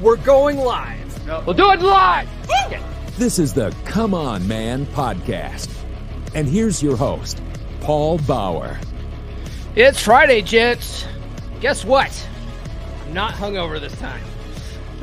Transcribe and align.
We're 0.00 0.16
going 0.16 0.58
live. 0.58 1.26
No. 1.26 1.42
We'll 1.44 1.56
do 1.56 1.72
it 1.72 1.80
live. 1.80 2.28
This 3.16 3.40
is 3.40 3.52
the 3.52 3.74
Come 3.84 4.14
On 4.14 4.46
Man 4.46 4.86
podcast. 4.86 5.68
And 6.36 6.46
here's 6.46 6.80
your 6.80 6.96
host, 6.96 7.42
Paul 7.80 8.18
Bauer. 8.18 8.78
It's 9.74 10.00
Friday, 10.00 10.40
gents. 10.40 11.04
Guess 11.60 11.84
what? 11.84 12.28
I'm 13.06 13.12
not 13.12 13.34
hungover 13.34 13.80
this 13.80 13.98
time. 13.98 14.22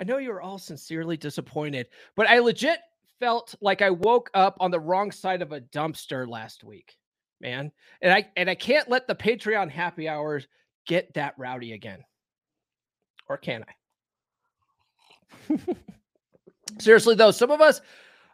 I 0.00 0.02
know 0.04 0.16
you're 0.16 0.40
all 0.40 0.58
sincerely 0.58 1.16
disappointed, 1.16 1.86
but 2.16 2.26
I 2.26 2.40
legit 2.40 2.80
felt 3.20 3.54
like 3.60 3.80
I 3.80 3.90
woke 3.90 4.28
up 4.34 4.56
on 4.58 4.72
the 4.72 4.80
wrong 4.80 5.12
side 5.12 5.40
of 5.40 5.52
a 5.52 5.60
dumpster 5.60 6.26
last 6.26 6.64
week, 6.64 6.96
man. 7.40 7.70
And 8.02 8.12
I 8.12 8.28
and 8.36 8.50
I 8.50 8.56
can't 8.56 8.90
let 8.90 9.06
the 9.06 9.14
Patreon 9.14 9.70
happy 9.70 10.08
hours 10.08 10.48
get 10.84 11.14
that 11.14 11.34
rowdy 11.38 11.74
again. 11.74 12.02
Or 13.30 13.36
can 13.36 13.64
I? 15.48 15.56
Seriously 16.80 17.14
though, 17.14 17.30
some 17.30 17.52
of 17.52 17.60
us 17.60 17.80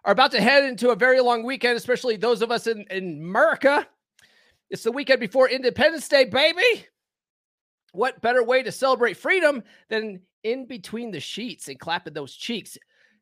are 0.06 0.12
about 0.12 0.30
to 0.32 0.40
head 0.40 0.64
into 0.64 0.88
a 0.88 0.96
very 0.96 1.20
long 1.20 1.44
weekend, 1.44 1.76
especially 1.76 2.16
those 2.16 2.40
of 2.40 2.50
us 2.50 2.66
in, 2.66 2.86
in 2.90 3.20
America. 3.20 3.86
It's 4.70 4.84
the 4.84 4.92
weekend 4.92 5.20
before 5.20 5.50
Independence 5.50 6.08
Day, 6.08 6.24
baby. 6.24 6.86
What 7.92 8.22
better 8.22 8.42
way 8.42 8.62
to 8.62 8.72
celebrate 8.72 9.18
freedom 9.18 9.62
than 9.90 10.22
in 10.44 10.64
between 10.64 11.10
the 11.10 11.20
sheets 11.20 11.68
and 11.68 11.78
clapping 11.78 12.14
those 12.14 12.34
cheeks? 12.34 12.78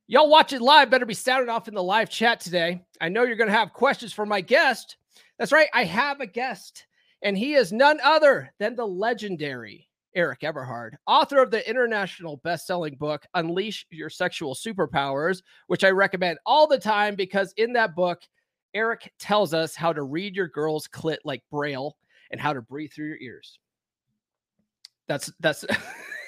Y'all 0.07 0.31
watching 0.31 0.61
live 0.61 0.91
better 0.91 1.07
be 1.07 1.13
sounding 1.13 1.49
off 1.49 1.67
in 1.67 1.75
the 1.75 1.83
live 1.83 2.09
chat 2.09 2.39
today. 2.39 2.85
I 3.01 3.09
know 3.09 3.25
you're 3.25 3.35
going 3.35 3.51
to 3.51 3.57
have 3.57 3.73
questions 3.73 4.13
for 4.13 4.27
my 4.27 4.41
guest. 4.41 4.97
That's 5.41 5.51
right, 5.51 5.69
I 5.75 5.83
have 5.83 6.21
a 6.21 6.27
guest, 6.27 6.87
and 7.21 7.37
he 7.37 7.55
is 7.55 7.73
none 7.73 7.99
other 8.01 8.53
than 8.61 8.77
the 8.77 8.87
legendary 8.87 9.89
Erik 10.15 10.45
Everhard, 10.45 10.97
author 11.07 11.43
of 11.43 11.51
the 11.51 11.69
international 11.69 12.39
best-selling 12.39 12.95
book 12.97 13.27
Unleash 13.35 13.87
Your 13.91 14.11
Sexual 14.11 14.55
Superpowers, 14.55 15.43
which 15.67 15.85
I 15.85 15.91
recommend 15.91 16.39
all 16.47 16.67
the 16.67 16.79
time 16.79 17.15
because 17.15 17.53
in 17.57 17.73
that 17.75 17.95
book, 17.95 18.23
Erik 18.75 19.13
tells 19.19 19.55
us 19.55 19.75
how 19.75 19.93
to 19.93 20.03
read 20.03 20.35
your 20.37 20.49
girl's 20.49 20.89
clit 20.89 21.19
like 21.25 21.43
braille 21.51 21.97
and 22.31 22.41
how 22.41 22.53
to 22.53 22.63
breathe 22.63 22.93
through 22.93 23.09
your 23.09 23.19
ears. 23.19 23.59
That's 25.07 25.33
that's 25.41 25.65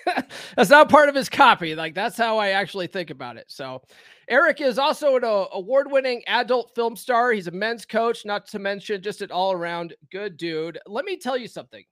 that's 0.56 0.70
not 0.70 0.88
part 0.88 1.08
of 1.08 1.14
his 1.14 1.28
copy. 1.28 1.74
Like 1.74 1.94
that's 1.94 2.16
how 2.16 2.38
I 2.38 2.50
actually 2.50 2.86
think 2.86 3.10
about 3.10 3.36
it. 3.36 3.46
So, 3.48 3.82
Erik 4.28 4.60
is 4.60 4.78
also 4.78 5.16
an 5.16 5.24
uh, 5.24 5.46
award-winning 5.52 6.22
adult 6.26 6.72
film 6.74 6.96
star. 6.96 7.32
He's 7.32 7.48
a 7.48 7.52
men's 7.52 7.84
coach, 7.84 8.24
not 8.24 8.46
to 8.48 8.58
mention 8.58 9.02
just 9.02 9.22
an 9.22 9.30
all-around 9.30 9.94
good 10.12 10.36
dude. 10.36 10.78
Let 10.86 11.04
me 11.04 11.16
tell 11.16 11.36
you 11.36 11.48
something. 11.48 11.84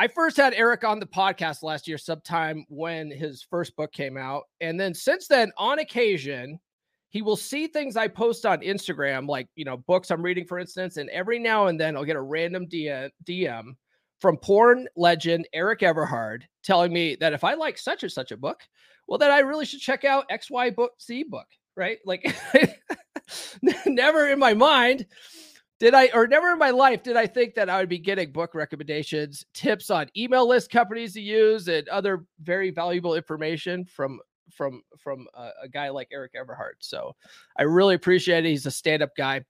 I 0.00 0.06
first 0.06 0.36
had 0.36 0.54
Erik 0.54 0.84
on 0.84 1.00
the 1.00 1.06
podcast 1.06 1.64
last 1.64 1.88
year, 1.88 1.98
sometime 1.98 2.64
when 2.68 3.10
his 3.10 3.42
first 3.42 3.74
book 3.74 3.92
came 3.92 4.16
out, 4.16 4.44
and 4.60 4.78
then 4.78 4.94
since 4.94 5.26
then, 5.26 5.50
on 5.58 5.80
occasion, 5.80 6.60
he 7.08 7.20
will 7.20 7.36
see 7.36 7.66
things 7.66 7.96
I 7.96 8.06
post 8.06 8.46
on 8.46 8.60
Instagram, 8.60 9.26
like 9.26 9.48
you 9.56 9.64
know 9.64 9.78
books 9.78 10.12
I'm 10.12 10.22
reading, 10.22 10.44
for 10.46 10.60
instance, 10.60 10.98
and 10.98 11.10
every 11.10 11.40
now 11.40 11.66
and 11.66 11.80
then 11.80 11.96
I'll 11.96 12.04
get 12.04 12.14
a 12.14 12.22
random 12.22 12.66
DM 12.68 13.68
uh, 13.68 13.72
from 14.20 14.36
porn 14.36 14.86
legend 14.96 15.48
Erik 15.52 15.80
Everhard 15.80 16.42
telling 16.62 16.92
me 16.92 17.16
that 17.16 17.32
if 17.32 17.42
I 17.42 17.54
like 17.54 17.76
such 17.76 18.04
and 18.04 18.12
such 18.12 18.30
a 18.30 18.36
book, 18.36 18.60
well, 19.08 19.18
then 19.18 19.32
I 19.32 19.40
really 19.40 19.64
should 19.64 19.80
check 19.80 20.04
out 20.04 20.28
XY 20.30 20.76
book 20.76 20.92
C 20.98 21.24
book, 21.24 21.46
right? 21.76 21.98
Like 22.04 22.24
never 23.86 24.28
in 24.28 24.38
my 24.38 24.54
mind 24.54 25.06
did 25.78 25.94
I 25.94 26.10
or 26.12 26.26
never 26.26 26.52
in 26.52 26.58
my 26.58 26.70
life 26.70 27.02
did 27.02 27.16
I 27.16 27.26
think 27.26 27.54
that 27.54 27.70
I 27.70 27.78
would 27.78 27.88
be 27.88 27.98
getting 27.98 28.32
book 28.32 28.54
recommendations, 28.54 29.44
tips 29.54 29.90
on 29.90 30.10
email 30.16 30.48
list 30.48 30.70
companies 30.70 31.14
to 31.14 31.20
use, 31.20 31.68
and 31.68 31.88
other 31.88 32.24
very 32.42 32.70
valuable 32.70 33.14
information 33.14 33.84
from 33.84 34.20
from 34.52 34.82
from 34.96 35.26
a, 35.34 35.50
a 35.64 35.68
guy 35.68 35.90
like 35.90 36.08
Erik 36.12 36.32
Everhard. 36.34 36.76
So 36.80 37.14
I 37.56 37.62
really 37.62 37.94
appreciate 37.94 38.44
it. 38.44 38.48
He's 38.48 38.66
a 38.66 38.70
stand-up 38.70 39.14
guy. 39.16 39.44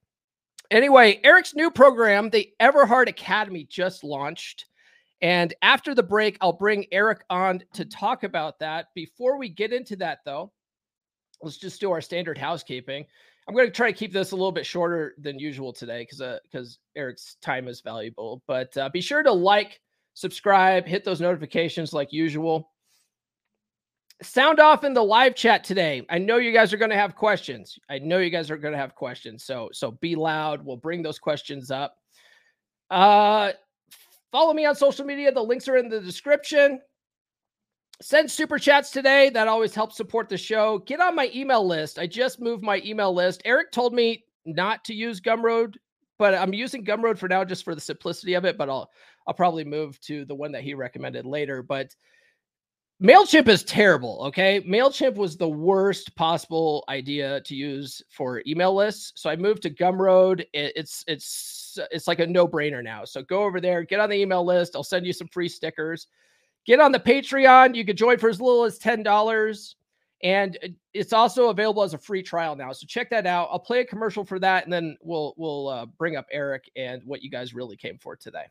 Anyway, 0.70 1.18
Erik's 1.24 1.54
new 1.54 1.70
program, 1.70 2.28
the 2.28 2.50
Everhard 2.60 3.08
Academy, 3.08 3.64
just 3.64 4.04
launched. 4.04 4.66
And 5.22 5.54
after 5.62 5.94
the 5.94 6.02
break, 6.02 6.36
I'll 6.40 6.52
bring 6.52 6.86
Erik 6.92 7.24
on 7.30 7.62
to 7.72 7.84
talk 7.86 8.22
about 8.22 8.58
that. 8.58 8.88
Before 8.94 9.38
we 9.38 9.48
get 9.48 9.72
into 9.72 9.96
that, 9.96 10.18
though, 10.24 10.52
let's 11.42 11.56
just 11.56 11.80
do 11.80 11.90
our 11.90 12.02
standard 12.02 12.36
housekeeping. 12.36 13.06
I'm 13.48 13.54
going 13.54 13.66
to 13.66 13.72
try 13.72 13.90
to 13.90 13.96
keep 13.96 14.12
this 14.12 14.32
a 14.32 14.36
little 14.36 14.52
bit 14.52 14.66
shorter 14.66 15.14
than 15.18 15.38
usual 15.38 15.72
today 15.72 16.02
because 16.02 16.40
because 16.42 16.78
uh, 16.96 16.98
Erik's 16.98 17.36
time 17.40 17.66
is 17.66 17.80
valuable. 17.80 18.42
But 18.46 18.76
uh, 18.76 18.90
be 18.90 19.00
sure 19.00 19.22
to 19.22 19.32
like, 19.32 19.80
subscribe, 20.12 20.86
hit 20.86 21.02
those 21.02 21.20
notifications 21.20 21.94
like 21.94 22.12
usual. 22.12 22.70
Sound 24.20 24.60
off 24.60 24.84
in 24.84 24.92
the 24.92 25.02
live 25.02 25.34
chat 25.34 25.64
today. 25.64 26.04
I 26.10 26.18
know 26.18 26.36
you 26.36 26.52
guys 26.52 26.74
are 26.74 26.76
going 26.76 26.90
to 26.90 26.96
have 26.96 27.14
questions. 27.14 27.78
I 27.88 28.00
know 28.00 28.18
you 28.18 28.30
guys 28.30 28.50
are 28.50 28.58
going 28.58 28.72
to 28.72 28.78
have 28.78 28.94
questions. 28.94 29.44
So 29.44 29.70
so 29.72 29.92
be 29.92 30.14
loud. 30.14 30.62
We'll 30.62 30.76
bring 30.76 31.02
those 31.02 31.18
questions 31.18 31.70
up. 31.70 31.96
Uh 32.90 33.52
follow 34.30 34.52
me 34.52 34.66
on 34.66 34.74
social 34.74 35.06
media. 35.06 35.32
The 35.32 35.42
links 35.42 35.68
are 35.68 35.78
in 35.78 35.88
the 35.88 36.00
description. 36.00 36.80
Send 38.00 38.30
super 38.30 38.58
chats 38.58 38.90
today. 38.90 39.28
That 39.30 39.48
always 39.48 39.74
helps 39.74 39.96
support 39.96 40.28
the 40.28 40.38
show. 40.38 40.78
Get 40.86 41.00
on 41.00 41.16
my 41.16 41.30
email 41.34 41.66
list. 41.66 41.98
I 41.98 42.06
just 42.06 42.40
moved 42.40 42.62
my 42.62 42.80
email 42.84 43.12
list. 43.12 43.42
Eric 43.44 43.72
told 43.72 43.92
me 43.92 44.24
not 44.46 44.84
to 44.84 44.94
use 44.94 45.20
Gumroad, 45.20 45.74
but 46.18 46.34
I'm 46.34 46.54
using 46.54 46.84
Gumroad 46.84 47.18
for 47.18 47.28
now 47.28 47.44
just 47.44 47.64
for 47.64 47.74
the 47.74 47.80
simplicity 47.80 48.34
of 48.34 48.44
it, 48.44 48.56
but 48.56 48.68
I'll 48.70 48.90
I'll 49.26 49.34
probably 49.34 49.64
move 49.64 50.00
to 50.02 50.24
the 50.24 50.34
one 50.34 50.52
that 50.52 50.62
he 50.62 50.74
recommended 50.74 51.26
later, 51.26 51.62
but 51.62 51.94
MailChimp 53.02 53.46
is 53.46 53.62
terrible. 53.62 54.24
Okay. 54.24 54.60
MailChimp 54.62 55.14
was 55.14 55.36
the 55.36 55.48
worst 55.48 56.16
possible 56.16 56.82
idea 56.88 57.40
to 57.42 57.54
use 57.54 58.02
for 58.10 58.42
email 58.44 58.74
lists. 58.74 59.12
So 59.16 59.30
I 59.30 59.36
moved 59.36 59.62
to 59.62 59.70
Gumroad. 59.70 60.44
It's, 60.52 61.04
it's, 61.06 61.78
it's 61.92 62.08
like 62.08 62.18
a 62.18 62.26
no 62.26 62.48
brainer 62.48 62.82
now. 62.82 63.04
So 63.04 63.22
go 63.22 63.44
over 63.44 63.60
there, 63.60 63.84
get 63.84 64.00
on 64.00 64.10
the 64.10 64.16
email 64.16 64.44
list. 64.44 64.74
I'll 64.74 64.82
send 64.82 65.06
you 65.06 65.12
some 65.12 65.28
free 65.28 65.48
stickers. 65.48 66.08
Get 66.66 66.80
on 66.80 66.92
the 66.92 67.00
Patreon. 67.00 67.74
You 67.74 67.84
can 67.84 67.96
join 67.96 68.18
for 68.18 68.28
as 68.28 68.40
little 68.40 68.64
as 68.64 68.78
$10. 68.78 69.74
And 70.22 70.58
it's 70.92 71.12
also 71.12 71.48
available 71.48 71.82
as 71.82 71.94
a 71.94 71.98
free 71.98 72.22
trial 72.22 72.56
now. 72.56 72.72
So 72.72 72.86
check 72.86 73.08
that 73.10 73.26
out. 73.26 73.48
I'll 73.50 73.58
play 73.58 73.80
a 73.80 73.84
commercial 73.84 74.24
for 74.24 74.38
that. 74.40 74.64
And 74.64 74.72
then 74.72 74.96
we'll, 75.00 75.34
we'll 75.36 75.68
uh, 75.68 75.86
bring 75.86 76.16
up 76.16 76.26
Erik 76.32 76.70
and 76.76 77.02
what 77.04 77.22
you 77.22 77.30
guys 77.30 77.54
really 77.54 77.76
came 77.76 77.98
for 77.98 78.16
today. 78.16 78.44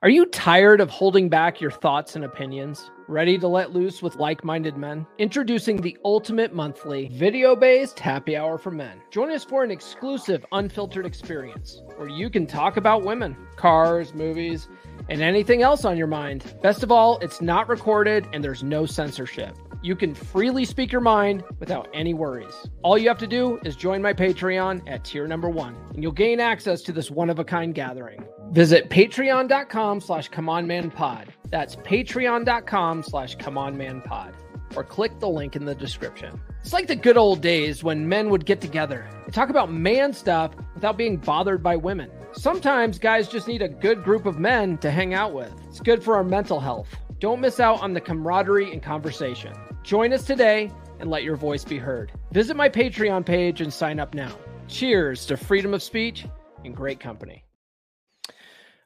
Are 0.00 0.08
you 0.08 0.26
tired 0.26 0.80
of 0.80 0.90
holding 0.90 1.28
back 1.28 1.60
your 1.60 1.72
thoughts 1.72 2.14
and 2.14 2.24
opinions? 2.24 2.88
Ready 3.08 3.36
to 3.36 3.48
let 3.48 3.72
loose 3.72 4.00
with 4.00 4.14
like 4.14 4.44
minded 4.44 4.76
men? 4.76 5.04
Introducing 5.18 5.80
the 5.80 5.98
ultimate 6.04 6.54
monthly 6.54 7.08
video 7.14 7.56
based 7.56 7.98
happy 7.98 8.36
hour 8.36 8.58
for 8.58 8.70
men. 8.70 9.00
Join 9.10 9.32
us 9.32 9.42
for 9.42 9.64
an 9.64 9.72
exclusive, 9.72 10.46
unfiltered 10.52 11.04
experience 11.04 11.82
where 11.96 12.08
you 12.08 12.30
can 12.30 12.46
talk 12.46 12.76
about 12.76 13.02
women, 13.02 13.36
cars, 13.56 14.14
movies, 14.14 14.68
and 15.08 15.20
anything 15.20 15.62
else 15.62 15.84
on 15.84 15.96
your 15.96 16.06
mind. 16.06 16.54
Best 16.62 16.84
of 16.84 16.92
all, 16.92 17.18
it's 17.18 17.40
not 17.40 17.68
recorded 17.68 18.24
and 18.32 18.44
there's 18.44 18.62
no 18.62 18.86
censorship. 18.86 19.58
You 19.80 19.94
can 19.94 20.12
freely 20.12 20.64
speak 20.64 20.90
your 20.90 21.00
mind 21.00 21.44
without 21.60 21.88
any 21.94 22.12
worries. 22.12 22.66
All 22.82 22.98
you 22.98 23.08
have 23.08 23.18
to 23.18 23.28
do 23.28 23.60
is 23.64 23.76
join 23.76 24.02
my 24.02 24.12
Patreon 24.12 24.82
at 24.88 25.04
tier 25.04 25.28
number 25.28 25.48
one, 25.48 25.76
and 25.94 26.02
you'll 26.02 26.10
gain 26.10 26.40
access 26.40 26.82
to 26.82 26.92
this 26.92 27.12
one 27.12 27.30
of 27.30 27.38
a 27.38 27.44
kind 27.44 27.72
gathering. 27.74 28.24
Visit 28.50 28.90
patreon.com 28.90 30.00
slash 30.00 30.30
comeonmanpod. 30.30 31.28
That's 31.50 31.76
patreon.com 31.76 33.04
slash 33.04 33.36
comeonmanpod. 33.36 34.32
Or 34.74 34.82
click 34.82 35.20
the 35.20 35.28
link 35.28 35.54
in 35.54 35.64
the 35.64 35.76
description. 35.76 36.40
It's 36.60 36.72
like 36.72 36.88
the 36.88 36.96
good 36.96 37.16
old 37.16 37.40
days 37.40 37.84
when 37.84 38.08
men 38.08 38.30
would 38.30 38.46
get 38.46 38.60
together 38.60 39.08
and 39.24 39.32
talk 39.32 39.48
about 39.48 39.72
man 39.72 40.12
stuff 40.12 40.54
without 40.74 40.98
being 40.98 41.18
bothered 41.18 41.62
by 41.62 41.76
women. 41.76 42.10
Sometimes 42.32 42.98
guys 42.98 43.28
just 43.28 43.46
need 43.46 43.62
a 43.62 43.68
good 43.68 44.02
group 44.02 44.26
of 44.26 44.38
men 44.38 44.76
to 44.78 44.90
hang 44.90 45.14
out 45.14 45.32
with. 45.32 45.52
It's 45.68 45.80
good 45.80 46.02
for 46.02 46.16
our 46.16 46.24
mental 46.24 46.58
health. 46.58 46.88
Don't 47.20 47.40
miss 47.40 47.60
out 47.60 47.80
on 47.80 47.94
the 47.94 48.00
camaraderie 48.00 48.72
and 48.72 48.82
conversation. 48.82 49.52
Join 49.88 50.12
us 50.12 50.22
today 50.22 50.70
and 51.00 51.08
let 51.08 51.24
your 51.24 51.36
voice 51.36 51.64
be 51.64 51.78
heard. 51.78 52.12
Visit 52.32 52.58
my 52.58 52.68
Patreon 52.68 53.24
page 53.24 53.62
and 53.62 53.72
sign 53.72 53.98
up 53.98 54.12
now. 54.12 54.30
Cheers 54.68 55.24
to 55.24 55.36
freedom 55.38 55.72
of 55.72 55.82
speech 55.82 56.26
and 56.62 56.76
great 56.76 57.00
company. 57.00 57.42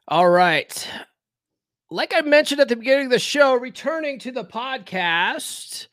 All 0.07 0.29
right. 0.29 0.87
Like 1.91 2.13
I 2.15 2.21
mentioned 2.21 2.61
at 2.61 2.69
the 2.69 2.77
beginning 2.77 3.07
of 3.07 3.11
the 3.11 3.19
show, 3.19 3.53
returning 3.53 4.17
to 4.19 4.31
the 4.31 4.45
podcast 4.45 5.87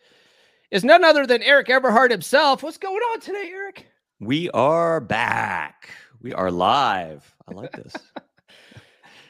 is 0.70 0.84
none 0.84 1.02
other 1.02 1.26
than 1.26 1.42
Erik 1.42 1.70
Everhard 1.70 2.12
himself. 2.12 2.62
What's 2.62 2.78
going 2.78 2.94
on 2.94 3.18
today, 3.18 3.50
Erik? 3.52 3.88
We 4.20 4.48
are 4.50 5.00
back. 5.00 5.90
We 6.20 6.34
are 6.34 6.52
live. 6.52 7.34
I 7.48 7.54
like 7.54 7.72
this. 7.72 7.96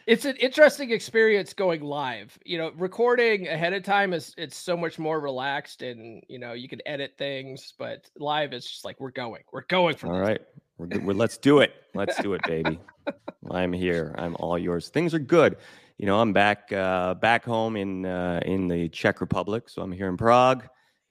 it's 0.06 0.24
an 0.24 0.36
interesting 0.36 0.90
experience 0.90 1.52
going 1.52 1.82
live. 1.82 2.38
You 2.44 2.58
know, 2.58 2.72
recording 2.76 3.48
ahead 3.48 3.72
of 3.72 3.82
time 3.82 4.12
is 4.12 4.34
it's 4.36 4.56
so 4.56 4.76
much 4.76 4.98
more 4.98 5.20
relaxed 5.20 5.82
and 5.82 6.22
you 6.28 6.38
know, 6.38 6.52
you 6.52 6.68
can 6.68 6.80
edit 6.86 7.14
things, 7.18 7.74
but 7.78 8.08
live 8.18 8.52
it's 8.52 8.68
just 8.68 8.84
like 8.84 9.00
we're 9.00 9.10
going. 9.10 9.42
We're 9.52 9.66
going 9.68 9.96
for 9.96 10.08
All 10.08 10.20
right. 10.20 10.40
We're, 10.78 10.88
we're 11.00 11.14
let's 11.14 11.38
do 11.38 11.58
it. 11.60 11.74
Let's 11.94 12.20
do 12.22 12.34
it, 12.34 12.42
baby. 12.46 12.78
I'm 13.50 13.72
here. 13.72 14.14
I'm 14.18 14.36
all 14.40 14.58
yours. 14.58 14.88
Things 14.88 15.14
are 15.14 15.18
good. 15.18 15.56
You 15.98 16.06
know, 16.06 16.18
I'm 16.18 16.32
back 16.32 16.72
uh, 16.72 17.14
back 17.14 17.44
home 17.44 17.76
in 17.76 18.06
uh, 18.06 18.40
in 18.46 18.68
the 18.68 18.88
Czech 18.88 19.20
Republic, 19.20 19.68
so 19.68 19.82
I'm 19.82 19.92
here 19.92 20.08
in 20.08 20.16
Prague. 20.16 20.66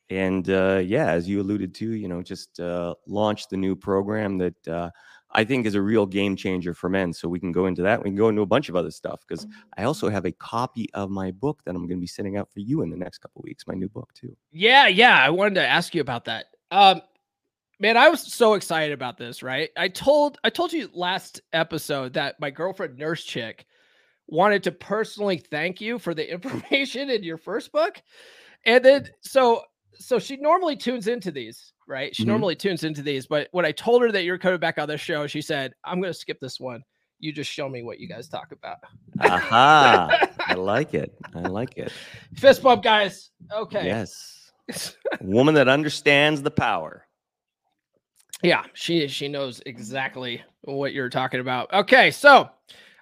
And 0.10 0.50
uh, 0.50 0.82
yeah, 0.84 1.12
as 1.12 1.30
you 1.30 1.40
alluded 1.42 1.76
to, 1.76 1.92
you 1.94 2.08
know, 2.08 2.24
just 2.24 2.60
uh, 2.60 2.96
launched 3.06 3.52
the 3.52 3.58
new 3.58 3.76
program 3.76 4.40
that 4.40 4.68
uh, 4.68 4.90
I 5.32 5.44
think 5.44 5.66
is 5.66 5.76
a 5.76 5.82
real 5.82 6.06
game 6.06 6.36
changer 6.36 6.74
for 6.74 6.90
men. 6.90 7.14
So 7.14 7.28
we 7.28 7.40
can 7.40 7.52
go 7.52 7.68
into 7.68 7.82
that. 7.84 8.04
We 8.04 8.10
can 8.10 8.18
go 8.18 8.30
into 8.30 8.42
a 8.42 8.48
bunch 8.48 8.70
of 8.70 8.76
other 8.76 8.92
stuff 8.92 9.22
because 9.28 9.46
I 9.78 9.84
also 9.84 10.10
have 10.10 10.26
a 10.26 10.32
copy 10.32 10.90
of 10.94 11.10
my 11.10 11.32
book 11.32 11.62
that 11.66 11.76
I'm 11.76 11.88
going 11.88 11.98
to 11.98 12.02
be 12.02 12.08
sending 12.08 12.38
out 12.38 12.52
for 12.52 12.60
you 12.60 12.82
in 12.82 12.90
the 12.90 12.98
next 12.98 13.20
couple 13.20 13.42
weeks. 13.44 13.68
My 13.68 13.76
new 13.76 13.90
book 13.90 14.12
too. 14.14 14.36
Yeah, 14.52 14.88
yeah. 14.88 15.24
I 15.24 15.30
wanted 15.30 15.56
to 15.56 15.68
ask 15.68 15.94
you 15.94 16.02
about 16.02 16.26
that. 16.26 16.46
Um, 16.72 17.02
man, 17.80 17.96
I 17.96 18.10
was 18.10 18.22
so 18.22 18.54
excited 18.54 18.92
about 18.92 19.18
this. 19.18 19.44
Right? 19.44 19.70
I 19.78 19.88
told 19.88 20.40
I 20.44 20.50
told 20.50 20.74
you 20.74 20.90
last 20.94 21.42
episode 21.54 22.14
that 22.14 22.40
my 22.40 22.50
girlfriend, 22.50 22.98
nurse 22.98 23.24
chick, 23.24 23.66
wanted 24.28 24.64
to 24.64 24.72
personally 24.72 25.38
thank 25.38 25.80
you 25.80 26.00
for 26.00 26.14
the 26.14 26.32
information 26.32 27.10
in 27.10 27.24
your 27.24 27.38
first 27.38 27.72
book, 27.72 28.02
and 28.66 28.84
then 28.84 29.10
so 29.22 29.62
so 29.94 30.18
she 30.18 30.38
normally 30.38 30.76
tunes 30.76 31.08
into 31.08 31.30
these 31.30 31.74
right? 31.90 32.16
She 32.16 32.24
Mhm. 32.24 32.28
normally 32.28 32.56
tunes 32.56 32.84
into 32.86 33.02
these, 33.02 33.26
but 33.28 33.50
when 33.52 33.66
I 33.66 33.72
told 33.74 34.02
her 34.04 34.12
that 34.14 34.24
you're 34.24 34.38
coming 34.38 34.60
back 34.60 34.78
on 34.78 34.88
this 34.88 35.02
show, 35.02 35.28
she 35.28 35.42
said, 35.42 35.74
I'm 35.84 36.00
going 36.00 36.14
to 36.14 36.18
skip 36.18 36.40
this 36.40 36.60
one. 36.60 36.84
You 37.20 37.34
just 37.34 37.52
show 37.52 37.68
me 37.68 37.84
what 37.84 38.00
you 38.00 38.08
guys 38.08 38.30
talk 38.30 38.54
about. 38.54 38.78
Aha! 39.20 40.30
I 40.48 40.54
like 40.54 40.94
it. 40.94 41.14
I 41.36 41.40
like 41.42 41.78
it. 41.78 41.92
Fist 42.36 42.64
bump, 42.64 42.84
guys. 42.84 43.32
Okay. 43.52 43.86
Yes. 43.86 44.52
Woman 45.20 45.56
that 45.56 45.68
understands 45.68 46.42
the 46.42 46.52
power. 46.52 47.06
yeah, 48.42 48.64
she 48.74 49.08
she 49.10 49.28
knows 49.28 49.62
exactly 49.66 50.42
what 50.62 50.94
you're 50.94 51.10
talking 51.10 51.42
about. 51.42 51.74
Okay, 51.74 52.10
so 52.12 52.50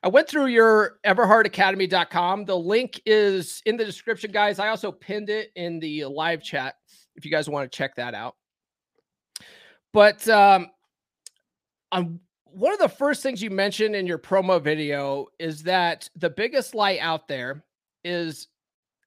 I 0.02 0.08
went 0.08 0.28
through 0.28 0.48
your 0.48 0.98
everhardacademy.com. 1.06 2.46
The 2.46 2.58
link 2.58 3.00
is 3.06 3.62
in 3.66 3.78
the 3.78 3.86
description, 3.86 4.32
guys. 4.32 4.58
I 4.60 4.70
also 4.70 4.92
pinned 4.92 5.30
it 5.30 5.52
in 5.56 5.80
the 5.80 6.06
live 6.06 6.42
chat 6.42 6.76
if 7.16 7.24
you 7.26 7.30
guys 7.32 7.48
want 7.50 7.72
to 7.72 7.78
check 7.78 7.96
that 7.98 8.16
out. 8.16 8.36
But 9.94 10.28
um, 10.30 10.68
on 11.92 12.20
one 12.46 12.74
of 12.74 12.80
the 12.80 12.90
first 12.90 13.24
things 13.24 13.42
you 13.42 13.50
mentioned 13.50 13.96
in 13.96 14.06
your 14.06 14.18
promo 14.18 14.62
video 14.62 15.28
is 15.40 15.64
that 15.64 16.10
the 16.16 16.30
biggest 16.30 16.76
lie 16.76 16.98
out 17.02 17.28
there 17.28 17.64
is 18.04 18.48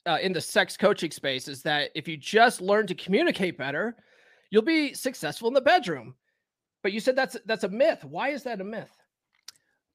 uh, 0.06 0.18
in 0.22 0.32
the 0.32 0.40
sex 0.40 0.76
coaching 0.76 1.10
space 1.10 1.48
is 1.48 1.62
that 1.62 1.90
if 1.94 2.08
you 2.08 2.16
just 2.16 2.60
learn 2.60 2.86
to 2.86 2.94
communicate 2.94 3.58
better, 3.58 3.96
you'll 4.50 4.62
be 4.62 4.94
successful 4.94 5.48
in 5.48 5.54
the 5.54 5.60
bedroom. 5.60 6.14
But 6.82 6.92
you 6.92 7.00
said 7.00 7.16
that's 7.16 7.36
that's 7.44 7.64
a 7.64 7.68
myth. 7.68 8.04
Why 8.04 8.30
is 8.30 8.42
that 8.44 8.60
a 8.60 8.64
myth? 8.64 8.96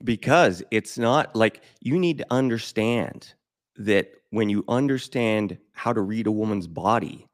because 0.03 0.63
it's 0.71 0.97
not 0.97 1.35
like 1.35 1.61
you 1.81 1.97
need 1.97 2.17
to 2.19 2.25
understand 2.31 3.33
that 3.77 4.11
when 4.29 4.49
you 4.49 4.63
understand 4.67 5.57
how 5.73 5.93
to 5.93 6.01
read 6.01 6.27
a 6.27 6.31
woman's 6.31 6.67
body, 6.67 7.27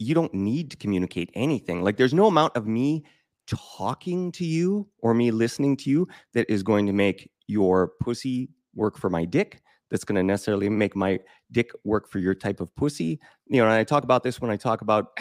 you 0.00 0.14
don't 0.14 0.32
need 0.32 0.70
to 0.70 0.76
communicate 0.78 1.30
anything. 1.34 1.82
Like 1.82 1.98
there's 1.98 2.14
no 2.14 2.26
amount 2.26 2.56
of 2.56 2.66
me 2.66 3.04
talking 3.46 4.32
to 4.32 4.44
you 4.44 4.88
or 4.98 5.14
me 5.14 5.30
listening 5.30 5.76
to 5.76 5.90
you 5.90 6.08
that 6.32 6.50
is 6.50 6.62
going 6.62 6.86
to 6.86 6.92
make 6.92 7.30
your 7.46 7.92
pussy 8.00 8.48
work 8.74 8.96
for 8.96 9.10
my 9.10 9.24
dick. 9.24 9.60
That's 9.90 10.04
going 10.04 10.16
to 10.16 10.22
necessarily 10.22 10.68
make 10.68 10.96
my 10.96 11.20
dick 11.52 11.70
work 11.84 12.08
for 12.08 12.18
your 12.18 12.34
type 12.34 12.60
of 12.60 12.74
pussy. 12.76 13.20
You 13.46 13.58
know, 13.58 13.64
and 13.64 13.74
I 13.74 13.84
talk 13.84 14.04
about 14.04 14.22
this 14.22 14.40
when 14.40 14.50
I 14.50 14.56
talk 14.56 14.80
about 14.80 15.20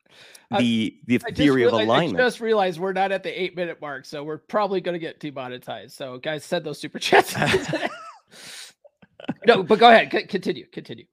the 0.58 0.98
the 1.06 1.16
I 1.16 1.28
just 1.28 1.36
theory 1.36 1.62
of 1.62 1.74
alignment. 1.74 2.18
I 2.18 2.24
just 2.24 2.40
realized 2.40 2.80
we're 2.80 2.94
not 2.94 3.12
at 3.12 3.22
the 3.22 3.40
eight 3.40 3.54
minute 3.54 3.80
mark, 3.80 4.06
so 4.06 4.24
we're 4.24 4.38
probably 4.38 4.80
going 4.80 4.94
to 4.94 4.98
get 4.98 5.20
demonetized. 5.20 5.94
So, 5.94 6.18
guys, 6.18 6.44
send 6.44 6.64
those 6.64 6.80
super 6.80 6.98
chats. 6.98 7.36
no, 9.46 9.62
but 9.62 9.78
go 9.78 9.90
ahead. 9.90 10.10
C- 10.10 10.26
continue. 10.26 10.66
Continue. 10.72 11.04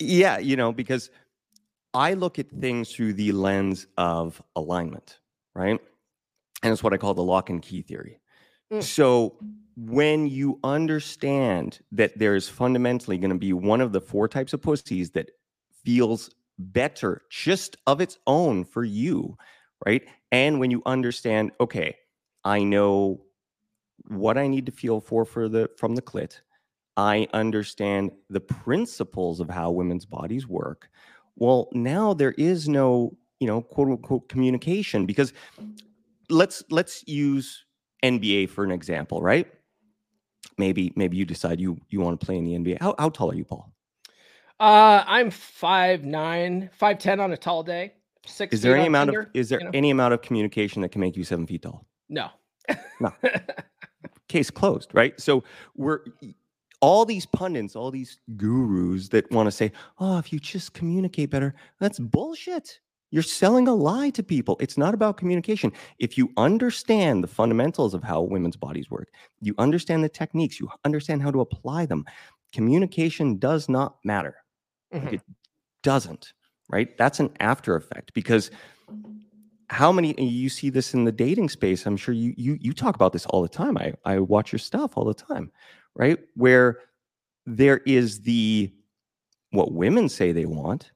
Yeah, 0.00 0.38
you 0.38 0.56
know, 0.56 0.72
because 0.72 1.10
I 1.94 2.14
look 2.14 2.38
at 2.38 2.50
things 2.50 2.92
through 2.92 3.14
the 3.14 3.32
lens 3.32 3.86
of 3.96 4.42
alignment, 4.56 5.20
right? 5.54 5.80
And 6.62 6.72
it's 6.72 6.82
what 6.82 6.92
I 6.92 6.96
call 6.96 7.14
the 7.14 7.22
lock 7.22 7.50
and 7.50 7.62
key 7.62 7.82
theory. 7.82 8.20
Mm. 8.72 8.82
So 8.82 9.36
when 9.76 10.26
you 10.26 10.58
understand 10.64 11.80
that 11.92 12.18
there's 12.18 12.48
fundamentally 12.48 13.18
going 13.18 13.30
to 13.30 13.38
be 13.38 13.52
one 13.52 13.80
of 13.80 13.92
the 13.92 14.00
four 14.00 14.28
types 14.28 14.52
of 14.52 14.62
pussies 14.62 15.10
that 15.12 15.30
feels 15.84 16.30
better 16.58 17.22
just 17.30 17.76
of 17.86 18.00
its 18.00 18.18
own 18.26 18.64
for 18.64 18.84
you, 18.84 19.36
right? 19.84 20.02
And 20.32 20.60
when 20.60 20.70
you 20.70 20.82
understand, 20.86 21.52
okay, 21.60 21.96
I 22.44 22.62
know 22.62 23.22
what 24.08 24.38
I 24.38 24.46
need 24.46 24.66
to 24.66 24.72
feel 24.72 25.00
for 25.00 25.24
for 25.24 25.48
the 25.48 25.70
from 25.76 25.94
the 25.94 26.02
clit. 26.02 26.40
I 26.96 27.26
understand 27.32 28.12
the 28.30 28.40
principles 28.40 29.40
of 29.40 29.50
how 29.50 29.70
women's 29.70 30.04
bodies 30.04 30.46
work. 30.46 30.88
Well, 31.36 31.68
now 31.72 32.14
there 32.14 32.32
is 32.32 32.68
no, 32.68 33.16
you 33.40 33.46
know, 33.46 33.62
quote 33.62 33.88
unquote 33.88 34.28
communication 34.28 35.06
because 35.06 35.32
let's 36.30 36.62
let's 36.70 37.06
use 37.06 37.64
NBA 38.04 38.50
for 38.50 38.64
an 38.64 38.70
example, 38.70 39.22
right? 39.22 39.46
Maybe 40.58 40.92
maybe 40.96 41.16
you 41.16 41.24
decide 41.24 41.60
you 41.60 41.78
you 41.88 42.00
want 42.00 42.20
to 42.20 42.24
play 42.24 42.36
in 42.36 42.44
the 42.44 42.52
NBA. 42.52 42.80
How 42.80 42.94
how 42.98 43.08
tall 43.08 43.30
are 43.30 43.34
you, 43.34 43.44
Paul? 43.44 43.72
Uh, 44.60 45.02
I'm 45.06 45.30
five 45.30 46.04
nine, 46.04 46.70
five 46.72 46.98
ten 46.98 47.18
on 47.20 47.32
a 47.32 47.36
tall 47.36 47.62
day. 47.62 47.94
Six. 48.26 48.54
Is 48.54 48.62
there 48.62 48.76
any 48.76 48.86
amount 48.86 49.10
of 49.10 49.26
is 49.34 49.48
there 49.48 49.58
you 49.58 49.64
know? 49.64 49.70
any 49.74 49.90
amount 49.90 50.14
of 50.14 50.22
communication 50.22 50.82
that 50.82 50.90
can 50.90 51.00
make 51.00 51.16
you 51.16 51.24
seven 51.24 51.46
feet 51.46 51.62
tall? 51.62 51.86
No. 52.08 52.28
No. 53.00 53.12
Case 54.28 54.50
closed, 54.50 54.90
right? 54.94 55.20
So 55.20 55.44
we're 55.76 56.00
all 56.84 57.06
these 57.06 57.24
pundits, 57.24 57.74
all 57.74 57.90
these 57.90 58.20
gurus 58.36 59.08
that 59.08 59.30
want 59.30 59.46
to 59.46 59.50
say, 59.50 59.72
"Oh, 59.98 60.18
if 60.18 60.32
you 60.32 60.38
just 60.38 60.74
communicate 60.74 61.30
better," 61.30 61.54
that's 61.80 61.98
bullshit. 61.98 62.78
You're 63.10 63.22
selling 63.22 63.68
a 63.68 63.74
lie 63.74 64.10
to 64.10 64.22
people. 64.22 64.56
It's 64.60 64.76
not 64.76 64.92
about 64.92 65.16
communication. 65.16 65.72
If 65.98 66.18
you 66.18 66.30
understand 66.36 67.24
the 67.24 67.28
fundamentals 67.28 67.94
of 67.94 68.02
how 68.02 68.20
women's 68.22 68.56
bodies 68.56 68.90
work, 68.90 69.08
you 69.40 69.54
understand 69.56 70.04
the 70.04 70.08
techniques, 70.10 70.60
you 70.60 70.68
understand 70.84 71.22
how 71.22 71.30
to 71.30 71.40
apply 71.40 71.86
them, 71.86 72.04
communication 72.52 73.38
does 73.38 73.68
not 73.68 73.96
matter. 74.04 74.34
Mhm. 74.92 75.12
It 75.14 75.22
doesn't, 75.82 76.32
right? 76.68 76.96
That's 76.98 77.20
an 77.20 77.30
after 77.40 77.76
effect 77.76 78.12
because 78.14 78.50
how 79.70 79.90
many 79.90 80.14
you 80.20 80.48
see 80.50 80.68
this 80.68 80.92
in 80.94 81.04
the 81.04 81.12
dating 81.12 81.48
space 81.48 81.86
i'm 81.86 81.96
sure 81.96 82.14
you 82.14 82.34
you 82.36 82.58
you 82.60 82.72
talk 82.74 82.94
about 82.94 83.12
this 83.14 83.24
all 83.26 83.40
the 83.42 83.48
time 83.48 83.78
i 83.78 83.92
i 84.04 84.18
watch 84.18 84.52
your 84.52 84.58
stuff 84.58 84.92
all 84.96 85.06
the 85.06 85.14
time 85.14 85.50
right? 85.96 86.18
Where 86.34 86.80
there 87.46 87.78
is 87.78 88.20
the 88.22 88.72
what 89.50 89.72
women 89.72 90.08
say 90.08 90.32
they 90.32 90.46
want 90.46 90.90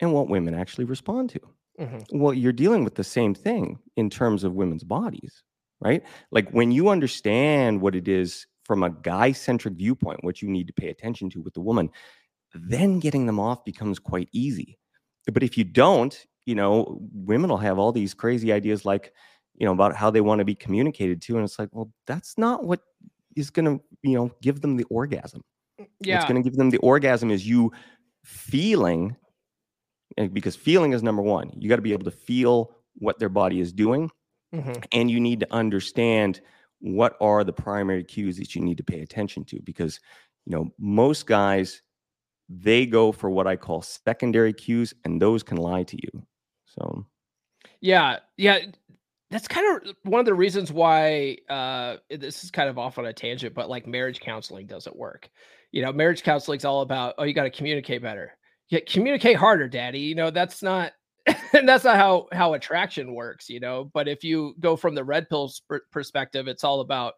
and 0.00 0.12
what 0.12 0.28
women 0.28 0.54
actually 0.54 0.84
respond 0.84 1.30
to. 1.30 1.40
Mhm. 1.80 2.04
well 2.12 2.34
you're 2.34 2.52
dealing 2.52 2.84
with 2.84 2.96
the 2.96 3.04
same 3.04 3.34
thing 3.34 3.78
in 3.96 4.10
terms 4.10 4.44
of 4.44 4.52
women's 4.54 4.84
bodies 4.84 5.42
right? 5.80 6.02
Like 6.30 6.48
when 6.50 6.70
you 6.70 6.90
understand 6.90 7.80
what 7.80 7.96
it 7.96 8.06
is 8.08 8.46
from 8.64 8.82
a 8.84 8.90
guy 8.90 9.32
centric 9.32 9.74
viewpoint 9.74 10.22
what 10.22 10.42
you 10.42 10.48
need 10.48 10.66
to 10.66 10.72
pay 10.74 10.88
attention 10.90 11.30
to 11.30 11.40
with 11.40 11.54
the 11.54 11.62
woman 11.62 11.88
then 12.54 13.00
getting 13.00 13.24
them 13.26 13.40
off 13.40 13.64
becomes 13.64 13.98
quite 13.98 14.28
easy. 14.32 14.78
But 15.32 15.42
if 15.42 15.56
you 15.56 15.64
don't 15.64 16.14
you 16.44 16.54
know 16.54 17.00
women 17.14 17.48
will 17.48 17.56
have 17.68 17.78
all 17.78 17.92
these 17.92 18.12
crazy 18.14 18.52
ideas 18.52 18.84
like 18.84 19.12
you 19.56 19.64
know 19.64 19.72
about 19.72 19.96
how 19.96 20.10
they 20.10 20.20
want 20.20 20.40
to 20.40 20.44
be 20.44 20.54
communicated 20.54 21.22
to 21.22 21.36
and 21.36 21.44
it's 21.44 21.58
like 21.58 21.70
well 21.72 21.90
that's 22.06 22.36
not 22.36 22.64
what 22.64 22.80
is 23.36 23.50
going 23.50 23.64
to 23.78 23.82
you 24.02 24.16
know 24.16 24.30
give 24.42 24.60
them 24.60 24.76
the 24.76 24.84
orgasm 24.84 25.42
what's 25.78 25.88
Yeah. 26.00 26.26
going 26.28 26.42
to 26.42 26.48
give 26.48 26.56
them 26.56 26.70
the 26.70 26.78
orgasm 26.78 27.30
is 27.30 27.46
you 27.46 27.72
feeling 28.24 29.16
because 30.32 30.54
feeling 30.56 30.92
is 30.92 31.02
number 31.02 31.22
one 31.22 31.50
you 31.58 31.68
got 31.68 31.76
to 31.76 31.82
be 31.82 31.92
able 31.92 32.04
to 32.04 32.10
feel 32.10 32.76
what 32.96 33.18
their 33.18 33.28
body 33.30 33.60
is 33.60 33.72
doing 33.72 34.10
Mhm. 34.54 34.84
and 34.92 35.10
you 35.10 35.18
need 35.20 35.40
to 35.40 35.52
understand 35.52 36.40
what 36.80 37.16
are 37.20 37.42
the 37.44 37.52
primary 37.52 38.04
cues 38.04 38.36
that 38.36 38.54
you 38.54 38.60
need 38.60 38.76
to 38.76 38.84
pay 38.84 39.00
attention 39.00 39.44
to 39.46 39.60
because 39.62 39.98
you 40.44 40.54
know 40.54 40.70
most 40.78 41.26
guys 41.26 41.82
they 42.48 42.84
go 42.84 43.12
for 43.12 43.30
what 43.30 43.46
i 43.46 43.56
call 43.56 43.80
secondary 43.80 44.52
cues 44.52 44.92
and 45.04 45.22
those 45.22 45.42
can 45.42 45.56
lie 45.56 45.84
to 45.84 45.96
you 45.96 46.26
so 46.66 47.06
Yeah, 47.80 48.18
yeah. 48.36 48.58
That's 49.32 49.48
kind 49.48 49.82
of 49.88 49.96
one 50.02 50.20
of 50.20 50.26
the 50.26 50.34
reasons 50.34 50.70
why 50.70 51.38
uh 51.48 51.96
this 52.10 52.44
is 52.44 52.50
kind 52.50 52.68
of 52.68 52.78
off 52.78 52.98
on 52.98 53.06
a 53.06 53.14
tangent, 53.14 53.54
but 53.54 53.70
like 53.70 53.86
marriage 53.86 54.20
counseling 54.20 54.66
doesn't 54.66 54.94
work. 54.94 55.30
You 55.72 55.80
know, 55.80 55.90
marriage 55.90 56.22
counseling 56.22 56.58
is 56.58 56.66
all 56.66 56.82
about 56.82 57.14
oh, 57.16 57.24
you 57.24 57.32
got 57.32 57.44
to 57.44 57.50
communicate 57.50 58.02
better. 58.02 58.36
Yeah, 58.68 58.80
communicate 58.86 59.36
harder, 59.36 59.68
daddy. 59.68 60.00
You 60.00 60.14
know, 60.14 60.30
that's 60.30 60.62
not 60.62 60.92
and 61.54 61.66
that's 61.66 61.84
not 61.84 61.96
how 61.96 62.28
how 62.32 62.52
attraction 62.52 63.14
works, 63.14 63.48
you 63.48 63.58
know. 63.58 63.90
But 63.94 64.06
if 64.06 64.22
you 64.22 64.54
go 64.60 64.76
from 64.76 64.94
the 64.94 65.02
red 65.04 65.30
pill 65.30 65.48
sp- 65.48 65.88
perspective, 65.90 66.46
it's 66.46 66.62
all 66.62 66.80
about 66.80 67.14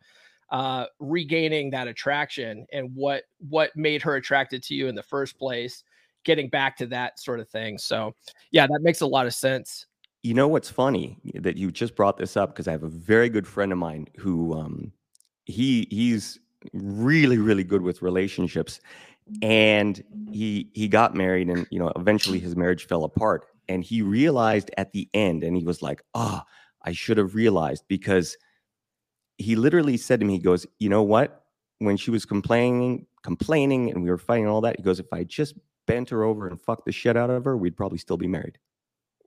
uh 0.51 0.87
regaining 1.01 1.71
that 1.71 1.89
attraction 1.89 2.65
and 2.73 2.91
what 2.95 3.25
what 3.49 3.75
made 3.75 4.03
her 4.03 4.15
attracted 4.15 4.63
to 4.65 4.75
you 4.75 4.87
in 4.87 4.95
the 4.95 5.03
first 5.03 5.37
place, 5.37 5.83
getting 6.25 6.49
back 6.49 6.77
to 6.77 6.87
that 6.87 7.19
sort 7.19 7.41
of 7.41 7.49
thing. 7.49 7.77
So, 7.77 8.15
yeah, 8.53 8.69
that 8.69 8.83
makes 8.83 9.01
a 9.01 9.07
lot 9.07 9.27
of 9.27 9.35
sense. 9.35 9.87
You 10.25 10.33
know 10.33 10.49
what's 10.49 10.71
funny? 10.71 11.19
That 11.35 11.59
you 11.59 11.71
just 11.71 11.95
brought 11.95 12.17
this 12.17 12.37
up 12.37 12.49
because 12.51 12.67
i 12.67 12.73
have 12.73 12.83
a 12.83 12.89
very 12.89 13.29
good 13.29 13.47
friend 13.47 13.71
of 13.71 13.79
mine 13.79 14.09
who 14.17 14.55
um 14.55 14.93
he 15.45 15.87
he's 15.91 16.41
really 16.73 17.39
really 17.39 17.63
good 17.63 17.83
with 17.83 18.01
relationships 18.03 18.81
and 19.43 20.03
he 20.31 20.71
he 20.73 20.89
got 20.89 21.15
married 21.15 21.49
and 21.49 21.67
you 21.71 21.79
know 21.79 21.93
eventually 21.95 22.39
his 22.39 22.57
marriage 22.57 22.87
fell 22.87 23.05
apart 23.05 23.47
and 23.69 23.85
he 23.85 24.01
realized 24.01 24.71
at 24.79 24.93
the 24.93 25.09
end 25.13 25.45
and 25.45 25.57
he 25.57 25.65
was 25.65 25.83
like 25.83 26.03
ah 26.15 26.43
oh, 26.43 26.51
i 26.83 26.93
should 26.93 27.19
have 27.19 27.35
realized 27.35 27.85
because 27.87 28.37
he 29.37 29.57
literally 29.57 29.99
said 29.99 30.21
to 30.21 30.27
me 30.27 30.35
he 30.35 30.39
goes 30.39 30.67
you 30.79 30.89
know 30.89 31.03
what? 31.03 31.43
When 31.81 31.97
she 31.99 32.11
was 32.11 32.25
complaining 32.25 33.07
complaining 33.23 33.91
and 33.91 34.03
we 34.03 34.09
were 34.09 34.19
fighting 34.19 34.47
all 34.47 34.63
that 34.63 34.77
he 34.77 34.83
goes 34.83 35.01
if 35.01 35.13
i 35.13 35.23
just 35.25 35.55
bent 35.87 36.09
her 36.09 36.23
over 36.23 36.49
and 36.49 36.59
fucked 36.59 36.87
the 36.87 36.93
shit 36.93 37.17
out 37.17 37.29
of 37.29 37.45
her 37.45 37.57
we'd 37.59 37.77
probably 37.77 37.99
still 37.99 38.17
be 38.17 38.27
married 38.27 38.59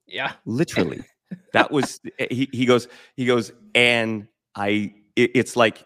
yeah. 0.07 0.33
Literally. 0.45 1.01
That 1.51 1.71
was 1.71 1.99
eh, 2.19 2.27
he, 2.31 2.49
he 2.53 2.65
goes 2.65 2.87
he 3.17 3.25
goes 3.25 3.51
and 3.75 4.29
i 4.55 4.93
it, 5.17 5.31
it's 5.35 5.57
like 5.57 5.85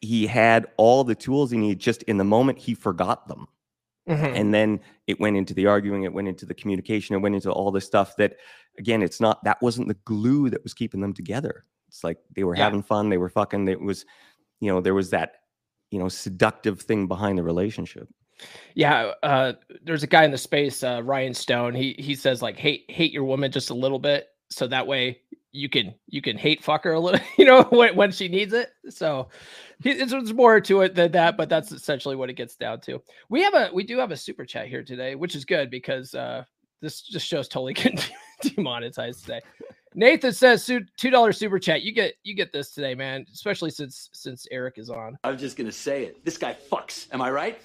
he 0.00 0.26
had 0.26 0.66
all 0.78 1.04
the 1.04 1.14
tools 1.14 1.50
he 1.50 1.58
needed 1.58 1.78
just 1.78 2.02
in 2.04 2.16
the 2.16 2.24
moment 2.24 2.58
he 2.58 2.72
forgot 2.72 3.28
them. 3.28 3.48
Mm-hmm. 4.08 4.34
and 4.34 4.54
then 4.54 4.80
it 5.06 5.20
went 5.20 5.36
into 5.36 5.52
the 5.52 5.66
arguing 5.66 6.04
it 6.04 6.12
went 6.12 6.26
into 6.26 6.46
the 6.46 6.54
communication 6.54 7.14
it 7.14 7.18
went 7.18 7.36
into 7.36 7.52
all 7.52 7.70
this 7.70 7.84
stuff 7.84 8.16
that 8.16 8.36
again 8.76 9.00
it's 9.00 9.20
not 9.20 9.44
that 9.44 9.62
wasn't 9.62 9.86
the 9.86 9.96
glue 10.06 10.50
that 10.50 10.62
was 10.62 10.72
keeping 10.72 11.02
them 11.02 11.12
together. 11.12 11.66
It's 11.88 12.02
like 12.02 12.16
they 12.34 12.44
were 12.44 12.56
yeah. 12.56 12.64
having 12.64 12.82
fun 12.82 13.10
they 13.10 13.18
were 13.18 13.28
fucking 13.28 13.68
it 13.68 13.80
was 13.80 14.06
you 14.60 14.72
know 14.72 14.80
there 14.80 14.94
was 14.94 15.10
that 15.10 15.34
you 15.90 15.98
know 15.98 16.08
seductive 16.08 16.80
thing 16.80 17.06
behind 17.06 17.36
the 17.36 17.42
relationship 17.42 18.08
yeah, 18.74 19.12
uh, 19.22 19.52
there's 19.82 20.02
a 20.02 20.06
guy 20.06 20.24
in 20.24 20.30
the 20.30 20.38
space, 20.38 20.82
uh, 20.82 21.02
Ryan 21.02 21.34
Stone. 21.34 21.74
He 21.74 21.94
he 21.98 22.14
says 22.14 22.42
like 22.42 22.56
hate 22.56 22.84
hate 22.88 23.12
your 23.12 23.24
woman 23.24 23.50
just 23.50 23.70
a 23.70 23.74
little 23.74 23.98
bit, 23.98 24.28
so 24.50 24.66
that 24.66 24.86
way 24.86 25.20
you 25.52 25.68
can 25.68 25.94
you 26.08 26.22
can 26.22 26.36
hate 26.36 26.64
fuck 26.64 26.84
her 26.84 26.92
a 26.92 27.00
little, 27.00 27.20
you 27.38 27.44
know, 27.44 27.62
when, 27.64 27.94
when 27.94 28.10
she 28.10 28.28
needs 28.28 28.52
it. 28.52 28.70
So 28.88 29.28
it's, 29.84 30.32
more 30.32 30.60
to 30.60 30.80
it 30.80 30.94
than 30.94 31.12
that, 31.12 31.36
but 31.36 31.48
that's 31.48 31.72
essentially 31.72 32.16
what 32.16 32.30
it 32.30 32.34
gets 32.34 32.56
down 32.56 32.80
to. 32.82 33.02
We 33.28 33.42
have 33.42 33.54
a 33.54 33.70
we 33.72 33.84
do 33.84 33.98
have 33.98 34.10
a 34.10 34.16
super 34.16 34.44
chat 34.44 34.68
here 34.68 34.82
today, 34.82 35.14
which 35.14 35.34
is 35.34 35.44
good 35.44 35.70
because 35.70 36.14
uh 36.14 36.44
this 36.80 37.02
just 37.02 37.26
shows 37.26 37.48
totally 37.48 37.74
getting 37.74 38.00
demonetized 38.42 39.20
today. 39.22 39.40
Nathan 39.94 40.32
says 40.32 40.64
two 40.64 41.10
dollar 41.10 41.32
super 41.32 41.58
chat. 41.58 41.82
You 41.82 41.92
get 41.92 42.14
you 42.22 42.34
get 42.34 42.52
this 42.52 42.70
today, 42.70 42.94
man. 42.94 43.26
Especially 43.32 43.70
since 43.70 44.08
since 44.12 44.46
Erik 44.50 44.78
is 44.78 44.88
on. 44.88 45.18
I 45.22 45.30
was 45.30 45.40
just 45.40 45.56
gonna 45.56 45.70
say 45.70 46.04
it. 46.04 46.24
This 46.24 46.38
guy 46.38 46.56
fucks. 46.70 47.08
Am 47.12 47.20
I 47.20 47.30
right? 47.30 47.60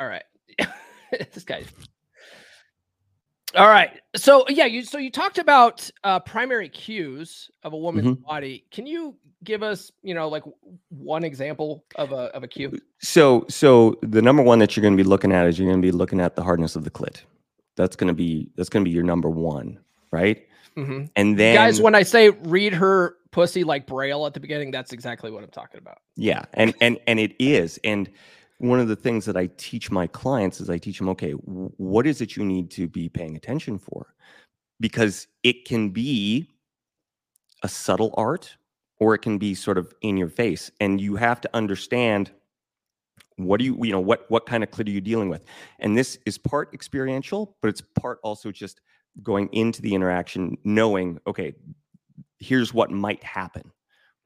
All 0.00 0.08
right. 0.08 0.24
this 1.32 1.44
guy 1.44 1.64
all 3.54 3.68
right. 3.68 4.00
So 4.14 4.44
yeah, 4.48 4.66
you 4.66 4.82
so 4.84 4.98
you 4.98 5.10
talked 5.10 5.38
about 5.38 5.90
uh, 6.04 6.20
primary 6.20 6.68
cues 6.68 7.50
of 7.62 7.72
a 7.72 7.76
woman's 7.76 8.08
mm-hmm. 8.08 8.22
body. 8.22 8.64
Can 8.70 8.86
you 8.86 9.16
give 9.42 9.62
us, 9.62 9.90
you 10.02 10.14
know, 10.14 10.28
like 10.28 10.44
one 10.88 11.24
example 11.24 11.84
of 11.96 12.12
a 12.12 12.26
of 12.34 12.42
a 12.44 12.48
cue? 12.48 12.78
So 13.00 13.44
so 13.48 13.98
the 14.02 14.22
number 14.22 14.42
one 14.42 14.58
that 14.60 14.76
you're 14.76 14.82
going 14.82 14.96
to 14.96 15.02
be 15.02 15.08
looking 15.08 15.32
at 15.32 15.46
is 15.46 15.58
you're 15.58 15.68
going 15.68 15.82
to 15.82 15.86
be 15.86 15.92
looking 15.92 16.20
at 16.20 16.36
the 16.36 16.42
hardness 16.42 16.76
of 16.76 16.84
the 16.84 16.90
clit. 16.90 17.22
That's 17.76 17.96
going 17.96 18.08
to 18.08 18.14
be 18.14 18.50
that's 18.56 18.68
going 18.68 18.84
to 18.84 18.88
be 18.88 18.94
your 18.94 19.04
number 19.04 19.28
one, 19.28 19.78
right? 20.12 20.46
Mm-hmm. 20.76 21.06
And 21.16 21.38
then 21.38 21.56
guys, 21.56 21.80
when 21.80 21.96
I 21.96 22.04
say 22.04 22.30
read 22.30 22.72
her 22.74 23.16
pussy 23.32 23.64
like 23.64 23.86
braille 23.86 24.26
at 24.26 24.34
the 24.34 24.40
beginning, 24.40 24.70
that's 24.70 24.92
exactly 24.92 25.30
what 25.30 25.42
I'm 25.42 25.50
talking 25.50 25.78
about. 25.78 25.98
Yeah, 26.14 26.44
and 26.54 26.72
and 26.80 26.98
and 27.08 27.18
it 27.18 27.34
is, 27.40 27.80
and 27.82 28.08
one 28.60 28.78
of 28.78 28.88
the 28.88 28.96
things 28.96 29.24
that 29.24 29.38
I 29.38 29.48
teach 29.56 29.90
my 29.90 30.06
clients 30.06 30.60
is 30.60 30.68
I 30.68 30.76
teach 30.76 30.98
them, 30.98 31.08
okay, 31.08 31.32
what 31.32 32.06
is 32.06 32.20
it 32.20 32.36
you 32.36 32.44
need 32.44 32.70
to 32.72 32.86
be 32.86 33.08
paying 33.08 33.34
attention 33.34 33.78
for? 33.78 34.14
Because 34.78 35.26
it 35.42 35.64
can 35.64 35.88
be 35.88 36.46
a 37.62 37.68
subtle 37.68 38.12
art 38.18 38.54
or 38.98 39.14
it 39.14 39.20
can 39.20 39.38
be 39.38 39.54
sort 39.54 39.78
of 39.78 39.94
in 40.02 40.18
your 40.18 40.28
face. 40.28 40.70
And 40.78 41.00
you 41.00 41.16
have 41.16 41.40
to 41.40 41.50
understand 41.54 42.32
what 43.36 43.60
do 43.60 43.64
you, 43.64 43.82
you 43.82 43.92
know, 43.92 44.00
what 44.00 44.30
what 44.30 44.44
kind 44.44 44.62
of 44.62 44.70
clit 44.70 44.88
are 44.88 44.90
you 44.90 45.00
dealing 45.00 45.30
with? 45.30 45.46
And 45.78 45.96
this 45.96 46.18
is 46.26 46.36
part 46.36 46.74
experiential, 46.74 47.56
but 47.62 47.68
it's 47.68 47.80
part 47.98 48.18
also 48.22 48.52
just 48.52 48.82
going 49.22 49.48
into 49.52 49.80
the 49.80 49.94
interaction, 49.94 50.58
knowing, 50.64 51.18
okay, 51.26 51.54
here's 52.38 52.74
what 52.74 52.90
might 52.90 53.24
happen. 53.24 53.72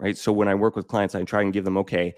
Right. 0.01 0.19
So 0.19 0.33
when 0.33 0.49
I 0.49 0.57
work 0.57 0.75
with 0.75 0.89
clients, 0.89 1.15
I 1.15 1.23
try 1.23 1.43
and 1.43 1.53
give 1.53 1.65
them, 1.65 1.77
okay, 1.79 2.17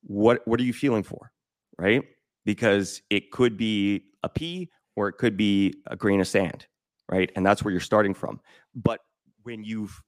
what 0.00 0.40
what 0.48 0.58
are 0.58 0.64
you 0.64 0.72
feeling 0.72 1.02
for? 1.02 1.32
Right? 1.80 2.02
Because 2.44 3.00
it 3.08 3.30
could 3.30 3.56
be 3.56 4.04
a 4.22 4.28
pea 4.28 4.70
or 4.96 5.08
it 5.08 5.14
could 5.14 5.36
be 5.36 5.74
a 5.86 5.96
grain 5.96 6.20
of 6.20 6.28
sand, 6.28 6.66
right? 7.08 7.32
And 7.34 7.44
that's 7.44 7.64
where 7.64 7.72
you're 7.72 7.80
starting 7.80 8.12
from. 8.12 8.38
But 8.74 9.00
when 9.42 9.64
you've 9.64 10.02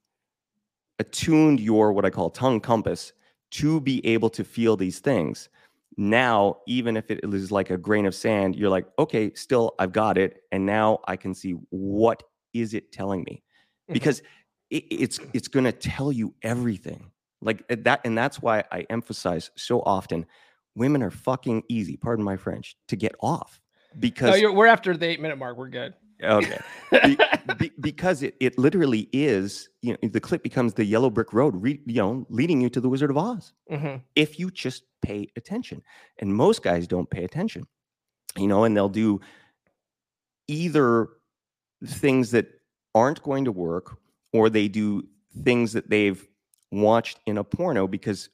attuned 0.98 1.60
your 1.60 1.92
what 1.92 2.04
I 2.04 2.10
call 2.10 2.28
tongue 2.28 2.60
compass 2.60 3.12
to 3.52 3.80
be 3.80 4.04
able 4.06 4.28
to 4.30 4.44
feel 4.44 4.76
these 4.76 4.98
things, 4.98 5.48
now 5.96 6.58
even 6.66 6.96
if 6.96 7.10
it 7.10 7.20
is 7.24 7.50
like 7.50 7.70
a 7.70 7.78
grain 7.78 8.04
of 8.04 8.14
sand, 8.14 8.54
you're 8.54 8.70
like, 8.70 8.86
okay, 8.98 9.32
still 9.34 9.74
I've 9.78 9.92
got 9.92 10.18
it, 10.18 10.42
and 10.52 10.66
now 10.66 10.98
I 11.06 11.16
can 11.16 11.34
see 11.34 11.52
what 11.70 12.22
is 12.52 12.74
it 12.74 12.92
telling 12.92 13.24
me, 13.24 13.42
mm-hmm. 13.42 13.94
because 13.94 14.20
it, 14.70 14.84
it's 14.90 15.20
it's 15.32 15.48
going 15.48 15.64
to 15.64 15.72
tell 15.72 16.12
you 16.12 16.34
everything 16.42 17.10
like 17.40 17.66
that, 17.68 18.00
and 18.04 18.16
that's 18.16 18.40
why 18.40 18.64
I 18.70 18.86
emphasize 18.90 19.50
so 19.56 19.80
often 19.80 20.26
women 20.74 21.02
are 21.02 21.10
fucking 21.10 21.62
easy, 21.68 21.96
pardon 21.96 22.24
my 22.24 22.36
French, 22.36 22.76
to 22.88 22.96
get 22.96 23.14
off 23.20 23.60
because 23.98 24.40
no, 24.40 24.52
we're 24.52 24.66
after 24.66 24.96
the 24.96 25.06
eight 25.06 25.20
minute 25.20 25.38
mark. 25.38 25.56
We're 25.56 25.68
good. 25.68 25.94
Okay. 26.22 26.58
be, 27.04 27.18
be, 27.58 27.72
because 27.80 28.22
it, 28.22 28.36
it 28.38 28.56
literally 28.56 29.08
is, 29.12 29.68
you 29.80 29.92
know, 29.92 30.08
the 30.08 30.20
clip 30.20 30.44
becomes 30.44 30.72
the 30.74 30.84
yellow 30.84 31.10
brick 31.10 31.32
road, 31.32 31.60
re, 31.60 31.80
you 31.84 31.96
know, 31.96 32.24
leading 32.28 32.60
you 32.60 32.70
to 32.70 32.80
the 32.80 32.88
Wizard 32.88 33.10
of 33.10 33.16
Oz. 33.16 33.52
Mm-hmm. 33.70 33.96
If 34.14 34.38
you 34.38 34.50
just 34.50 34.84
pay 35.02 35.28
attention. 35.36 35.82
And 36.18 36.34
most 36.34 36.62
guys 36.62 36.86
don't 36.86 37.10
pay 37.10 37.24
attention, 37.24 37.66
you 38.38 38.46
know, 38.46 38.64
and 38.64 38.74
they'll 38.74 38.88
do 38.88 39.20
either 40.48 41.08
things 41.84 42.30
that 42.30 42.48
aren't 42.94 43.22
going 43.22 43.44
to 43.44 43.52
work 43.52 43.98
or 44.32 44.48
they 44.48 44.68
do 44.68 45.06
things 45.44 45.72
that 45.72 45.90
they've 45.90 46.26
watched 46.70 47.18
in 47.26 47.36
a 47.36 47.44
porno 47.44 47.86
because 47.86 48.30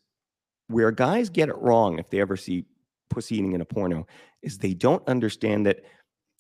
where 0.69 0.91
guys 0.91 1.29
get 1.29 1.49
it 1.49 1.57
wrong 1.59 1.99
if 1.99 2.09
they 2.11 2.21
ever 2.21 2.37
see 2.37 2.65
pussy 3.11 3.37
eating 3.37 3.53
in 3.53 3.61
a 3.61 3.65
porno 3.65 4.07
is 4.43 4.59
they 4.59 4.75
don't 4.75 5.07
understand 5.09 5.67
that 5.67 5.81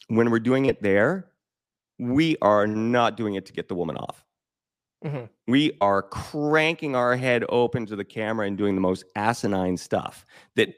when 0.08 0.30
we're 0.30 0.38
doing 0.38 0.66
it 0.66 0.82
there, 0.82 1.26
we 1.98 2.36
are 2.42 2.66
not 2.66 3.16
doing 3.16 3.34
it 3.34 3.46
to 3.46 3.52
get 3.52 3.68
the 3.68 3.74
woman 3.74 3.96
off. 3.96 4.24
Mm-hmm. 5.04 5.26
We 5.46 5.72
are 5.80 6.02
cranking 6.02 6.96
our 6.96 7.16
head 7.16 7.44
open 7.48 7.86
to 7.86 7.94
the 7.94 8.04
camera 8.04 8.46
and 8.46 8.58
doing 8.58 8.74
the 8.74 8.80
most 8.80 9.04
asinine 9.14 9.76
stuff 9.76 10.26
that 10.56 10.74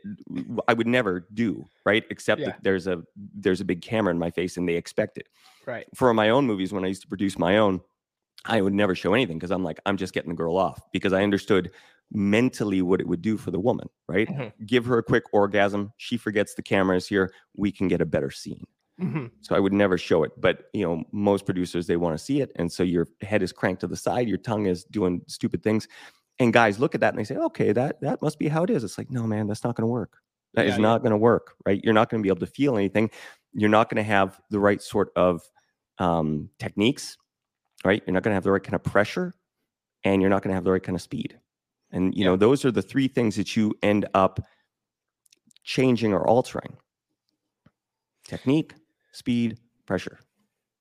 I 0.68 0.74
would 0.74 0.86
never 0.86 1.26
do, 1.32 1.64
right? 1.86 2.04
Except 2.10 2.40
yeah. 2.40 2.48
that 2.48 2.62
there's 2.62 2.86
a 2.86 3.02
there's 3.34 3.62
a 3.62 3.64
big 3.64 3.80
camera 3.80 4.12
in 4.12 4.18
my 4.18 4.30
face 4.30 4.58
and 4.58 4.68
they 4.68 4.74
expect 4.74 5.16
it. 5.16 5.28
Right. 5.66 5.86
For 5.94 6.12
my 6.12 6.28
own 6.28 6.46
movies, 6.46 6.70
when 6.70 6.84
I 6.84 6.88
used 6.88 7.02
to 7.02 7.08
produce 7.08 7.38
my 7.38 7.58
own, 7.58 7.80
I 8.44 8.60
would 8.60 8.74
never 8.74 8.94
show 8.94 9.14
anything 9.14 9.38
because 9.38 9.50
I'm 9.50 9.64
like, 9.64 9.80
I'm 9.86 9.96
just 9.96 10.12
getting 10.12 10.30
the 10.30 10.36
girl 10.36 10.58
off 10.58 10.82
because 10.92 11.14
I 11.14 11.22
understood 11.22 11.70
mentally 12.12 12.82
what 12.82 13.00
it 13.00 13.06
would 13.06 13.22
do 13.22 13.36
for 13.36 13.50
the 13.50 13.60
woman, 13.60 13.88
right? 14.08 14.28
Mm-hmm. 14.28 14.64
Give 14.64 14.84
her 14.86 14.98
a 14.98 15.02
quick 15.02 15.24
orgasm. 15.32 15.92
She 15.96 16.16
forgets 16.16 16.54
the 16.54 16.62
camera 16.62 16.96
is 16.96 17.06
here. 17.06 17.32
We 17.56 17.70
can 17.70 17.88
get 17.88 18.00
a 18.00 18.06
better 18.06 18.30
scene. 18.30 18.66
Mm-hmm. 19.00 19.26
So 19.40 19.54
I 19.54 19.60
would 19.60 19.72
never 19.72 19.96
show 19.96 20.24
it. 20.24 20.32
But, 20.38 20.64
you 20.72 20.84
know, 20.84 21.04
most 21.12 21.46
producers, 21.46 21.86
they 21.86 21.96
want 21.96 22.18
to 22.18 22.22
see 22.22 22.40
it. 22.40 22.52
And 22.56 22.70
so 22.70 22.82
your 22.82 23.08
head 23.22 23.42
is 23.42 23.52
cranked 23.52 23.80
to 23.80 23.86
the 23.86 23.96
side, 23.96 24.28
your 24.28 24.38
tongue 24.38 24.66
is 24.66 24.84
doing 24.84 25.22
stupid 25.26 25.62
things. 25.62 25.88
And 26.38 26.52
guys 26.52 26.78
look 26.78 26.94
at 26.94 27.00
that 27.02 27.10
and 27.10 27.18
they 27.18 27.24
say, 27.24 27.36
okay, 27.36 27.72
that, 27.72 28.00
that 28.00 28.22
must 28.22 28.38
be 28.38 28.48
how 28.48 28.64
it 28.64 28.70
is. 28.70 28.82
It's 28.82 28.98
like, 28.98 29.10
no, 29.10 29.26
man, 29.26 29.46
that's 29.46 29.64
not 29.64 29.76
going 29.76 29.86
to 29.86 29.92
work. 29.92 30.18
That 30.54 30.66
yeah, 30.66 30.72
is 30.72 30.78
not 30.78 31.02
going 31.02 31.12
to 31.12 31.16
work, 31.16 31.54
right? 31.64 31.80
You're 31.84 31.94
not 31.94 32.10
going 32.10 32.20
to 32.20 32.26
be 32.26 32.30
able 32.30 32.44
to 32.44 32.52
feel 32.52 32.76
anything. 32.76 33.10
You're 33.52 33.70
not 33.70 33.88
going 33.88 34.02
to 34.02 34.08
have 34.08 34.40
the 34.50 34.58
right 34.58 34.82
sort 34.82 35.12
of 35.16 35.42
um, 35.98 36.48
techniques, 36.58 37.16
right? 37.84 38.02
You're 38.06 38.14
not 38.14 38.22
going 38.22 38.32
to 38.32 38.36
have 38.36 38.42
the 38.42 38.50
right 38.50 38.62
kind 38.62 38.74
of 38.74 38.82
pressure 38.82 39.34
and 40.02 40.20
you're 40.20 40.30
not 40.30 40.42
going 40.42 40.50
to 40.50 40.54
have 40.54 40.64
the 40.64 40.72
right 40.72 40.82
kind 40.82 40.96
of 40.96 41.02
speed. 41.02 41.38
And 41.92 42.14
you 42.14 42.20
yeah. 42.20 42.30
know, 42.30 42.36
those 42.36 42.64
are 42.64 42.70
the 42.70 42.82
three 42.82 43.08
things 43.08 43.36
that 43.36 43.56
you 43.56 43.74
end 43.82 44.06
up 44.14 44.40
changing 45.64 46.12
or 46.12 46.26
altering. 46.26 46.76
Technique, 48.26 48.74
speed, 49.12 49.58
pressure, 49.86 50.20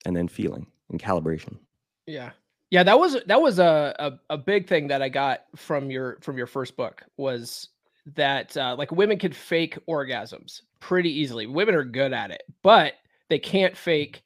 and 0.06 0.16
then 0.16 0.28
feeling 0.28 0.68
and 0.90 1.02
calibration. 1.02 1.58
Yeah. 2.06 2.32
Yeah, 2.72 2.84
that 2.84 3.00
was 3.00 3.18
that 3.26 3.42
was 3.42 3.58
a, 3.58 3.96
a, 3.98 4.36
a 4.36 4.38
big 4.38 4.68
thing 4.68 4.88
that 4.90 5.02
I 5.02 5.10
got 5.10 5.46
from 5.56 5.90
your 5.90 6.20
from 6.22 6.38
your 6.38 6.46
first 6.46 6.78
book 6.78 7.04
was 7.18 7.70
that 8.16 8.56
uh, 8.56 8.76
like 8.78 8.92
women 8.92 9.18
can 9.18 9.34
fake 9.34 9.78
orgasms 9.88 10.62
pretty 10.80 11.12
easily. 11.12 11.48
Women 11.48 11.74
are 11.74 11.84
good 11.84 12.14
at 12.14 12.30
it, 12.30 12.44
but 12.62 12.94
they 13.28 13.40
can't 13.40 13.76
fake 13.76 14.22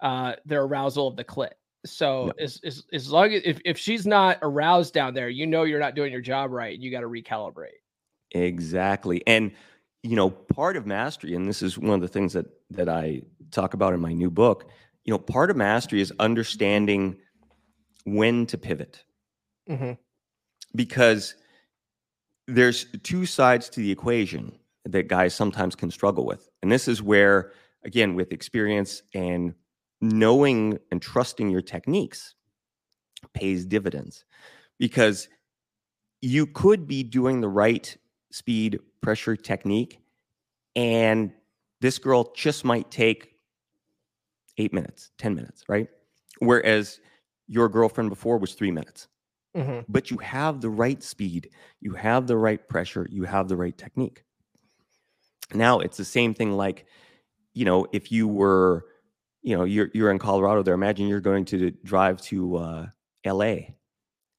uh, 0.00 0.34
their 0.46 0.62
arousal 0.62 1.08
of 1.08 1.16
the 1.16 1.24
clit. 1.24 1.52
So 1.84 2.26
no. 2.26 2.32
as, 2.38 2.60
as 2.64 2.84
as 2.92 3.10
long 3.10 3.32
as 3.32 3.42
if, 3.44 3.58
if 3.64 3.76
she's 3.76 4.06
not 4.06 4.38
aroused 4.42 4.94
down 4.94 5.14
there, 5.14 5.28
you 5.28 5.46
know 5.46 5.64
you're 5.64 5.80
not 5.80 5.94
doing 5.94 6.12
your 6.12 6.20
job 6.20 6.52
right 6.52 6.74
and 6.74 6.82
you 6.82 6.90
got 6.90 7.00
to 7.00 7.08
recalibrate. 7.08 7.80
Exactly. 8.30 9.22
And 9.26 9.52
you 10.02 10.16
know, 10.16 10.30
part 10.30 10.76
of 10.76 10.86
mastery, 10.86 11.34
and 11.34 11.48
this 11.48 11.62
is 11.62 11.78
one 11.78 11.94
of 11.94 12.00
the 12.00 12.08
things 12.08 12.32
that 12.32 12.46
that 12.70 12.88
I 12.88 13.22
talk 13.50 13.74
about 13.74 13.94
in 13.94 14.00
my 14.00 14.12
new 14.12 14.30
book, 14.30 14.68
you 15.04 15.12
know, 15.12 15.18
part 15.18 15.50
of 15.50 15.56
mastery 15.56 16.00
is 16.00 16.12
understanding 16.18 17.16
when 18.04 18.46
to 18.46 18.58
pivot. 18.58 19.04
Mm-hmm. 19.68 19.92
Because 20.74 21.34
there's 22.48 22.86
two 23.02 23.26
sides 23.26 23.68
to 23.70 23.80
the 23.80 23.90
equation 23.90 24.52
that 24.84 25.08
guys 25.08 25.34
sometimes 25.34 25.76
can 25.76 25.90
struggle 25.90 26.24
with. 26.26 26.48
And 26.62 26.72
this 26.72 26.88
is 26.88 27.02
where, 27.02 27.52
again, 27.84 28.14
with 28.14 28.32
experience 28.32 29.02
and 29.14 29.54
knowing 30.02 30.78
and 30.90 31.00
trusting 31.00 31.48
your 31.48 31.62
techniques 31.62 32.34
pays 33.34 33.64
dividends 33.64 34.24
because 34.78 35.28
you 36.20 36.46
could 36.46 36.86
be 36.86 37.02
doing 37.02 37.40
the 37.40 37.48
right 37.48 37.96
speed 38.30 38.80
pressure 39.00 39.36
technique 39.36 40.00
and 40.76 41.32
this 41.80 41.98
girl 41.98 42.32
just 42.36 42.64
might 42.64 42.90
take 42.90 43.32
eight 44.58 44.72
minutes, 44.72 45.10
10 45.18 45.34
minutes, 45.34 45.64
right? 45.68 45.88
Whereas 46.38 47.00
your 47.48 47.68
girlfriend 47.68 48.10
before 48.10 48.38
was 48.38 48.54
three 48.54 48.70
minutes. 48.70 49.08
hmm 49.54 49.80
But 49.88 50.10
you 50.10 50.18
have 50.18 50.60
the 50.60 50.70
right 50.70 51.02
speed, 51.02 51.50
you 51.80 51.94
have 51.94 52.26
the 52.26 52.36
right 52.36 52.66
pressure, 52.68 53.06
you 53.10 53.24
have 53.24 53.48
the 53.48 53.56
right 53.56 53.76
technique. 53.76 54.24
Now 55.54 55.80
it's 55.80 55.96
the 55.96 56.04
same 56.04 56.34
thing 56.34 56.52
like, 56.52 56.86
you 57.54 57.64
know, 57.64 57.86
if 57.92 58.10
you 58.10 58.26
were, 58.28 58.86
you 59.42 59.56
know, 59.56 59.64
you're 59.64 59.90
you're 59.94 60.10
in 60.10 60.18
Colorado 60.18 60.62
there, 60.62 60.74
imagine 60.74 61.08
you're 61.08 61.20
going 61.20 61.44
to 61.46 61.70
drive 61.84 62.20
to 62.22 62.56
uh 62.56 62.86
LA 63.24 63.74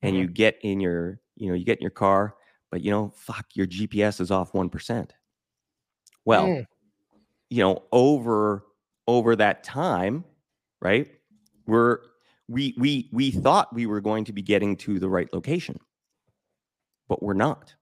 and 0.04 0.16
Mhm. 0.16 0.18
you 0.18 0.28
get 0.28 0.58
in 0.64 0.80
your, 0.82 1.22
you 1.36 1.50
know, 1.50 1.56
you 1.56 1.66
get 1.66 1.80
in 1.80 1.82
your 1.84 1.92
car, 1.92 2.36
but 2.72 2.82
you 2.82 2.92
know, 2.92 3.10
fuck, 3.16 3.48
your 3.56 3.68
GPS 3.68 4.22
is 4.22 4.32
off 4.32 4.54
1%. 4.54 5.14
Well, 6.26 6.56
Mm. 6.56 6.66
you 7.50 7.64
know 7.64 7.84
over 7.92 8.66
over 9.08 9.36
that 9.36 9.64
time 9.64 10.26
right 10.82 11.12
we're 11.68 12.00
we 12.48 12.76
we 12.78 13.10
we 13.14 13.32
thought 13.32 13.74
we 13.74 13.86
were 13.86 14.02
going 14.02 14.26
to 14.26 14.34
be 14.34 14.42
getting 14.42 14.76
to 14.78 15.00
the 15.00 15.10
right 15.10 15.32
location 15.34 15.80
but 17.08 17.22
we're 17.22 17.34
not 17.34 17.76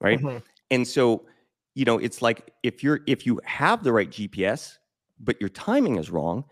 right 0.00 0.20
Mhm. 0.20 0.42
and 0.70 0.86
so 0.86 1.26
you 1.74 1.84
know 1.84 1.98
it's 1.98 2.22
like 2.22 2.52
if 2.62 2.82
you're 2.82 3.00
if 3.06 3.26
you 3.26 3.40
have 3.44 3.84
the 3.84 3.92
right 3.92 4.10
gps 4.10 4.78
but 5.18 5.40
your 5.40 5.48
timing 5.50 5.96
is 5.96 6.10
wrong 6.10 6.44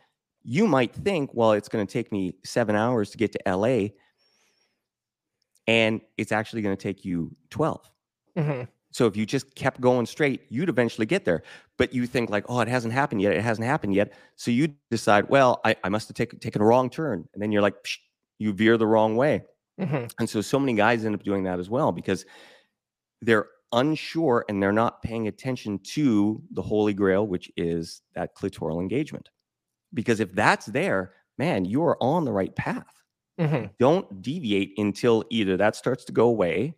you 0.45 0.67
might 0.67 0.95
think 0.95 1.31
well 1.35 1.53
it's 1.53 1.69
going 1.69 1.87
to 1.87 1.91
take 1.93 2.13
me 2.13 2.35
7 2.45 2.77
hours 2.77 3.11
to 3.11 3.19
get 3.19 3.33
to 3.33 3.39
LA 3.47 3.89
and 5.67 6.01
it's 6.19 6.33
actually 6.33 6.63
going 6.63 6.77
to 6.77 6.83
take 6.83 7.05
you 7.05 7.35
12 7.51 7.91
Mhm. 8.37 8.69
so 8.91 9.07
if 9.07 9.17
you 9.17 9.25
just 9.25 9.55
kept 9.55 9.81
going 9.81 10.07
straight, 10.07 10.43
you'd 10.51 10.69
eventually 10.69 11.07
get 11.07 11.25
there. 11.25 11.43
But 11.79 11.93
you 11.95 12.07
think 12.07 12.31
like, 12.31 12.45
oh, 12.49 12.61
it 12.61 12.69
hasn't 12.69 12.93
happened 12.93 13.23
yet. 13.23 13.33
It 13.33 13.43
hasn't 13.43 13.67
happened 13.67 13.95
yet. 13.95 14.13
So 14.37 14.51
you 14.51 14.75
decide, 14.91 15.29
well, 15.29 15.61
I, 15.65 15.75
I 15.85 15.89
must 15.89 16.09
have 16.09 16.17
taken 16.17 16.39
taken 16.41 16.61
a 16.63 16.65
wrong 16.65 16.91
turn. 16.91 17.29
And 17.33 17.43
then 17.43 17.51
you're 17.53 17.63
like, 17.63 17.83
Psh, 17.85 17.99
you 18.39 18.53
veer 18.53 18.77
the 18.77 18.87
wrong 18.87 19.17
way. 19.17 19.45
Mhm. 19.81 20.13
And 20.19 20.29
so 20.29 20.41
so 20.41 20.59
many 20.59 20.75
guys 20.75 21.05
end 21.05 21.15
up 21.15 21.23
doing 21.25 21.45
that 21.45 21.59
as 21.61 21.69
well 21.71 21.91
because 21.93 22.27
they're 23.23 23.49
unsure 23.73 24.45
and 24.49 24.63
they're 24.63 24.73
not 24.73 25.03
paying 25.03 25.27
attention 25.29 25.79
to 25.95 26.43
the 26.53 26.63
holy 26.63 26.93
grail, 26.95 27.27
which 27.27 27.51
is 27.57 28.03
that 28.15 28.37
clitoral 28.37 28.81
engagement. 28.81 29.31
Because 29.95 30.21
if 30.21 30.33
that's 30.35 30.67
there, 30.67 31.15
man, 31.39 31.65
you 31.65 31.83
are 31.85 32.03
on 32.03 32.25
the 32.25 32.33
right 32.33 32.55
path 32.57 33.03
Mhm. 33.39 33.75
don't 33.79 34.23
deviate 34.23 34.73
until 34.79 35.25
either 35.31 35.57
that 35.57 35.77
starts 35.77 36.05
to 36.05 36.13
go 36.13 36.27
away 36.27 36.77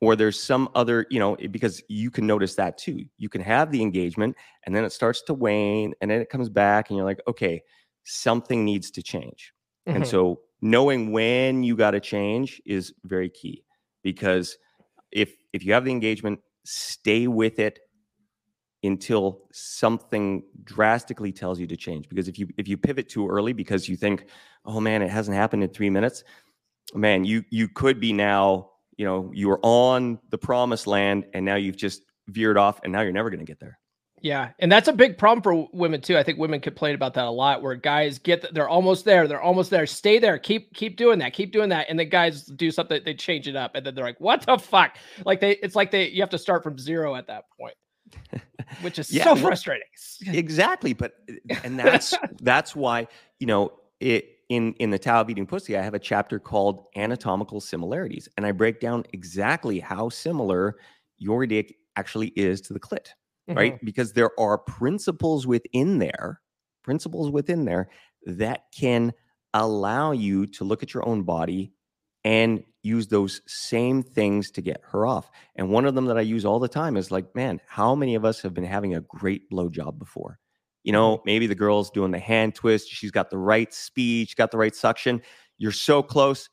or 0.00 0.16
there's 0.16 0.40
some 0.42 0.68
other 0.74 1.06
you 1.10 1.18
know 1.18 1.36
because 1.50 1.82
you 1.88 2.10
can 2.10 2.26
notice 2.26 2.54
that 2.54 2.78
too 2.78 3.04
you 3.18 3.28
can 3.28 3.40
have 3.40 3.70
the 3.70 3.82
engagement 3.82 4.36
and 4.64 4.74
then 4.74 4.84
it 4.84 4.92
starts 4.92 5.22
to 5.22 5.34
wane 5.34 5.94
and 6.00 6.10
then 6.10 6.20
it 6.20 6.30
comes 6.30 6.48
back 6.48 6.90
and 6.90 6.96
you're 6.96 7.06
like 7.06 7.20
okay 7.28 7.62
something 8.04 8.64
needs 8.64 8.90
to 8.90 9.02
change 9.02 9.52
and 9.92 10.06
Mhm. 10.06 10.06
so 10.06 10.40
knowing 10.62 11.12
when 11.12 11.62
you 11.62 11.76
got 11.76 11.92
to 11.92 12.00
change 12.00 12.60
is 12.66 12.94
very 13.04 13.30
key 13.30 13.64
because 14.02 14.56
if 15.12 15.34
if 15.52 15.64
you 15.64 15.72
have 15.72 15.84
the 15.84 15.92
engagement 15.92 16.40
stay 16.64 17.26
with 17.26 17.58
it 17.58 17.80
until 18.82 19.42
something 19.52 20.42
drastically 20.64 21.32
tells 21.32 21.60
you 21.60 21.66
to 21.66 21.76
change 21.76 22.08
because 22.08 22.28
if 22.28 22.38
you 22.38 22.48
if 22.56 22.66
you 22.66 22.76
pivot 22.76 23.08
too 23.08 23.28
early 23.28 23.52
because 23.52 23.88
you 23.88 23.96
think 23.96 24.26
oh 24.64 24.80
man 24.80 25.02
it 25.02 25.10
hasn't 25.10 25.36
happened 25.36 25.62
in 25.62 25.68
3 25.68 25.90
minutes 25.90 26.24
man 26.94 27.24
you 27.24 27.44
you 27.50 27.68
could 27.68 28.00
be 28.00 28.12
now 28.12 28.70
you 28.96 29.04
know 29.04 29.30
you 29.34 29.50
are 29.50 29.60
on 29.62 30.18
the 30.30 30.38
promised 30.38 30.86
land 30.86 31.26
and 31.34 31.44
now 31.44 31.56
you've 31.56 31.76
just 31.76 32.02
veered 32.28 32.56
off 32.56 32.80
and 32.82 32.92
now 32.92 33.00
you're 33.00 33.12
never 33.12 33.30
going 33.30 33.40
to 33.40 33.46
get 33.46 33.60
there 33.60 33.78
Yeah, 34.22 34.50
and 34.58 34.70
that's 34.70 34.88
a 34.88 34.92
big 34.92 35.16
problem 35.16 35.42
for 35.42 35.68
women 35.72 36.02
too. 36.02 36.18
I 36.18 36.22
think 36.22 36.38
women 36.38 36.60
complain 36.60 36.94
about 36.94 37.14
that 37.14 37.24
a 37.24 37.30
lot, 37.30 37.62
where 37.62 37.74
guys 37.74 38.18
get 38.18 38.42
th- 38.42 38.52
they're 38.52 38.68
almost 38.68 39.06
there, 39.06 39.26
they're 39.26 39.40
almost 39.40 39.70
there. 39.70 39.86
Stay 39.86 40.18
there, 40.18 40.38
keep 40.38 40.74
keep 40.74 40.98
doing 40.98 41.18
that, 41.20 41.32
keep 41.32 41.52
doing 41.52 41.70
that, 41.70 41.86
and 41.88 41.98
the 41.98 42.04
guys 42.04 42.44
do 42.44 42.70
something, 42.70 43.00
they 43.02 43.14
change 43.14 43.48
it 43.48 43.56
up, 43.56 43.74
and 43.74 43.84
then 43.84 43.94
they're 43.94 44.04
like, 44.04 44.20
"What 44.20 44.42
the 44.44 44.58
fuck?" 44.58 44.98
Like 45.24 45.40
they, 45.40 45.52
it's 45.62 45.74
like 45.74 45.90
they 45.90 46.08
you 46.10 46.20
have 46.20 46.30
to 46.30 46.38
start 46.38 46.62
from 46.62 46.76
zero 46.78 47.16
at 47.16 47.28
that 47.28 47.44
point, 47.58 47.74
which 48.82 48.98
is 48.98 49.10
Yeah, 49.12 49.24
so 49.24 49.36
frustrating. 49.36 49.86
exactly 50.26 50.92
but 50.92 51.12
uh, 51.30 51.54
and 51.64 51.78
that's 51.78 52.14
that's 52.42 52.74
why 52.76 53.06
you 53.38 53.46
know 53.46 53.72
it 54.00 54.38
in 54.48 54.72
in 54.74 54.90
the 54.90 54.98
Tao 54.98 55.20
of 55.20 55.30
eating 55.30 55.46
pussy 55.46 55.76
i 55.76 55.82
have 55.82 55.94
a 55.94 55.98
chapter 55.98 56.38
called 56.38 56.86
anatomical 56.96 57.60
similarities 57.60 58.28
and 58.36 58.46
i 58.46 58.52
break 58.52 58.80
down 58.80 59.04
exactly 59.12 59.78
how 59.78 60.08
similar 60.08 60.76
your 61.18 61.46
dick 61.46 61.76
actually 61.96 62.28
is 62.36 62.60
to 62.62 62.72
the 62.72 62.80
clit 62.80 63.08
Mhm. 63.48 63.56
right 63.56 63.84
because 63.84 64.12
there 64.12 64.30
are 64.38 64.58
principles 64.58 65.46
within 65.46 65.98
there 65.98 66.40
principles 66.82 67.30
within 67.30 67.64
there 67.64 67.88
that 68.26 68.64
can 68.76 69.12
allow 69.54 70.12
you 70.12 70.46
to 70.46 70.64
look 70.64 70.82
at 70.82 70.94
your 70.94 71.06
own 71.08 71.22
body 71.22 71.72
and 72.24 72.62
use 72.82 73.08
those 73.08 73.42
same 73.46 74.02
things 74.02 74.50
to 74.52 74.62
get 74.62 74.80
her 74.82 75.06
off. 75.06 75.30
And 75.56 75.70
one 75.70 75.84
of 75.84 75.94
them 75.94 76.06
that 76.06 76.18
i 76.18 76.22
use 76.22 76.44
all 76.44 76.58
the 76.58 76.68
time 76.68 76.96
is 76.96 77.10
like 77.10 77.34
man 77.34 77.60
how 77.66 77.94
many 77.94 78.14
of 78.14 78.24
us 78.24 78.40
have 78.42 78.54
been 78.54 78.64
having 78.64 78.94
a 78.94 79.00
great 79.02 79.50
blowjob 79.50 79.98
before? 79.98 80.38
You 80.82 80.92
know 80.92 81.20
maybe 81.26 81.46
the 81.46 81.54
girl's 81.54 81.90
doing 81.90 82.10
the 82.10 82.18
hand 82.18 82.54
twist 82.54 82.88
she's 82.88 83.10
got 83.10 83.30
the 83.30 83.38
right 83.38 83.72
speed 83.72 84.28
she's 84.28 84.34
got 84.34 84.50
the 84.50 84.58
right 84.58 84.74
suction 84.74 85.20
you're 85.58 85.72
so 85.72 86.02
close 86.02 86.48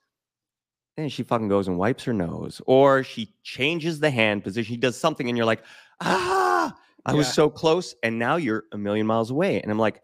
and 0.97 1.11
she 1.11 1.23
fucking 1.23 1.47
goes 1.47 1.67
and 1.67 1.77
wipes 1.77 2.03
her 2.03 2.13
nose 2.13 2.61
or 2.65 3.03
she 3.03 3.33
changes 3.43 3.99
the 3.99 4.09
hand 4.09 4.43
position 4.43 4.73
she 4.73 4.77
does 4.77 4.99
something 4.99 5.29
and 5.29 5.37
you're 5.37 5.45
like 5.45 5.63
ah 6.01 6.75
i 7.05 7.13
was 7.13 7.31
so 7.31 7.49
close 7.49 7.95
and 8.03 8.19
now 8.19 8.35
you're 8.35 8.63
a 8.73 8.77
million 8.77 9.07
miles 9.07 9.31
away. 9.31 9.61
And 9.61 9.71
i'm 9.71 9.79
like 9.79 10.01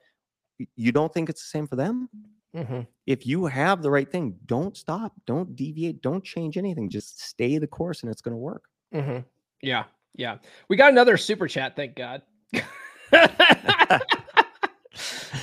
you 0.77 0.93
don't 0.93 1.13
think 1.13 1.29
it's 1.29 1.41
the 1.41 1.49
same 1.49 1.67
for 1.67 1.75
them 1.75 2.07
Mhm. 2.55 2.85
if 3.07 3.25
you 3.25 3.45
have 3.47 3.81
the 3.81 3.89
right 3.89 4.11
thing 4.11 4.37
don't 4.45 4.77
stop 4.77 5.13
don't 5.25 5.55
deviate 5.55 6.01
don't 6.01 6.23
change 6.23 6.57
anything 6.57 6.89
just 6.89 7.19
stay 7.19 7.57
the 7.57 7.65
course 7.67 8.03
and 8.03 8.11
it's 8.11 8.21
going 8.21 8.33
to 8.33 8.37
work 8.37 8.65
Mhm. 8.93 9.25
Yeah, 9.61 9.85
yeah. 10.15 10.37
We 10.69 10.75
got 10.75 10.91
another 10.91 11.17
super 11.17 11.47
chat, 11.47 11.75
thank 11.75 11.95
God. 11.95 12.21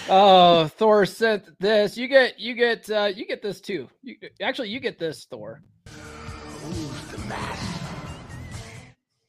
oh, 0.09 0.68
Thor 0.77 1.05
sent 1.07 1.59
this. 1.59 1.96
You 1.96 2.07
get, 2.07 2.38
you 2.38 2.55
get, 2.55 2.88
uh, 2.90 3.11
you 3.14 3.27
get 3.27 3.42
this 3.42 3.61
too. 3.61 3.88
You, 4.03 4.16
actually, 4.40 4.68
you 4.68 4.79
get 4.79 4.99
this, 4.99 5.25
Thor. 5.25 5.62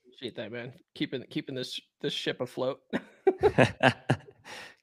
Appreciate 0.03 0.35
that, 0.35 0.51
man. 0.51 0.73
Keeping 0.93 1.23
keeping 1.31 1.55
this 1.55 1.79
this 2.01 2.13
ship 2.13 2.41
afloat. 2.41 2.81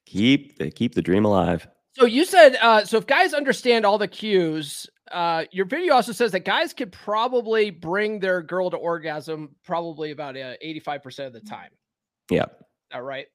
keep 0.05 0.57
the 0.57 0.69
keep 0.71 0.95
the 0.95 1.01
dream 1.01 1.23
alive 1.23 1.67
So 1.99 2.05
you 2.05 2.23
said, 2.23 2.55
uh, 2.61 2.85
so 2.85 2.97
if 2.97 3.05
guys 3.05 3.33
understand 3.33 3.85
all 3.85 3.97
the 3.97 4.07
cues, 4.07 4.87
uh, 5.11 5.43
your 5.51 5.65
video 5.65 5.95
also 5.95 6.13
says 6.13 6.31
that 6.31 6.45
guys 6.45 6.71
could 6.71 6.93
probably 6.93 7.71
bring 7.71 8.19
their 8.19 8.41
girl 8.41 8.69
to 8.69 8.77
orgasm 8.77 9.55
probably 9.65 10.11
about 10.11 10.37
uh, 10.37 10.53
85% 10.63 11.27
of 11.27 11.33
the 11.33 11.41
time. 11.41 11.71
yeah 12.31 12.45
All 12.93 13.01
right. 13.01 13.27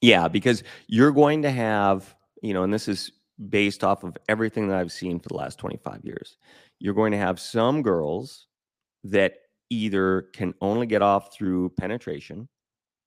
Yeah, 0.00 0.28
because 0.28 0.62
you're 0.86 1.10
going 1.10 1.42
to 1.42 1.50
have, 1.50 2.14
you 2.42 2.54
know, 2.54 2.62
and 2.62 2.72
this 2.72 2.86
is 2.86 3.10
based 3.48 3.82
off 3.82 4.04
of 4.04 4.16
everything 4.28 4.68
that 4.68 4.78
I've 4.78 4.92
seen 4.92 5.18
for 5.18 5.28
the 5.28 5.36
last 5.36 5.58
25 5.58 6.04
years. 6.04 6.36
You're 6.78 6.94
going 6.94 7.12
to 7.12 7.18
have 7.18 7.40
some 7.40 7.82
girls 7.82 8.46
that 9.04 9.34
either 9.70 10.28
can 10.32 10.54
only 10.60 10.86
get 10.86 11.02
off 11.02 11.34
through 11.34 11.70
penetration. 11.70 12.48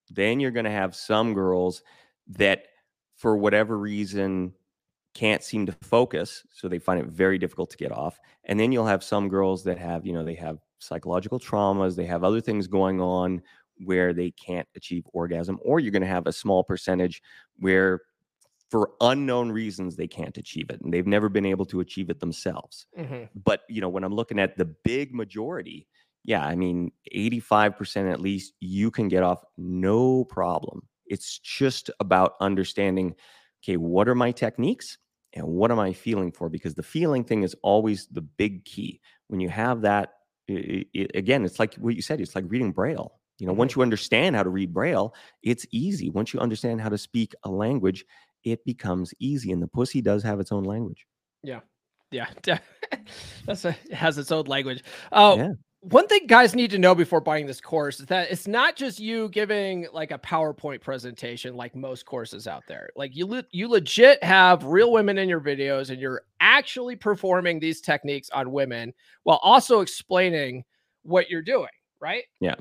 Then 0.09 0.41
you're 0.41 0.51
going 0.51 0.65
to 0.65 0.71
have 0.71 0.95
some 0.95 1.33
girls 1.33 1.83
that, 2.29 2.65
for 3.15 3.37
whatever 3.37 3.77
reason, 3.77 4.53
can't 5.17 5.43
seem 5.43 5.65
to 5.65 5.71
focus. 5.81 6.43
So 6.53 6.67
they 6.67 6.77
find 6.77 6.99
it 6.99 7.07
very 7.07 7.39
difficult 7.39 7.71
to 7.71 7.77
get 7.77 7.91
off. 7.91 8.19
And 8.43 8.59
then 8.59 8.71
you'll 8.71 8.85
have 8.85 9.03
some 9.03 9.29
girls 9.29 9.63
that 9.63 9.79
have, 9.79 10.05
you 10.05 10.13
know, 10.13 10.23
they 10.23 10.35
have 10.35 10.59
psychological 10.79 11.39
traumas, 11.39 11.95
they 11.95 12.05
have 12.05 12.23
other 12.23 12.39
things 12.39 12.67
going 12.67 13.01
on 13.01 13.41
where 13.83 14.13
they 14.13 14.29
can't 14.31 14.67
achieve 14.75 15.05
orgasm, 15.13 15.59
or 15.63 15.79
you're 15.79 15.91
going 15.91 16.01
to 16.03 16.07
have 16.07 16.27
a 16.27 16.31
small 16.33 16.63
percentage 16.63 17.21
where, 17.57 18.01
for 18.69 18.91
unknown 19.01 19.51
reasons, 19.51 19.95
they 19.95 20.07
can't 20.07 20.37
achieve 20.37 20.69
it 20.69 20.81
and 20.81 20.93
they've 20.93 21.07
never 21.07 21.29
been 21.29 21.45
able 21.45 21.65
to 21.65 21.79
achieve 21.79 22.09
it 22.09 22.19
themselves. 22.19 22.85
Mhm. 22.97 23.29
But, 23.33 23.61
you 23.69 23.81
know, 23.81 23.89
when 23.89 24.03
I'm 24.03 24.13
looking 24.13 24.39
at 24.39 24.57
the 24.57 24.65
big 24.65 25.15
majority, 25.15 25.87
yeah, 26.25 26.45
I 26.45 26.55
mean, 26.55 26.91
85% 27.11 28.11
at 28.11 28.21
least, 28.21 28.53
you 28.59 28.91
can 28.91 29.07
get 29.07 29.23
off 29.23 29.43
no 29.57 30.25
problem. 30.25 30.87
It's 31.07 31.39
just 31.39 31.89
about 31.99 32.33
understanding, 32.39 33.15
okay, 33.63 33.77
what 33.77 34.07
are 34.09 34.15
my 34.15 34.31
techniques 34.31 34.97
and 35.37 35.47
what 35.47 35.71
am 35.71 35.79
I 35.79 35.93
feeling 35.93 36.31
for? 36.31 36.49
Because 36.49 36.75
the 36.75 36.83
feeling 36.83 37.23
thing 37.23 37.43
is 37.43 37.55
always 37.61 38.07
the 38.07 38.21
big 38.21 38.65
key. 38.65 39.01
When 39.27 39.39
you 39.39 39.49
have 39.49 39.81
that, 39.81 40.13
i 40.49 40.85
i 40.95 41.07
again, 41.15 41.45
it's 41.45 41.59
like 41.59 41.75
what 41.75 41.95
you 41.95 42.01
said. 42.01 42.21
It's 42.21 42.35
like 42.35 42.45
reading 42.47 42.71
Braille. 42.71 43.13
You 43.39 43.47
know, 43.47 43.53
Mhm. 43.53 43.57
once 43.57 43.75
you 43.75 43.81
understand 43.81 44.35
how 44.35 44.43
to 44.43 44.49
read 44.49 44.73
Braille, 44.73 45.13
it's 45.43 45.65
easy. 45.71 46.09
Once 46.09 46.33
you 46.33 46.39
understand 46.39 46.81
how 46.81 46.89
to 46.89 46.97
speak 46.97 47.33
a 47.43 47.49
language, 47.49 48.05
it 48.43 48.63
becomes 48.65 49.13
easy. 49.19 49.51
And 49.51 49.61
the 49.61 49.67
pussy 49.67 50.01
does 50.01 50.23
have 50.23 50.39
its 50.39 50.51
own 50.51 50.63
language. 50.63 51.05
Yeah, 51.43 51.59
yeah, 52.11 52.27
that's 53.45 53.65
a, 53.65 53.75
it 53.89 53.93
has 53.93 54.17
its 54.17 54.31
own 54.31 54.45
language. 54.45 54.83
Oh, 55.11 55.37
Yeah. 55.37 55.51
One 55.81 56.07
thing 56.07 56.25
guys 56.27 56.55
need 56.55 56.71
to 56.71 56.77
know 56.79 56.95
before 56.95 57.21
buying 57.21 57.45
this 57.45 57.61
course 57.61 57.99
is 57.99 58.07
that 58.07 58.31
it's 58.31 58.47
not 58.47 58.75
just 58.75 58.99
you 58.99 59.29
giving 59.29 59.87
like 59.93 60.11
a 60.11 60.17
PowerPoint 60.17 60.81
presentation 60.81 61.55
like 61.55 61.75
most 61.75 62.05
courses 62.05 62.47
out 62.47 62.63
there. 62.67 62.89
Like 62.95 63.15
you, 63.15 63.25
le- 63.27 63.45
you 63.51 63.67
legit 63.69 64.21
have 64.23 64.63
real 64.65 64.91
women 64.91 65.17
in 65.17 65.29
your 65.29 65.39
videos, 65.39 65.89
and 65.89 66.01
you're 66.01 66.23
actually 66.39 66.95
performing 66.95 67.59
these 67.59 67.79
techniques 67.79 68.29
on 68.31 68.51
women 68.51 68.93
while 69.23 69.39
also 69.43 69.81
explaining 69.81 70.63
what 71.03 71.29
you're 71.29 71.41
doing. 71.41 71.69
Right? 71.99 72.23
Yeah. 72.39 72.55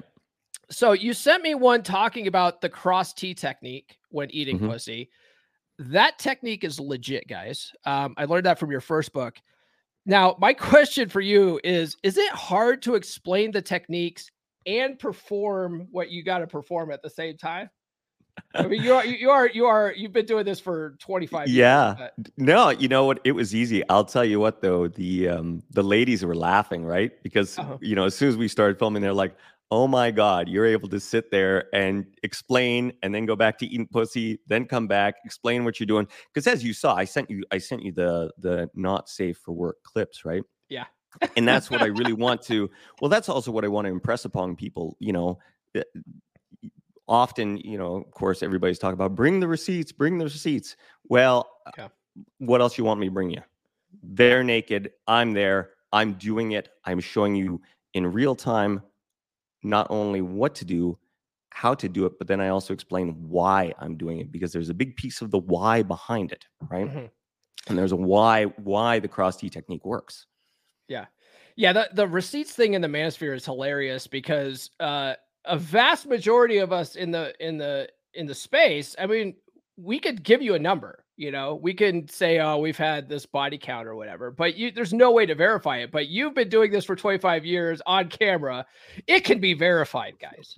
So 0.71 0.93
you 0.93 1.13
sent 1.13 1.43
me 1.43 1.55
one 1.55 1.83
talking 1.83 2.27
about 2.27 2.61
the 2.61 2.69
cross 2.69 3.13
T 3.13 3.35
technique 3.35 3.99
when 4.11 4.31
eating 4.31 4.59
Mhm. 4.59 4.69
pussy. 4.71 5.11
That 5.79 6.19
technique 6.19 6.65
is 6.65 6.81
legit, 6.81 7.29
guys. 7.29 7.71
Um, 7.85 8.15
I 8.17 8.25
learned 8.25 8.47
that 8.47 8.59
from 8.59 8.71
your 8.71 8.81
first 8.81 9.13
book. 9.13 9.39
Now, 10.07 10.37
my 10.39 10.55
question 10.71 11.09
for 11.09 11.21
you 11.21 11.61
is: 11.65 11.97
Is 12.03 12.17
it 12.17 12.31
hard 12.33 12.83
to 12.83 12.95
explain 12.95 13.51
the 13.51 13.61
techniques 13.63 14.31
and 14.67 14.99
perform 14.99 15.89
what 15.91 16.11
you 16.11 16.23
got 16.23 16.39
to 16.39 16.47
perform 16.47 16.91
at 16.91 17.03
the 17.03 17.11
same 17.11 17.37
time? 17.37 17.69
I 18.55 18.67
mean, 18.67 18.83
you 18.83 18.93
are 18.93 19.05
you 19.05 19.31
are 19.31 19.49
you 19.49 19.65
are 19.67 19.93
you've 19.97 20.13
been 20.13 20.27
doing 20.27 20.45
this 20.45 20.61
for 20.61 20.97
twenty 21.01 21.27
five. 21.27 21.49
Yeah. 21.49 21.97
Years, 21.99 22.11
but- 22.19 22.31
No, 22.37 22.69
you 22.69 22.87
know 22.89 23.05
what? 23.07 23.21
It 23.25 23.33
was 23.33 23.55
easy. 23.55 23.83
I'll 23.89 24.05
tell 24.05 24.25
you 24.25 24.39
what 24.39 24.61
though, 24.61 24.89
the 24.89 25.29
um 25.29 25.63
the 25.71 25.83
ladies 25.83 26.25
were 26.25 26.35
laughing, 26.35 26.85
right? 26.85 27.13
Because 27.23 27.59
Uh-huh. 27.59 27.79
you 27.81 27.95
know, 27.95 28.05
as 28.05 28.15
soon 28.15 28.29
as 28.29 28.37
we 28.37 28.49
started 28.49 28.79
filming, 28.79 29.01
they're 29.03 29.15
like, 29.15 29.35
"Oh 29.71 29.87
my 29.89 30.11
god, 30.11 30.49
you're 30.49 30.67
able 30.67 30.89
to 30.91 31.01
sit 31.01 31.31
there 31.31 31.75
and 31.75 32.07
explain 32.23 32.93
and 33.03 33.15
then 33.15 33.27
go 33.27 33.37
back 33.37 33.59
to 33.59 33.67
eating 33.67 33.87
pussy, 33.87 34.39
then 34.47 34.65
come 34.67 34.87
back, 34.87 35.17
explain 35.25 35.65
what 35.65 35.79
you're 35.81 35.87
doing." 35.87 36.07
Because 36.33 36.47
as 36.47 36.63
you 36.65 36.73
saw, 36.73 36.95
I 36.95 37.05
sent 37.05 37.31
you 37.31 37.43
I 37.51 37.59
sent 37.59 37.83
you 37.83 37.93
the 37.93 38.33
the 38.39 38.69
not 38.75 39.09
safe 39.09 39.39
for 39.39 39.53
work 39.53 39.77
clips, 39.83 40.25
right? 40.25 40.43
Yeah. 40.69 40.85
and 41.37 41.47
that's 41.49 41.71
what 41.71 41.83
I 41.83 41.87
really 41.87 42.13
want 42.13 42.43
to. 42.43 42.71
Well, 43.01 43.09
that's 43.09 43.29
also 43.29 43.51
what 43.51 43.65
I 43.65 43.69
want 43.69 43.87
to 43.87 43.91
impress 43.93 44.25
upon 44.25 44.57
people. 44.57 44.97
You 45.01 45.13
know, 45.13 45.39
uh, 45.77 45.83
often, 47.09 47.57
you 47.59 47.79
know, 47.79 47.97
of 47.97 48.11
course, 48.11 48.43
everybody's 48.43 48.79
talking 48.79 48.95
about 48.95 49.15
bring 49.15 49.41
the 49.41 49.49
receipts, 49.49 49.93
bring 49.93 50.19
the 50.19 50.25
receipts. 50.25 50.77
Well, 51.09 51.49
uh, 51.67 51.71
Yeah. 51.79 51.89
what 52.39 52.61
else 52.61 52.77
you 52.79 52.85
want 52.85 53.01
me 53.01 53.07
to 53.07 53.13
bring 53.13 53.31
you? 53.31 53.43
They're 54.03 54.43
naked. 54.45 54.93
I'm 55.07 55.33
there. 55.33 55.71
I'm 55.93 56.15
doing 56.15 56.53
it. 56.53 56.69
I'm 56.85 57.01
showing 57.01 57.35
you 57.35 57.61
in 57.95 58.07
real 58.13 58.35
time 58.35 58.83
not 59.67 59.87
only 59.91 60.21
what 60.23 60.55
to 60.57 60.65
do, 60.65 60.99
how 61.51 61.75
to 61.75 61.89
do 61.89 62.07
it, 62.07 62.19
but 62.19 62.29
then 62.29 62.41
I 62.41 62.49
also 62.49 62.75
explain 62.75 63.29
why 63.29 63.73
I'm 63.79 63.97
doing 63.97 64.19
it 64.21 64.31
because 64.31 64.53
there's 64.53 64.69
a 64.69 64.75
big 64.75 64.95
piece 64.97 65.23
of 65.23 65.31
the 65.31 65.39
why 65.39 65.83
behind 65.83 66.33
it, 66.33 66.45
right? 66.69 66.87
Mhm. 66.87 67.11
And 67.69 67.79
there's 67.79 67.93
a 67.93 67.97
why 67.97 68.45
why 68.45 68.99
the 68.99 69.09
cross 69.09 69.37
T 69.37 69.49
technique 69.49 69.85
works. 69.85 70.27
Yeah. 70.89 71.07
Yeah, 71.57 71.73
the, 71.73 71.89
the 71.95 72.07
receipts 72.07 72.53
thing 72.53 72.75
in 72.75 72.83
the 72.83 72.89
manosphere 72.89 73.35
is 73.35 73.47
hilarious 73.47 74.07
because 74.07 74.71
uh, 74.79 75.15
a 75.47 75.59
vast 75.59 76.07
majority 76.07 76.59
of 76.59 76.71
us 76.73 76.97
in 76.97 77.11
the 77.11 77.33
in 77.41 77.57
the 77.57 77.89
in 78.13 78.27
the 78.27 78.35
space, 78.35 78.95
I 78.99 79.07
mean, 79.07 79.35
we 79.79 79.99
could 79.99 80.23
give 80.23 80.43
you 80.43 80.55
a 80.55 80.59
number, 80.59 81.06
you 81.17 81.31
know, 81.31 81.55
we 81.55 81.73
can 81.73 82.07
say, 82.09 82.41
oh, 82.41 82.59
we've 82.59 82.77
had 82.77 83.09
this 83.09 83.25
body 83.25 83.57
count 83.59 83.89
or 83.89 83.95
whatever, 83.97 84.31
but 84.31 84.55
you 84.57 84.71
there's 84.71 84.93
no 84.93 85.11
way 85.13 85.25
to 85.27 85.35
verify 85.35 85.79
it. 85.79 85.91
But 85.91 86.09
you've 86.09 86.35
been 86.35 86.49
doing 86.49 86.71
this 86.71 86.85
for 86.85 86.95
25 86.95 87.45
years 87.45 87.81
on 87.87 88.09
camera. 88.09 88.67
It 89.07 89.21
can 89.25 89.41
be 89.41 89.55
verified, 89.55 90.15
guys. 90.21 90.55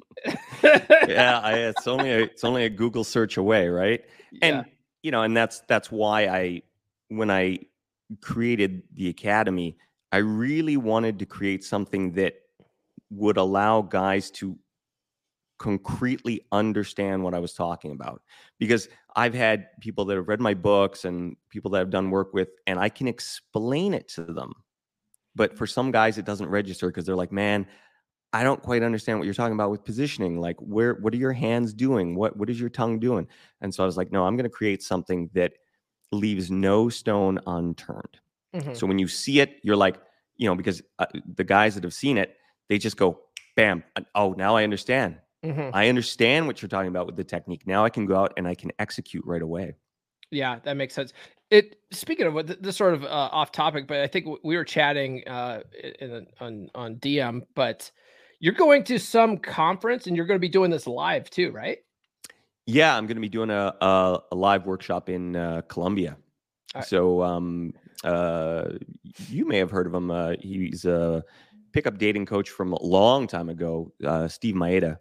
yeah, 1.09 1.41
I, 1.43 1.55
it's 1.55 1.87
only 1.87 2.11
a, 2.11 2.19
it's 2.25 2.45
only 2.45 2.65
a 2.65 2.71
Google 2.71 3.05
search 3.05 3.37
away, 3.37 3.69
right? 3.69 4.03
And 4.43 4.57
Yeah. 4.57 4.65
you 5.03 5.11
know, 5.13 5.23
and 5.23 5.37
that's 5.37 5.61
that's 5.69 5.91
why 5.93 6.27
I 6.27 6.63
when 7.09 7.31
I 7.31 7.61
created 8.21 8.83
the 8.95 9.09
academy, 9.09 9.77
I 10.13 10.19
really 10.19 10.77
wanted 10.77 11.19
to 11.21 11.27
create 11.27 11.63
something 11.65 12.13
that 12.13 12.35
would 13.11 13.37
allow 13.37 13.83
guys 13.83 14.31
to 14.33 14.59
concretely 15.59 16.41
understand 16.53 17.23
what 17.23 17.35
I 17.35 17.39
was 17.39 17.53
talking 17.53 17.93
about. 17.93 18.23
Because 18.59 18.89
I've 19.17 19.35
had 19.35 19.69
people 19.81 20.05
that 20.07 20.17
have 20.17 20.29
read 20.29 20.41
my 20.41 20.55
books 20.55 21.05
and 21.05 21.37
people 21.51 21.71
that 21.73 21.81
I've 21.81 21.91
done 21.91 22.11
work 22.11 22.33
with, 22.33 22.49
and 22.67 22.79
I 22.79 22.89
can 22.89 23.09
explain 23.09 23.95
it 23.95 24.09
to 24.11 24.25
them. 24.25 24.53
But 25.35 25.57
for 25.57 25.67
some 25.67 25.91
guys, 25.91 26.19
it 26.19 26.25
doesn't 26.25 26.49
register 26.49 26.89
because 26.89 27.07
they're 27.07 27.17
like, 27.17 27.33
man, 27.33 27.67
I 28.33 28.43
don't 28.43 28.63
quite 28.63 28.83
understand 28.83 29.19
what 29.19 29.25
you're 29.25 29.35
talking 29.35 29.55
about 29.55 29.71
with 29.71 29.85
positioning. 29.85 30.41
Like, 30.41 30.57
where, 30.59 30.95
what 30.95 31.15
are 31.15 31.19
your 31.19 31.33
hands 31.33 31.73
doing? 31.73 32.15
What, 32.15 32.37
what 32.37 32.51
is 32.51 32.61
your 32.61 32.69
tongue 32.69 32.99
doing? 32.99 33.27
And 33.61 33.75
so 33.75 33.83
I 33.83 33.87
was 33.87 33.97
like, 33.97 34.13
no, 34.13 34.25
I'm 34.25 34.37
going 34.37 34.45
to 34.45 34.51
create 34.51 34.83
something 34.83 35.31
that 35.35 35.55
leaves 36.13 36.51
no 36.51 36.89
stone 36.89 37.39
unturned. 37.47 38.19
Mhm. 38.55 38.77
So 38.77 38.87
when 38.87 38.99
you 38.99 39.09
see 39.09 39.41
it, 39.41 39.61
you're 39.63 39.77
like, 39.77 39.97
you 40.37 40.49
know, 40.49 40.55
because 40.55 40.83
uh, 40.99 41.07
the 41.35 41.45
guys 41.45 41.75
that 41.75 41.85
have 41.85 41.95
seen 41.95 42.19
it, 42.19 42.37
they 42.69 42.79
just 42.79 42.97
go, 42.97 43.21
bam. 43.57 43.83
Oh, 44.15 44.35
now 44.37 44.57
I 44.57 44.65
understand. 44.65 45.19
Mhm. 45.45 45.71
I 45.73 45.89
understand 45.89 46.47
what 46.47 46.61
you're 46.61 46.69
talking 46.69 46.89
about 46.89 47.07
with 47.07 47.17
the 47.17 47.25
technique. 47.25 47.67
Now 47.67 47.85
I 47.85 47.91
can 47.91 48.07
go 48.07 48.17
out 48.17 48.33
and 48.37 48.47
I 48.47 48.55
can 48.55 48.73
execute 48.79 49.25
right 49.25 49.43
away. 49.43 49.75
Yeah, 50.31 50.59
that 50.65 50.77
makes 50.77 50.95
sense. 50.95 51.13
It 51.51 51.77
speaking 51.91 52.27
of 52.27 52.35
what 52.35 52.63
this 52.63 52.77
sort 52.77 52.95
of 52.95 53.05
uh, 53.05 53.07
off 53.09 53.53
topic, 53.53 53.87
but 53.87 54.01
I 54.01 54.07
think 54.07 54.27
we 54.43 54.57
were 54.57 54.65
chatting 54.65 55.27
uh, 55.27 55.63
in, 56.01 56.27
on 56.41 56.69
on 56.75 56.97
DM. 56.97 57.43
But 57.55 57.91
you're 58.41 58.55
going 58.55 58.85
to 58.85 58.99
some 58.99 59.39
conference 59.39 60.07
and 60.07 60.17
you're 60.17 60.27
going 60.27 60.37
to 60.37 60.41
be 60.41 60.49
doing 60.49 60.71
this 60.71 60.87
live 60.87 61.31
too, 61.31 61.51
right? 61.51 61.79
Yeah, 62.67 62.95
I'm 62.97 63.07
going 63.07 63.17
to 63.17 63.23
be 63.23 63.31
doing 63.31 63.51
a, 63.51 63.75
a, 63.81 64.21
a 64.31 64.35
live 64.37 64.67
workshop 64.67 65.09
in 65.09 65.35
uh, 65.35 65.63
Colombia. 65.69 66.19
Alright. 66.75 66.87
So 66.87 67.23
um, 67.23 67.73
uh, 68.05 68.73
you 69.29 69.47
may 69.47 69.57
have 69.57 69.71
heard 69.71 69.87
of 69.87 69.95
him. 69.95 70.11
Uh, 70.11 70.35
he's 70.39 70.85
a 70.85 71.25
pickup 71.73 71.99
dating 71.99 72.27
coach 72.27 72.51
from 72.51 72.73
a 72.73 72.83
long 72.83 73.27
time 73.27 73.49
ago, 73.49 73.93
uh, 74.05 74.29
Steve 74.29 74.55
Maeda, 74.55 74.99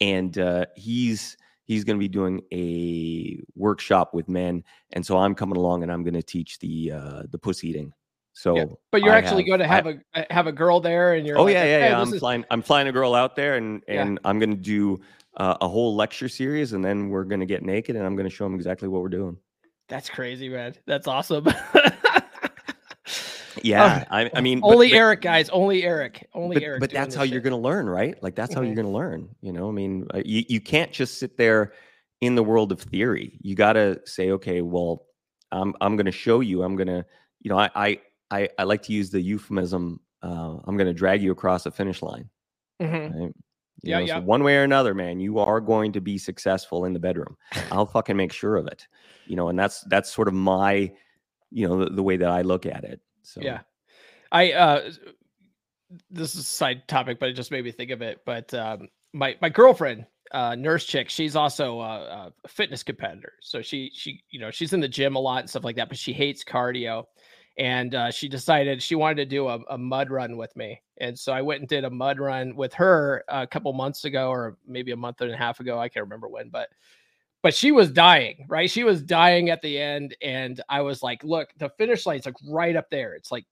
and 0.00 0.36
uh, 0.38 0.66
he's 0.76 1.36
he's 1.64 1.84
going 1.84 1.96
to 1.96 2.00
be 2.00 2.08
doing 2.08 2.42
a 2.52 3.40
workshop 3.56 4.14
with 4.14 4.28
men. 4.28 4.62
And 4.92 5.04
so 5.04 5.16
I'm 5.18 5.34
coming 5.34 5.56
along 5.56 5.82
and 5.82 5.90
I'm 5.90 6.02
going 6.02 6.14
to 6.14 6.22
teach 6.22 6.58
the 6.58 6.92
uh, 6.92 7.22
the 7.30 7.38
puss 7.38 7.64
eating. 7.64 7.92
So, 8.36 8.78
But 8.90 9.02
you're 9.02 9.14
I 9.14 9.18
actually 9.18 9.44
going 9.44 9.60
to 9.60 9.66
have 9.66 9.86
a 9.86 9.98
uh, 10.14 10.24
have 10.28 10.46
a 10.48 10.52
girl 10.52 10.80
there, 10.80 11.14
and 11.14 11.24
you're 11.26 11.38
Oh 11.38 11.44
like, 11.44 11.52
yeah, 11.54 11.64
yeah, 11.64 11.78
"Hey, 11.78 11.88
yeah. 11.90 12.00
I'm 12.00 12.12
is-" 12.12 12.18
flying. 12.18 12.44
I'm 12.50 12.62
flying 12.62 12.88
a 12.88 12.92
girl 12.92 13.14
out 13.14 13.36
there, 13.36 13.56
and 13.56 13.82
Yeah. 13.86 14.02
and 14.02 14.18
I'm 14.24 14.40
going 14.40 14.50
to 14.50 14.56
do 14.56 15.00
uh, 15.36 15.56
a 15.60 15.68
whole 15.68 15.94
lecture 15.94 16.28
series, 16.28 16.72
and 16.72 16.84
then 16.84 17.10
we're 17.10 17.24
going 17.24 17.40
to 17.40 17.46
get 17.46 17.62
naked, 17.62 17.94
and 17.94 18.04
I'm 18.04 18.16
going 18.16 18.28
to 18.28 18.34
show 18.34 18.44
them 18.44 18.54
exactly 18.54 18.88
what 18.88 19.02
we're 19.02 19.08
doing. 19.08 19.36
That's 19.88 20.10
crazy, 20.10 20.48
man. 20.48 20.74
That's 20.86 21.06
awesome. 21.06 21.46
Yeah, 23.62 24.04
I, 24.10 24.30
I 24.34 24.40
mean, 24.40 24.60
only 24.62 24.90
but, 24.90 24.96
Erik, 24.96 25.20
guys. 25.20 25.48
Only 25.50 25.84
Erik. 25.84 26.28
Only 26.34 26.56
But, 26.56 26.62
Erik. 26.62 26.80
but 26.80 26.90
that's 26.90 27.14
how 27.14 27.22
you're 27.22 27.40
going 27.40 27.52
to 27.52 27.56
learn, 27.56 27.88
right? 27.88 28.20
Like 28.22 28.34
that's 28.34 28.54
how 28.54 28.60
Mhm. 28.60 28.66
you're 28.66 28.74
going 28.74 28.86
to 28.86 28.92
learn. 28.92 29.28
You 29.40 29.52
know, 29.52 29.68
I 29.68 29.72
mean, 29.72 30.06
uh, 30.14 30.22
you 30.24 30.44
you 30.48 30.60
can't 30.60 30.92
just 30.92 31.18
sit 31.18 31.36
there 31.36 31.72
in 32.20 32.34
the 32.34 32.42
world 32.42 32.72
of 32.72 32.80
theory. 32.80 33.38
You 33.42 33.54
got 33.54 33.74
to 33.74 34.00
say, 34.06 34.30
okay, 34.32 34.62
well, 34.62 35.06
I'm 35.52 35.74
I'm 35.80 35.96
going 35.96 36.06
to 36.06 36.12
show 36.12 36.40
you. 36.40 36.62
I'm 36.62 36.76
going 36.76 36.88
to, 36.88 37.04
you 37.40 37.48
know, 37.50 37.58
I 37.58 37.70
I 37.74 38.00
I, 38.30 38.48
I 38.58 38.62
like 38.64 38.82
to 38.84 38.92
use 38.92 39.10
the 39.10 39.20
euphemism. 39.20 40.00
Uh, 40.22 40.56
I'm 40.64 40.76
going 40.76 40.86
to 40.86 40.94
drag 40.94 41.22
you 41.22 41.30
across 41.32 41.64
the 41.64 41.70
finish 41.70 42.02
line. 42.02 42.28
Mhm. 42.80 43.14
Right? 43.14 43.34
You 43.82 43.90
Yeah, 43.90 44.00
know, 44.00 44.06
so 44.06 44.12
yeah. 44.14 44.18
one 44.20 44.42
way 44.42 44.56
or 44.56 44.62
another, 44.62 44.94
man, 44.94 45.20
you 45.20 45.38
are 45.38 45.60
going 45.60 45.92
to 45.92 46.00
be 46.00 46.16
successful 46.16 46.86
in 46.86 46.94
the 46.94 46.98
bedroom. 46.98 47.36
I'll 47.70 47.84
fucking 47.86 48.16
make 48.16 48.32
sure 48.32 48.56
of 48.56 48.66
it. 48.66 48.86
You 49.26 49.36
know, 49.36 49.48
and 49.48 49.58
that's 49.58 49.82
that's 49.90 50.10
sort 50.10 50.28
of 50.28 50.34
my, 50.34 50.90
you 51.50 51.68
know, 51.68 51.84
the, 51.84 51.90
the 51.90 52.02
way 52.02 52.16
that 52.16 52.30
I 52.30 52.40
look 52.42 52.64
at 52.66 52.84
it. 52.84 53.00
So 53.24 53.40
Yeah. 53.42 53.60
I 54.32 54.52
uh 54.52 54.90
this 56.10 56.34
is 56.34 56.40
a 56.40 56.44
side 56.44 56.86
topic, 56.88 57.18
but 57.20 57.28
it 57.28 57.34
just 57.34 57.50
made 57.50 57.64
me 57.64 57.72
think 57.72 57.90
of 57.90 58.02
it. 58.02 58.20
But 58.24 58.52
um 58.54 58.88
my 59.12 59.36
my 59.40 59.48
girlfriend, 59.48 60.06
uh 60.32 60.54
nurse 60.54 60.84
chick, 60.84 61.08
she's 61.10 61.36
also 61.36 61.80
a, 61.80 62.32
a 62.44 62.48
fitness 62.48 62.82
competitor. 62.82 63.34
So 63.40 63.62
she 63.62 63.90
she 63.94 64.22
you 64.30 64.40
know, 64.40 64.50
she's 64.50 64.72
in 64.72 64.80
the 64.80 64.88
gym 64.88 65.16
a 65.16 65.20
lot 65.20 65.40
and 65.40 65.50
stuff 65.50 65.64
like 65.64 65.76
that, 65.76 65.88
but 65.88 65.98
she 65.98 66.12
hates 66.12 66.44
cardio. 66.44 67.04
And 67.56 67.94
uh, 67.94 68.10
she 68.10 68.28
decided 68.28 68.82
she 68.82 68.96
wanted 68.96 69.14
to 69.16 69.26
do 69.26 69.46
a, 69.46 69.60
a 69.70 69.78
mud 69.78 70.10
run 70.10 70.36
with 70.36 70.56
me. 70.56 70.82
And 70.98 71.16
so 71.16 71.32
I 71.32 71.40
went 71.40 71.60
and 71.60 71.68
did 71.68 71.84
a 71.84 71.90
mud 71.90 72.18
run 72.18 72.56
with 72.56 72.74
her 72.74 73.22
a 73.28 73.46
couple 73.46 73.72
months 73.72 74.04
ago, 74.04 74.28
or 74.28 74.58
maybe 74.66 74.90
a 74.90 74.96
month 74.96 75.20
and 75.20 75.30
a 75.30 75.36
half 75.36 75.60
ago. 75.60 75.78
I 75.78 75.88
can't 75.88 76.02
remember 76.02 76.28
when, 76.28 76.48
but 76.48 76.68
but 77.44 77.54
she 77.54 77.72
was 77.72 77.90
dying, 77.90 78.46
right? 78.48 78.70
She 78.70 78.84
was 78.84 79.02
dying 79.02 79.50
at 79.50 79.60
the 79.60 79.78
end. 79.78 80.16
And 80.22 80.62
I 80.70 80.80
was 80.80 81.02
like, 81.02 81.22
look, 81.22 81.50
the 81.58 81.68
finish 81.76 82.06
line's 82.06 82.24
like 82.24 82.36
right 82.48 82.74
up 82.74 82.88
there. 82.90 83.12
It's 83.14 83.30
like 83.30 83.44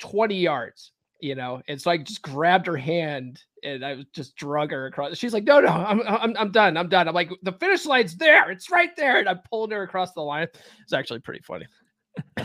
20 0.00 0.34
yards, 0.34 0.90
you 1.20 1.36
know. 1.36 1.62
And 1.68 1.80
so 1.80 1.88
I 1.92 1.98
just 1.98 2.20
grabbed 2.20 2.66
her 2.66 2.76
hand 2.76 3.40
and 3.62 3.84
I 3.84 3.94
was 3.94 4.06
just 4.12 4.34
drug 4.34 4.72
her 4.72 4.86
across. 4.86 5.16
She's 5.16 5.32
like, 5.32 5.44
no, 5.44 5.60
no, 5.60 5.68
I'm 5.68 6.02
I'm 6.04 6.36
I'm 6.36 6.50
done. 6.50 6.76
I'm 6.76 6.88
done. 6.88 7.06
I'm 7.06 7.14
like, 7.14 7.30
the 7.44 7.52
finish 7.52 7.86
line's 7.86 8.16
there, 8.16 8.50
it's 8.50 8.72
right 8.72 8.90
there. 8.96 9.20
And 9.20 9.28
I 9.28 9.34
pulled 9.34 9.70
her 9.70 9.84
across 9.84 10.12
the 10.14 10.20
line. 10.20 10.48
It's 10.82 10.92
actually 10.92 11.20
pretty 11.20 11.40
funny. 11.40 11.66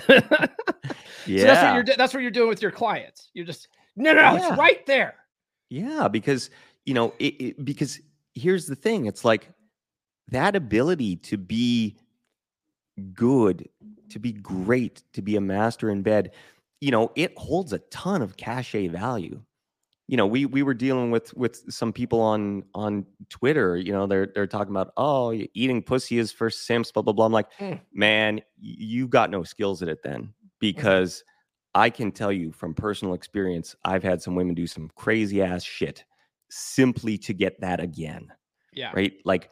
yeah. 0.07 0.47
So 1.25 1.33
that's 1.37 1.63
what 1.63 1.73
you're 1.73 1.95
that's 1.97 2.13
what 2.13 2.21
you're 2.21 2.31
doing 2.31 2.49
with 2.49 2.61
your 2.61 2.69
clients. 2.71 3.31
You're 3.33 3.45
just 3.47 3.67
No, 3.95 4.13
no, 4.13 4.21
no, 4.21 4.33
Yeah. 4.35 4.49
it's 4.49 4.57
right 4.59 4.85
there. 4.85 5.15
Yeah, 5.69 6.07
because 6.07 6.51
you 6.85 6.93
know, 6.93 7.13
it, 7.17 7.33
it, 7.41 7.65
because 7.65 7.99
here's 8.35 8.67
the 8.67 8.75
thing: 8.75 9.05
it's 9.07 9.23
like 9.25 9.49
that 10.29 10.55
ability 10.55 11.17
to 11.17 11.37
be 11.37 11.97
good, 13.13 13.67
to 14.09 14.19
be 14.19 14.31
great, 14.31 15.03
to 15.13 15.21
be 15.21 15.35
a 15.35 15.41
master 15.41 15.89
in 15.89 16.01
bed. 16.01 16.31
You 16.81 16.91
know, 16.91 17.11
it 17.15 17.37
holds 17.37 17.73
a 17.73 17.79
ton 17.79 18.21
of 18.21 18.37
cachet 18.37 18.87
value. 18.89 19.41
You 20.07 20.17
know, 20.17 20.27
we 20.27 20.45
we 20.45 20.63
were 20.63 20.73
dealing 20.73 21.11
with 21.11 21.33
with 21.35 21.63
some 21.73 21.93
people 21.93 22.19
on 22.19 22.63
on 22.75 23.05
Twitter. 23.29 23.77
You 23.77 23.93
know, 23.93 24.05
they're 24.05 24.27
they're 24.27 24.47
talking 24.47 24.71
about 24.71 24.91
oh, 24.97 25.31
eating 25.53 25.81
pussy 25.81 26.17
is 26.19 26.31
for 26.31 26.49
simps, 26.49 26.91
blah 26.91 27.01
blah 27.03 27.13
blah. 27.13 27.25
I'm 27.25 27.31
like, 27.31 27.47
Mm. 27.59 27.79
man, 27.93 28.41
you 28.59 29.07
got 29.07 29.29
no 29.31 29.43
skills 29.43 29.81
at 29.81 29.87
it 29.87 30.03
then, 30.03 30.33
because 30.59 31.23
I 31.73 31.89
can 31.89 32.11
tell 32.11 32.31
you 32.33 32.51
from 32.51 32.73
personal 32.75 33.13
experience, 33.13 33.75
I've 33.85 34.03
had 34.03 34.21
some 34.21 34.35
women 34.35 34.53
do 34.55 34.67
some 34.67 34.91
crazy 34.95 35.41
ass 35.41 35.63
shit 35.63 36.03
simply 36.49 37.17
to 37.19 37.33
get 37.33 37.59
that 37.61 37.79
again, 37.79 38.27
Yeah. 38.73 38.91
right? 38.93 39.13
Like 39.25 39.49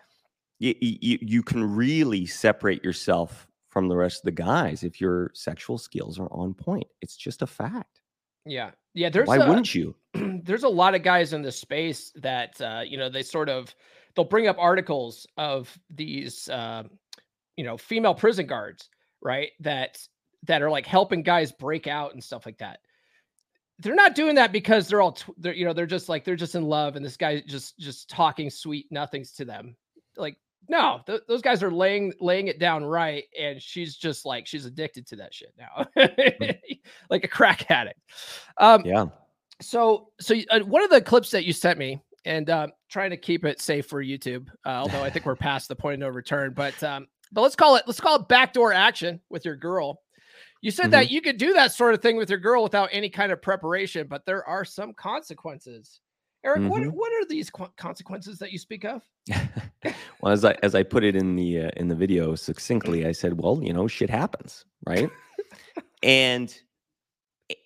you, 0.62 0.98
you, 1.02 1.18
you 1.22 1.44
can 1.44 1.76
really 1.76 2.26
separate 2.26 2.84
yourself 2.84 3.48
from 3.70 3.88
the 3.88 3.96
rest 3.96 4.20
of 4.20 4.26
the 4.26 4.32
guys 4.32 4.84
if 4.84 5.02
your 5.02 5.32
sexual 5.34 5.78
skills 5.78 6.20
are 6.20 6.32
on 6.32 6.54
point. 6.54 6.88
It's 7.02 7.16
just 7.16 7.42
a 7.42 7.48
fact. 7.48 8.02
Yeah. 8.46 8.72
Yeah. 8.94 9.10
There's 9.10 9.28
Why 9.28 9.38
a, 9.38 9.48
wouldn't 9.48 9.74
you? 9.74 9.96
there's 10.14 10.64
a 10.64 10.70
lot 10.70 10.94
of 10.94 11.04
guys 11.04 11.34
in 11.34 11.42
the 11.42 11.52
space 11.52 12.12
that 12.18 12.60
uh, 12.62 12.82
you 12.86 12.98
know 12.98 13.10
they 13.10 13.24
sort 13.24 13.50
of 13.50 13.74
they'll 14.16 14.26
bring 14.26 14.48
up 14.48 14.58
articles 14.60 15.26
of 15.38 15.76
these 15.90 16.48
uh, 16.50 16.84
you 17.56 17.64
know 17.64 17.78
female 17.78 18.14
prison 18.14 18.46
guards 18.46 18.90
right 19.22 19.52
that 19.62 19.98
that 20.44 20.62
are 20.62 20.70
like 20.70 20.86
helping 20.86 21.24
guys 21.24 21.52
break 21.52 21.88
out 21.88 22.14
and 22.14 22.24
stuff 22.24 22.46
like 22.46 22.58
that 22.58 22.80
they're 23.80 23.96
not 23.96 24.16
doing 24.16 24.36
that 24.36 24.52
because 24.52 24.88
they're 24.88 25.02
all 25.02 25.14
tw- 25.14 25.30
they're 25.38 25.54
you 25.54 25.66
know 25.66 25.74
they're 25.74 25.86
just 25.86 26.10
like 26.10 26.24
they're 26.24 26.36
just 26.36 26.56
in 26.56 26.64
love 26.64 26.96
and 26.96 27.06
this 27.06 27.18
guy 27.18 27.42
just 27.48 27.78
just 27.78 28.10
talking 28.10 28.50
sweet 28.50 28.88
nothings 28.92 29.32
to 29.32 29.46
them 29.46 29.76
like 30.18 30.38
no 30.70 31.02
th- 31.06 31.22
those 31.28 31.42
guys 31.42 31.64
are 31.64 31.72
laying 31.72 32.14
laying 32.20 32.48
it 32.48 32.60
down 32.60 32.84
right 32.84 33.26
and 33.40 33.62
she's 33.62 33.96
just 33.96 34.26
like 34.26 34.46
she's 34.48 34.66
addicted 34.66 35.06
to 35.08 35.16
that 35.16 35.34
shit 35.34 35.54
now 35.58 35.86
like 37.10 37.24
a 37.24 37.28
crack 37.28 37.70
addict 37.72 38.00
um 38.58 38.82
Yeah. 38.86 39.06
so, 39.62 40.10
so 40.20 40.36
uh, 40.50 40.60
one 40.62 40.84
of 40.84 40.90
the 40.90 41.02
clips 41.02 41.32
that 41.32 41.46
you 41.46 41.54
sent 41.54 41.78
me, 41.78 42.02
and 42.26 42.50
uh, 42.52 42.68
trying 42.90 43.10
to 43.10 43.18
keep 43.18 43.46
it 43.46 43.60
safe 43.60 43.88
for 43.88 44.04
YouTube, 44.04 44.48
uh, 44.66 44.70
although 44.70 45.02
I 45.04 45.10
think 45.10 45.26
we're 45.26 45.36
past 45.36 45.68
the 45.68 45.76
point 45.76 45.96
of 45.96 46.00
no 46.02 46.08
return. 46.10 46.54
But 46.56 46.82
um, 46.84 47.08
but 47.32 47.42
let's 47.42 47.56
call 47.56 47.76
it 47.78 47.84
let's 47.88 48.00
call 48.00 48.16
it 48.18 48.28
backdoor 48.28 48.74
action 48.74 49.20
with 49.32 49.44
your 49.44 49.56
girl. 49.56 50.02
You 50.62 50.70
said 50.70 50.92
that 50.92 51.10
you 51.10 51.22
could 51.22 51.38
do 51.38 51.54
that 51.54 51.72
sort 51.72 51.96
of 51.96 52.02
thing 52.04 52.18
with 52.18 52.30
your 52.30 52.38
girl 52.38 52.62
without 52.62 52.90
any 52.92 53.10
kind 53.10 53.32
of 53.32 53.42
preparation, 53.42 54.06
but 54.08 54.24
there 54.28 54.48
are 54.48 54.64
some 54.64 54.94
consequences. 54.94 56.00
Erik, 56.46 56.70
what 56.70 56.84
Mhm. 56.84 56.92
what 56.92 57.12
are 57.14 57.26
these 57.26 57.50
qu- 57.50 57.72
consequences 57.78 58.38
that 58.38 58.52
you 58.52 58.60
speak 58.60 58.86
of? 58.86 59.02
well, 60.22 60.32
as 60.32 60.46
I 60.46 60.56
as 60.64 60.76
I 60.76 60.84
put 60.84 61.04
it 61.04 61.16
in 61.16 61.36
the 61.36 61.62
uh, 61.62 61.72
in 61.78 61.88
the 61.88 61.96
video 61.96 62.36
succinctly, 62.36 63.06
I 63.06 63.12
said, 63.12 63.42
"Well, 63.42 63.62
you 63.64 63.74
know, 63.74 63.88
shit 63.88 64.10
happens, 64.10 64.66
right?" 64.86 65.10
and 66.04 66.54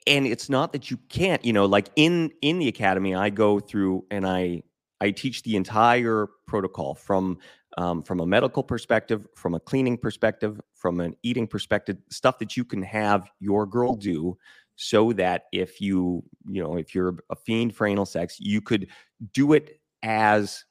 and 0.07 0.25
it's 0.25 0.49
not 0.49 0.73
that 0.73 0.89
you 0.89 0.97
can't, 1.09 1.43
you 1.43 1.53
know, 1.53 1.65
like 1.65 1.89
in 1.95 2.31
in 2.41 2.59
the 2.59 2.67
academy, 2.67 3.15
I 3.15 3.29
go 3.29 3.59
through 3.59 4.05
and 4.11 4.25
I 4.25 4.63
I 5.01 5.11
teach 5.11 5.43
the 5.43 5.55
entire 5.55 6.27
protocol 6.47 6.95
from 6.95 7.39
um, 7.77 8.03
from 8.03 8.21
a 8.21 8.25
medical 8.25 8.63
perspective, 8.63 9.27
from 9.35 9.53
a 9.53 9.59
cleaning 9.59 9.97
perspective, 9.97 10.61
from 10.73 11.01
an 11.01 11.15
eating 11.23 11.47
perspective, 11.47 11.97
stuff 12.09 12.39
that 12.39 12.55
you 12.55 12.63
can 12.63 12.81
have 12.81 13.29
your 13.39 13.65
girl 13.65 13.95
do 13.95 14.37
so 14.77 15.13
that 15.13 15.43
if 15.51 15.81
you 15.81 16.23
you 16.47 16.61
know 16.61 16.77
if 16.77 16.93
you're 16.95 17.17
a 17.29 17.35
fiend 17.35 17.75
for 17.75 17.87
anal 17.87 18.05
sex, 18.05 18.37
you 18.39 18.61
could 18.61 18.87
do 19.33 19.53
it 19.53 19.79
as 20.03 20.63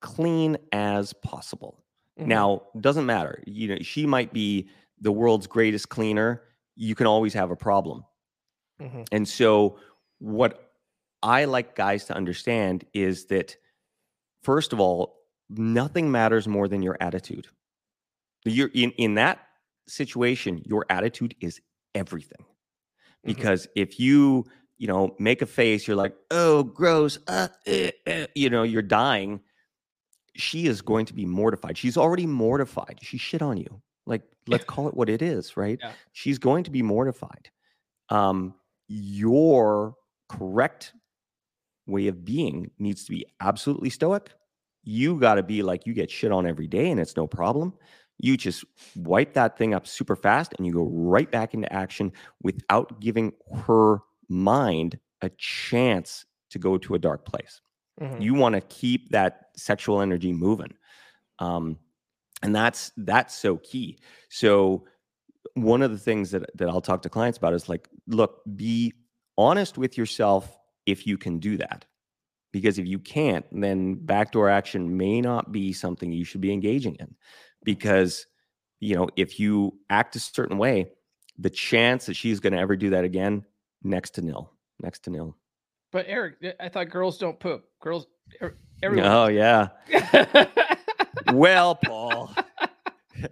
clean 0.00 0.56
as 0.72 1.12
possible. 1.12 1.84
Mhm. 2.18 2.26
Now, 2.26 2.62
doesn't 2.80 3.06
matter. 3.06 3.42
You 3.46 3.68
know, 3.68 3.78
she 3.82 4.06
might 4.06 4.32
be 4.32 4.68
the 5.00 5.12
world's 5.12 5.46
greatest 5.46 5.88
cleaner. 5.88 6.42
You 6.76 6.94
can 6.94 7.06
always 7.06 7.34
have 7.34 7.50
a 7.50 7.56
problem. 7.56 8.04
Mhm. 8.80 9.06
And 9.12 9.28
so, 9.28 9.78
what 10.18 10.72
I 11.22 11.44
like 11.44 11.74
guys 11.74 12.04
to 12.06 12.14
understand 12.14 12.84
is 12.94 13.26
that, 13.26 13.56
first 14.42 14.72
of 14.72 14.80
all, 14.80 15.16
nothing 15.50 16.10
matters 16.10 16.46
more 16.48 16.68
than 16.68 16.82
your 16.82 16.96
attitude. 17.00 17.48
You're 18.44 18.70
in, 18.74 18.92
in 18.92 19.14
that 19.14 19.40
situation, 19.88 20.62
your 20.64 20.86
attitude 20.90 21.34
is 21.40 21.60
everything. 21.94 22.44
Mhm. 23.26 23.26
Because 23.26 23.68
if 23.76 23.98
you, 24.00 24.44
you 24.78 24.86
know, 24.86 25.16
make 25.18 25.42
a 25.42 25.46
face, 25.46 25.86
you're 25.88 25.96
like, 25.96 26.16
oh, 26.30 26.62
gross, 26.64 27.18
uh, 27.28 27.48
eh, 27.66 27.90
eh," 28.06 28.26
you 28.34 28.50
know, 28.50 28.62
you're 28.62 28.82
dying. 28.82 29.40
She 30.38 30.66
is 30.66 30.80
going 30.80 31.06
to 31.06 31.14
be 31.14 31.26
mortified. 31.26 31.76
She's 31.76 31.96
already 31.96 32.26
mortified. 32.26 32.98
She 33.02 33.18
shit 33.18 33.42
on 33.42 33.56
you. 33.56 33.82
Like, 34.06 34.22
let's 34.46 34.64
call 34.64 34.88
it 34.88 34.94
what 34.94 35.10
it 35.10 35.20
is, 35.20 35.56
right? 35.56 35.78
Yeah. 35.82 35.92
She's 36.12 36.38
going 36.38 36.64
to 36.64 36.70
be 36.70 36.80
mortified. 36.80 37.50
Um, 38.08 38.54
your 38.88 39.96
correct 40.28 40.94
way 41.86 42.06
of 42.06 42.24
being 42.24 42.70
needs 42.78 43.04
to 43.04 43.10
be 43.10 43.26
absolutely 43.40 43.90
stoic. 43.90 44.30
You 44.84 45.18
got 45.18 45.34
to 45.34 45.42
be 45.42 45.62
like 45.62 45.86
you 45.86 45.92
get 45.92 46.10
shit 46.10 46.32
on 46.32 46.46
every 46.46 46.66
day 46.66 46.90
and 46.90 47.00
it's 47.00 47.16
no 47.16 47.26
problem. 47.26 47.74
You 48.18 48.36
just 48.36 48.64
wipe 48.96 49.34
that 49.34 49.58
thing 49.58 49.74
up 49.74 49.86
super 49.86 50.16
fast 50.16 50.54
and 50.56 50.66
you 50.66 50.72
go 50.72 50.84
right 50.84 51.30
back 51.30 51.54
into 51.54 51.70
action 51.72 52.12
without 52.42 53.00
giving 53.00 53.32
her 53.66 54.00
mind 54.28 54.98
a 55.20 55.30
chance 55.30 56.24
to 56.50 56.58
go 56.58 56.78
to 56.78 56.94
a 56.94 56.98
dark 56.98 57.24
place. 57.24 57.60
Mhm. 58.00 58.20
You 58.20 58.34
want 58.34 58.54
to 58.54 58.60
keep 58.60 59.10
that 59.10 59.50
sexual 59.56 60.00
energy 60.00 60.32
moving. 60.32 60.74
Um, 61.38 61.78
and 62.42 62.54
that's 62.54 62.92
that's 62.96 63.34
so 63.34 63.56
key. 63.58 63.98
So 64.28 64.86
one 65.54 65.82
of 65.82 65.90
the 65.90 65.98
things 65.98 66.30
that 66.30 66.50
that 66.56 66.68
I'll 66.68 66.80
talk 66.80 67.02
to 67.02 67.08
clients 67.08 67.38
about 67.38 67.54
is 67.54 67.68
like, 67.68 67.88
look, 68.06 68.42
be 68.54 68.92
honest 69.36 69.78
with 69.78 69.96
yourself 69.98 70.56
if 70.86 71.06
you 71.06 71.18
can 71.18 71.38
do 71.38 71.56
that. 71.56 71.84
Because 72.52 72.78
if 72.78 72.86
you 72.86 72.98
can't, 72.98 73.44
then 73.52 73.94
backdoor 73.94 74.48
action 74.48 74.96
may 74.96 75.20
not 75.20 75.52
be 75.52 75.72
something 75.72 76.12
you 76.12 76.24
should 76.24 76.40
be 76.40 76.52
engaging 76.52 76.94
in. 76.94 77.14
Because, 77.62 78.26
you 78.80 78.94
know, 78.94 79.08
if 79.16 79.38
you 79.38 79.78
act 79.90 80.16
a 80.16 80.20
certain 80.20 80.56
way, 80.56 80.92
the 81.36 81.50
chance 81.50 82.06
that 82.06 82.14
she's 82.14 82.40
going 82.40 82.54
to 82.54 82.58
ever 82.58 82.74
do 82.74 82.90
that 82.90 83.04
again, 83.04 83.44
next 83.82 84.10
to 84.14 84.22
nil, 84.22 84.50
next 84.80 85.04
to 85.04 85.10
nil. 85.10 85.36
But 85.90 86.06
Erik, 86.08 86.34
I 86.60 86.68
thought 86.68 86.90
girls 86.90 87.18
don't 87.18 87.38
poop. 87.40 87.64
Girls, 87.80 88.06
er- 88.42 88.56
everyone. 88.82 89.10
Oh 89.10 89.26
yeah. 89.28 89.68
Well, 91.32 91.74
Paul, 91.74 92.34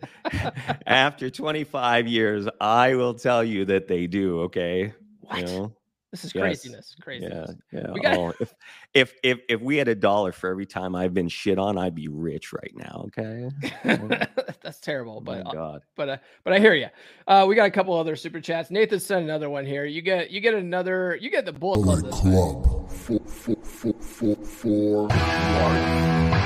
after 0.86 1.30
25 1.30 2.06
years, 2.06 2.46
I 2.60 2.94
will 2.94 3.14
tell 3.14 3.42
you 3.42 3.64
that 3.66 3.88
they 3.88 4.06
do. 4.06 4.40
Okay. 4.42 4.92
what? 5.20 5.38
You 5.40 5.46
know? 5.46 5.75
This 6.16 6.24
is 6.24 6.35
Yes. 6.35 6.40
craziness. 6.42 6.94
Yeah. 6.98 7.05
Craziness. 7.05 7.50
Yeah. 7.72 7.90
We 7.92 8.00
got- 8.00 8.16
oh, 8.16 8.33
if, 8.40 8.55
if 8.94 9.12
if 9.22 9.38
if 9.50 9.61
we 9.61 9.76
had 9.76 9.87
a 9.87 9.94
dollar 9.94 10.33
for 10.33 10.48
every 10.48 10.64
time 10.64 10.94
I've 10.94 11.12
been 11.12 11.29
shit 11.29 11.59
on, 11.59 11.76
I'd 11.76 11.94
be 11.94 12.09
rich 12.09 12.55
right 12.55 12.72
now. 12.74 13.05
Okay. 13.09 13.50
That's 14.62 14.81
terrible, 14.81 15.18
Oh 15.18 15.20
but 15.20 15.46
uh, 15.46 15.52
God. 15.52 15.83
but 15.94 16.09
uh, 16.09 16.16
but 16.42 16.55
I 16.55 16.59
hear 16.59 16.72
you. 16.72 16.87
Uh, 17.29 17.44
we 17.46 17.55
got 17.55 17.66
a 17.66 17.70
couple 17.70 17.92
other 17.92 18.16
super 18.16 18.40
chats. 18.40 18.70
Nathan 18.70 18.98
sent 18.98 19.24
another 19.24 19.50
one 19.50 19.66
here. 19.66 19.85
You 19.85 20.00
get 20.00 20.31
you 20.31 20.40
get 20.40 20.55
another. 20.55 21.18
You 21.20 21.29
get 21.29 21.44
the 21.44 21.52
bullet 21.52 21.83
club. 21.83 22.00
Bullet 22.00 22.11
This 22.12 22.20
time. 22.22 22.33
Club 22.33 22.90
for, 22.90 23.18
for, 23.26 23.57
for, 23.62 23.92
for, 24.02 24.37
for 24.46 25.09
life. 25.09 26.33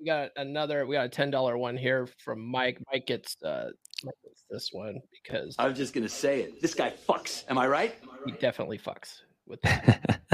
We 0.00 0.06
got 0.06 0.30
another. 0.34 0.84
We 0.84 0.96
got 0.96 1.06
a 1.06 1.08
ten 1.08 1.30
dollar 1.30 1.56
one 1.56 1.76
here 1.76 2.08
from 2.24 2.44
Mike. 2.44 2.82
Mike 2.92 3.06
gets 3.06 3.40
uh 3.44 3.70
Mike 4.04 4.14
gets 4.24 4.44
this 4.50 4.70
one 4.72 5.00
because 5.22 5.54
I 5.58 5.68
was 5.68 5.76
just 5.76 5.94
gonna 5.94 6.08
say 6.08 6.42
it. 6.42 6.60
This 6.60 6.74
guy 6.74 6.92
fucks. 7.08 7.44
Am 7.48 7.58
I 7.58 7.66
right? 7.66 7.94
he 8.26 8.32
definitely 8.32 8.78
fucks 8.78 9.20
with 9.46 9.60
that. 9.62 10.28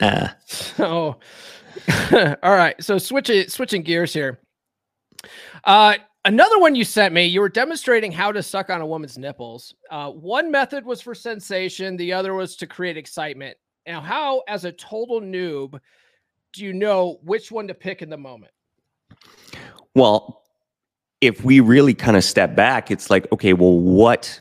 So, 0.76 1.18
all 2.42 2.56
right. 2.56 2.74
So 2.82 2.98
switching 2.98 3.48
switching 3.48 3.82
gears 3.82 4.12
here. 4.12 4.40
Uh, 5.64 5.94
another 6.24 6.58
one 6.58 6.74
you 6.74 6.84
sent 6.84 7.14
me. 7.14 7.24
You 7.24 7.40
were 7.40 7.48
demonstrating 7.48 8.12
how 8.12 8.32
to 8.32 8.42
suck 8.42 8.70
on 8.70 8.80
a 8.80 8.86
woman's 8.86 9.16
nipples. 9.16 9.74
Uh, 9.90 10.10
one 10.10 10.50
method 10.50 10.84
was 10.84 11.00
for 11.00 11.14
sensation. 11.14 11.96
The 11.96 12.12
other 12.12 12.34
was 12.34 12.56
to 12.56 12.66
create 12.66 12.96
excitement. 12.96 13.56
Now, 13.86 14.00
how, 14.00 14.42
as 14.48 14.64
a 14.64 14.72
total 14.72 15.20
noob, 15.20 15.78
do 16.52 16.64
you 16.64 16.72
know 16.72 17.18
which 17.22 17.50
one 17.50 17.68
to 17.68 17.74
pick 17.74 18.02
in 18.02 18.10
the 18.10 18.16
moment? 18.16 18.52
Well, 19.94 20.43
if 21.26 21.44
we 21.44 21.60
really 21.60 21.94
kind 21.94 22.16
of 22.16 22.24
step 22.24 22.54
back, 22.54 22.90
it's 22.90 23.10
like, 23.10 23.30
okay, 23.32 23.52
well, 23.52 23.78
what 23.78 24.40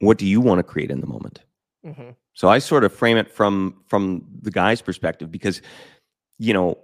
what 0.00 0.16
do 0.18 0.26
you 0.26 0.40
want 0.40 0.58
to 0.58 0.62
create 0.62 0.90
in 0.90 1.00
the 1.00 1.06
moment? 1.06 1.40
Mhm. 1.84 2.16
So 2.34 2.48
I 2.48 2.58
sort 2.58 2.84
of 2.84 2.92
frame 2.92 3.16
it 3.16 3.30
from 3.30 3.82
from 3.86 4.24
the 4.42 4.50
guy's 4.50 4.82
perspective 4.82 5.30
because 5.30 5.60
you 6.38 6.54
know, 6.54 6.78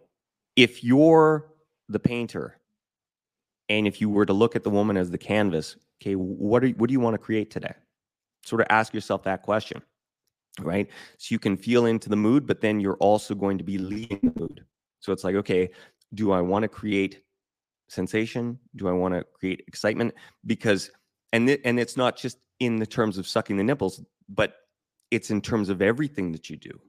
if 0.57 0.85
you're 0.85 1.47
the 1.89 1.99
painter 1.99 2.59
and 3.69 3.87
if 3.87 4.01
you 4.01 4.11
were 4.11 4.27
to 4.27 4.35
look 4.35 4.55
at 4.55 4.65
the 4.65 4.71
woman 4.71 4.97
as 4.97 5.11
the 5.11 5.19
canvas, 5.19 5.77
okay, 6.01 6.15
what 6.15 6.63
are, 6.63 6.69
what 6.71 6.89
do 6.89 6.93
you 6.93 7.01
want 7.01 7.15
to 7.15 7.19
create 7.19 7.51
today? 7.51 7.75
sort 8.47 8.61
of 8.61 8.67
ask 8.71 8.95
yourself 8.95 9.25
that 9.25 9.43
question, 9.43 9.83
right? 10.61 10.89
So 11.19 11.35
you 11.35 11.39
can 11.39 11.57
feel 11.57 11.87
into 11.87 12.09
the 12.09 12.17
mood, 12.17 12.47
but 12.47 12.61
then 12.61 12.81
you're 12.81 12.97
also 12.97 13.35
going 13.35 13.59
to 13.59 13.65
be 13.65 13.79
leading 13.79 14.21
the 14.23 14.41
mood. 14.41 14.65
So 15.01 15.13
it's 15.13 15.25
like, 15.25 15.35
okay, 15.35 15.71
do 16.15 16.33
I 16.33 16.41
want 16.41 16.63
to 16.63 16.69
create 16.69 17.23
sensation? 17.89 18.59
Do 18.75 18.89
I 18.89 18.93
want 18.93 19.15
to 19.15 19.25
create 19.25 19.65
excitement? 19.67 20.15
Because 20.45 20.91
and 21.33 21.47
th- 21.47 21.61
and 21.65 21.79
it's 21.79 21.97
not 21.97 22.17
just 22.17 22.39
in 22.61 22.77
the 22.77 22.87
terms 22.87 23.19
of 23.19 23.27
sucking 23.27 23.57
the 23.57 23.65
nipples, 23.65 24.03
but 24.29 24.57
it's 25.11 25.31
in 25.31 25.41
terms 25.41 25.69
of 25.69 25.83
everything 25.83 26.33
that 26.33 26.51
you 26.51 26.57
do. 26.57 26.81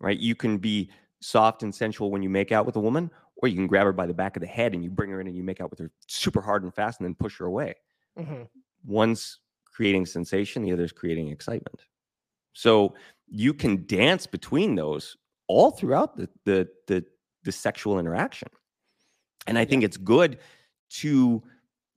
Right? 0.00 0.18
You 0.18 0.34
can 0.34 0.58
be 0.58 0.90
soft 1.20 1.62
and 1.62 1.74
sensual 1.74 2.10
when 2.10 2.22
you 2.22 2.30
make 2.30 2.52
out 2.52 2.66
with 2.66 2.76
a 2.76 2.80
woman, 2.80 3.10
or 3.36 3.48
you 3.48 3.56
can 3.56 3.66
grab 3.66 3.84
her 3.84 3.92
by 3.92 4.06
the 4.06 4.14
back 4.14 4.36
of 4.36 4.40
the 4.40 4.46
head 4.46 4.74
and 4.74 4.84
you 4.84 4.90
bring 4.90 5.10
her 5.10 5.20
in 5.20 5.26
and 5.26 5.36
you 5.36 5.42
make 5.42 5.60
out 5.60 5.70
with 5.70 5.78
her 5.80 5.90
super 6.06 6.40
hard 6.40 6.62
and 6.62 6.74
fast 6.74 7.00
and 7.00 7.06
then 7.06 7.14
push 7.14 7.38
her 7.38 7.46
away. 7.46 7.74
Mm-hmm. 8.18 8.42
One's 8.84 9.40
creating 9.64 10.06
sensation, 10.06 10.62
the 10.62 10.72
other's 10.72 10.92
creating 10.92 11.28
excitement. 11.28 11.84
So 12.52 12.94
you 13.28 13.54
can 13.54 13.86
dance 13.86 14.26
between 14.26 14.74
those 14.74 15.16
all 15.46 15.70
throughout 15.70 16.16
the 16.16 16.28
the 16.44 16.68
the, 16.86 17.04
the 17.44 17.52
sexual 17.52 17.98
interaction. 17.98 18.48
And 19.48 19.58
I 19.58 19.64
think 19.64 19.82
it's 19.82 19.96
good 19.96 20.38
to 20.90 21.42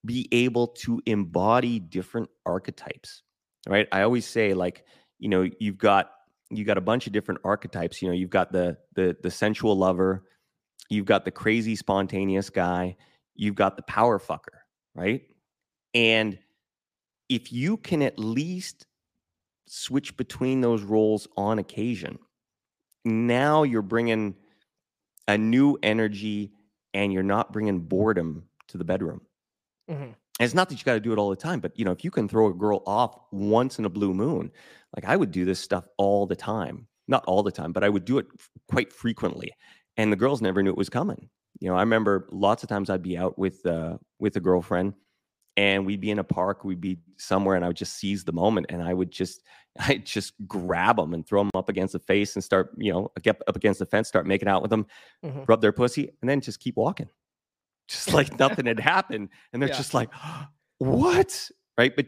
be 0.04 0.28
able 0.32 0.68
to 0.68 1.00
embody 1.06 1.78
different 1.80 2.30
archetypes. 2.46 3.22
Right? 3.68 3.88
I 3.92 4.02
always 4.02 4.26
say 4.26 4.56
like, 4.56 4.86
you 5.20 5.30
know, 5.30 5.48
you've 5.60 5.78
got 5.78 6.12
you 6.50 6.66
got 6.66 6.78
a 6.78 6.82
bunch 6.82 7.08
of 7.08 7.14
different 7.14 7.42
archetypes. 7.44 8.02
You 8.02 8.08
know, 8.08 8.16
you've 8.16 8.32
got 8.32 8.52
the 8.52 8.78
the 8.96 9.16
the 9.22 9.30
sensual 9.30 9.78
lover, 9.78 10.24
you've 10.90 11.06
got 11.06 11.26
the 11.26 11.32
crazy 11.32 11.76
spontaneous 11.76 12.50
guy, 12.50 12.96
you've 13.36 13.56
got 13.56 13.78
the 13.78 13.84
power 13.84 14.18
fucker, 14.18 14.64
right? 14.96 15.22
And 15.94 16.40
if 17.30 17.52
you 17.52 17.78
can 17.78 18.02
at 18.02 18.18
least 18.18 18.88
switch 19.68 20.18
between 20.18 20.62
those 20.62 20.84
roles 20.84 21.28
on 21.38 21.60
occasion, 21.60 22.18
now 23.06 23.64
you're 23.64 23.82
bringing 23.82 24.36
a 25.28 25.38
new 25.38 25.78
energy 25.84 26.52
and 26.94 27.14
you're 27.14 27.24
not 27.24 27.52
bringing 27.52 27.80
boredom 27.80 28.44
to 28.68 28.78
the 28.78 28.84
bedroom. 28.84 29.22
Mm-hmm. 29.90 30.04
And 30.04 30.16
it's 30.46 30.54
not 30.54 30.70
that 30.70 30.80
you 30.80 30.84
got 30.84 30.94
to 30.94 31.00
do 31.00 31.14
it 31.14 31.20
all 31.20 31.30
the 31.30 31.36
time, 31.36 31.60
but 31.60 31.78
you 31.78 31.86
know, 31.86 31.92
if 31.92 32.04
you 32.04 32.12
can 32.12 32.28
throw 32.28 32.48
a 32.48 32.54
girl 32.54 32.82
off 32.88 33.20
once 33.32 33.78
in 33.78 33.86
a 33.86 33.90
blue 33.90 34.14
moon, 34.14 34.52
like 34.96 35.06
I 35.06 35.16
would 35.16 35.32
do 35.32 35.46
this 35.46 35.60
stuff 35.60 35.88
all 35.98 36.26
the 36.26 36.36
time. 36.36 36.88
Not 37.08 37.26
all 37.26 37.44
the 37.44 37.52
time, 37.52 37.74
but 37.74 37.84
I 37.84 37.90
would 37.90 38.06
do 38.06 38.18
it 38.18 38.28
f- 38.34 38.50
quite 38.70 38.94
frequently. 38.94 39.52
And 39.98 40.12
the 40.12 40.18
girls 40.18 40.42
never 40.42 40.64
knew 40.64 40.70
it 40.70 40.78
was 40.78 40.90
coming. 40.90 41.30
You 41.60 41.70
know, 41.70 41.76
I 41.76 41.82
remember 41.82 42.28
lots 42.32 42.64
of 42.64 42.70
times 42.70 42.90
I'd 42.90 43.04
be 43.04 43.18
out 43.18 43.38
with 43.38 43.66
uh 43.66 43.98
with 44.20 44.36
a 44.38 44.40
girlfriend 44.40 44.94
and 45.58 45.86
we'd 45.86 46.02
be 46.02 46.12
in 46.12 46.20
a 46.20 46.24
park, 46.24 46.64
we'd 46.64 46.82
be 46.82 47.00
somewhere 47.18 47.56
and 47.56 47.66
I 47.66 47.68
would 47.68 47.78
just 47.78 47.98
seize 47.98 48.24
the 48.24 48.32
moment 48.32 48.68
and 48.70 48.82
I 48.82 48.94
would 48.94 49.12
just 49.12 49.44
I'd 49.80 50.06
just 50.06 50.34
grab 50.48 50.98
them 50.98 51.14
and 51.14 51.26
throw 51.26 51.42
them 51.42 51.52
up 51.56 51.70
against 51.70 51.94
the 51.94 52.00
face 52.00 52.36
and 52.36 52.44
start, 52.44 52.72
you 52.78 52.92
know, 52.92 53.12
get 53.22 53.42
up 53.48 53.56
against 53.56 53.80
the 53.80 53.86
fence, 53.86 54.08
start 54.08 54.28
making 54.28 54.48
out 54.50 54.62
with 54.62 54.70
them, 54.72 54.86
Mhm. 55.24 55.48
rub 55.48 55.62
their 55.62 55.72
pussy, 55.72 56.12
and 56.22 56.30
then 56.30 56.42
just 56.42 56.60
keep 56.60 56.76
walking. 56.76 57.10
Just 57.88 58.14
like 58.14 58.38
nothing 58.40 58.66
had 58.66 58.80
happened. 58.80 59.30
And 59.54 59.62
they're 59.62 59.70
Yeah. 59.70 59.78
just 59.78 59.94
like, 59.94 60.10
what? 60.80 61.52
Right. 61.78 61.96
But, 61.96 62.08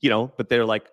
you 0.00 0.10
know, 0.10 0.32
but 0.36 0.48
they're 0.48 0.66
like, 0.66 0.88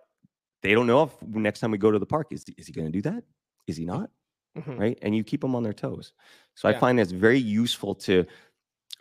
they 0.62 0.74
don't 0.74 0.88
know 0.88 1.04
if 1.04 1.22
next 1.22 1.60
time 1.60 1.72
we 1.72 1.78
go 1.78 1.92
to 1.92 2.00
the 2.00 2.06
park, 2.06 2.28
is, 2.32 2.46
is 2.58 2.68
he 2.68 2.74
going 2.74 2.88
to 2.88 2.92
do 2.92 3.02
that? 3.10 3.24
Is 3.68 3.78
he 3.78 3.86
not? 3.86 4.10
Mhm. 4.58 4.80
Right. 4.80 5.00
And 5.02 5.16
you 5.16 5.24
keep 5.24 5.42
them 5.42 5.56
on 5.56 5.64
their 5.64 5.74
toes. 5.74 6.14
So 6.56 6.68
Yeah. 6.70 6.76
I 6.76 6.80
find 6.80 6.98
that's 7.00 7.12
very 7.12 7.40
useful 7.40 7.96
to 7.96 8.26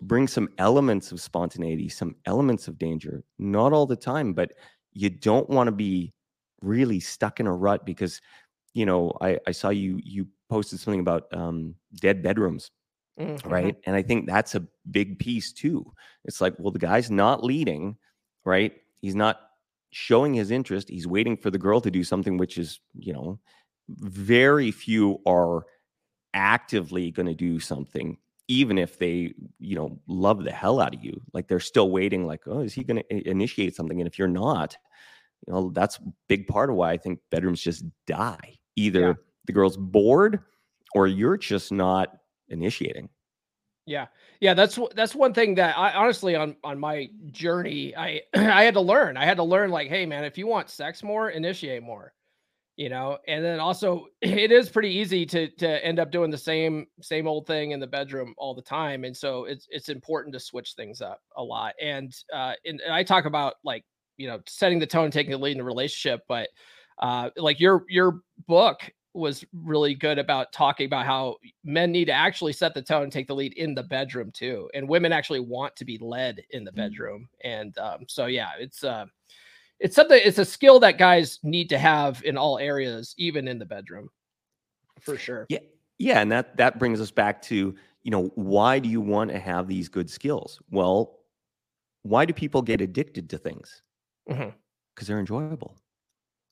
bring 0.02 0.28
some 0.28 0.48
elements 0.58 1.11
of 1.11 1.20
spontaneity, 1.20 1.88
some 1.88 2.14
elements 2.26 2.68
of 2.68 2.78
danger, 2.78 3.24
not 3.38 3.72
all 3.72 3.87
the 3.87 3.96
time, 3.96 4.32
but 4.34 4.52
you 4.92 5.11
don't 5.11 5.48
want 5.50 5.66
to 5.68 5.72
be 5.72 6.12
really 6.60 7.00
stuck 7.00 7.40
in 7.40 7.46
a 7.46 7.54
rut 7.54 7.86
because, 7.86 8.20
you 8.74 8.86
know, 8.86 9.12
I, 9.20 9.38
I 9.46 9.52
saw 9.52 9.70
you, 9.70 10.00
you 10.04 10.28
posted 10.50 10.80
something 10.80 11.00
about 11.00 11.32
um, 11.34 11.76
dead 12.00 12.22
bedrooms 12.22 12.70
Mhm. 13.16 13.42
right? 13.44 13.76
And 13.86 13.96
I 13.96 14.02
think 14.02 14.26
that's 14.26 14.54
a 14.54 14.66
big 14.90 15.18
piece 15.18 15.52
too. 15.52 15.92
It's 16.24 16.40
like, 16.40 16.54
well, 16.58 16.72
the 16.72 16.78
guy's 16.78 17.10
not 17.10 17.44
leading, 17.44 17.96
right? 18.44 18.76
He's 19.00 19.14
not 19.14 19.40
showing 19.90 20.34
his 20.34 20.50
interest. 20.50 20.88
He's 20.88 21.06
waiting 21.06 21.36
for 21.36 21.50
the 21.50 21.58
girl 21.58 21.80
to 21.80 21.90
do 21.90 22.04
something, 22.04 22.36
which 22.36 22.58
is, 22.58 22.80
you 22.94 23.12
know, 23.12 23.40
very 23.88 24.70
few 24.70 25.20
are 25.26 25.64
actively 26.34 27.10
going 27.10 27.26
to 27.26 27.34
do 27.34 27.58
something, 27.60 28.18
even 28.48 28.78
if 28.78 28.98
they, 28.98 29.34
you 29.58 29.74
know, 29.76 30.00
love 30.06 30.44
the 30.44 30.52
hell 30.52 30.80
out 30.80 30.94
of 30.94 31.04
you. 31.04 31.20
Like 31.32 31.48
they're 31.48 31.60
still 31.60 31.90
waiting, 31.90 32.26
like, 32.26 32.42
oh, 32.46 32.60
is 32.60 32.74
he 32.74 32.84
going 32.84 33.02
to 33.02 33.28
initiate 33.28 33.74
something? 33.76 34.00
And 34.00 34.08
if 34.08 34.18
you're 34.18 34.28
not, 34.28 34.76
you 35.48 35.54
know, 35.54 35.70
that's 35.74 35.98
a 35.98 36.02
big 36.28 36.46
part 36.46 36.70
of 36.70 36.76
why 36.76 36.92
I 36.92 36.98
think 36.98 37.20
bedrooms 37.32 37.62
just 37.62 37.84
die. 38.06 38.58
Either 38.76 39.00
Yeah. 39.00 39.14
the 39.46 39.54
girl's 39.54 39.78
bored 39.78 40.40
or 40.94 41.08
you're 41.08 41.38
just 41.38 41.72
not 41.72 42.18
initiating. 42.50 43.11
Yeah, 43.87 44.08
yeah, 44.40 44.52
that's 44.52 44.78
that's 44.94 45.14
one 45.14 45.32
thing 45.32 45.54
that 45.56 45.78
I 45.78 45.94
honestly 45.94 46.37
on 46.37 46.56
on 46.62 46.78
my 46.78 47.08
journey 47.30 47.96
I 47.96 48.20
I 48.37 48.64
had 48.64 48.74
to 48.74 48.82
learn. 48.82 49.16
I 49.16 49.24
had 49.24 49.38
to 49.38 49.42
learn 49.44 49.70
like, 49.70 49.88
hey 49.88 50.04
man, 50.06 50.24
if 50.24 50.37
you 50.37 50.46
want 50.46 50.68
sex 50.70 51.02
more, 51.02 51.30
initiate 51.30 51.82
more, 51.82 52.12
you 52.76 52.90
know. 52.90 53.18
And 53.28 53.42
then 53.44 53.61
also, 53.61 54.08
it 54.22 54.52
is 54.52 54.68
pretty 54.68 54.90
easy 54.90 55.24
to 55.26 55.48
to 55.56 55.84
end 55.84 55.98
up 56.00 56.11
doing 56.12 56.30
the 56.30 56.38
same 56.38 56.87
same 57.00 57.26
old 57.26 57.46
thing 57.46 57.70
in 57.72 57.80
the 57.80 57.87
bedroom 57.87 58.34
all 58.38 58.54
the 58.54 58.62
time, 58.62 59.04
and 59.04 59.16
so 59.16 59.46
it's 59.46 59.66
it's 59.70 59.88
important 59.88 60.34
to 60.34 60.40
switch 60.40 60.74
things 60.74 61.00
up 61.00 61.22
a 61.38 61.42
lot. 61.42 61.74
And 61.80 62.14
uh, 62.32 62.54
and, 62.66 62.80
and 62.82 62.92
I 62.92 63.02
talk 63.02 63.24
about 63.24 63.54
like 63.64 63.87
you 64.18 64.28
know 64.28 64.40
setting 64.46 64.78
the 64.78 64.87
tone, 64.87 65.11
taking 65.11 65.31
the 65.31 65.38
lead 65.38 65.54
in 65.54 65.61
a 65.61 65.64
relationship, 65.64 66.20
but 66.28 66.50
uh, 66.98 67.31
like 67.37 67.59
your 67.61 67.85
your 67.88 68.20
book 68.46 68.81
was 69.14 69.44
really 69.52 69.94
good 69.94 70.18
about 70.18 70.52
talking 70.52 70.87
about 70.87 71.07
how 71.07 71.37
men 71.64 71.90
need 71.90 72.04
to 72.04 72.12
actually 72.12 72.52
set 72.52 72.74
the 72.74 72.83
tone 72.83 73.04
and 73.04 73.12
take 73.12 73.26
the 73.26 73.35
lead 73.35 73.54
in 73.54 73.74
the 73.74 73.83
bedroom 73.83 74.31
too 74.31 74.68
and 74.74 74.87
women 74.87 75.12
actually 75.12 75.40
want 75.40 75.74
to 75.74 75.85
be 75.85 75.98
led 75.98 76.40
in 76.50 76.62
the 76.62 76.70
bedroom 76.72 77.26
and 77.42 77.76
um, 77.78 78.04
so 78.07 78.26
yeah 78.26 78.50
it's 78.61 78.85
uh 78.85 79.07
it's 79.81 79.96
something 79.96 80.20
it's 80.22 80.38
a 80.38 80.44
skill 80.44 80.78
that 80.78 80.98
guys 80.98 81.40
need 81.42 81.68
to 81.70 81.78
have 81.78 82.22
in 82.22 82.37
all 82.37 82.59
areas 82.59 83.14
even 83.16 83.48
in 83.48 83.59
the 83.59 83.64
bedroom 83.64 84.09
for 85.00 85.16
sure 85.16 85.46
Yeah. 85.48 85.59
Yeah. 85.98 86.20
And 86.20 86.31
that 86.31 86.57
that 86.57 86.78
brings 86.78 87.00
us 87.00 87.11
back 87.11 87.42
to, 87.42 87.74
you 88.02 88.11
know, 88.11 88.31
why 88.37 88.78
do 88.78 88.88
you 88.88 89.00
want 89.00 89.31
to 89.31 89.38
have 89.38 89.66
these 89.66 89.88
good 89.88 90.09
skills? 90.09 90.61
Well, 90.70 91.18
why 92.02 92.24
do 92.24 92.33
people 92.33 92.62
get 92.62 92.81
addicted 92.81 93.28
to 93.31 93.38
things? 93.38 93.83
Because 94.28 95.08
they're 95.08 95.18
enjoyable. 95.20 95.76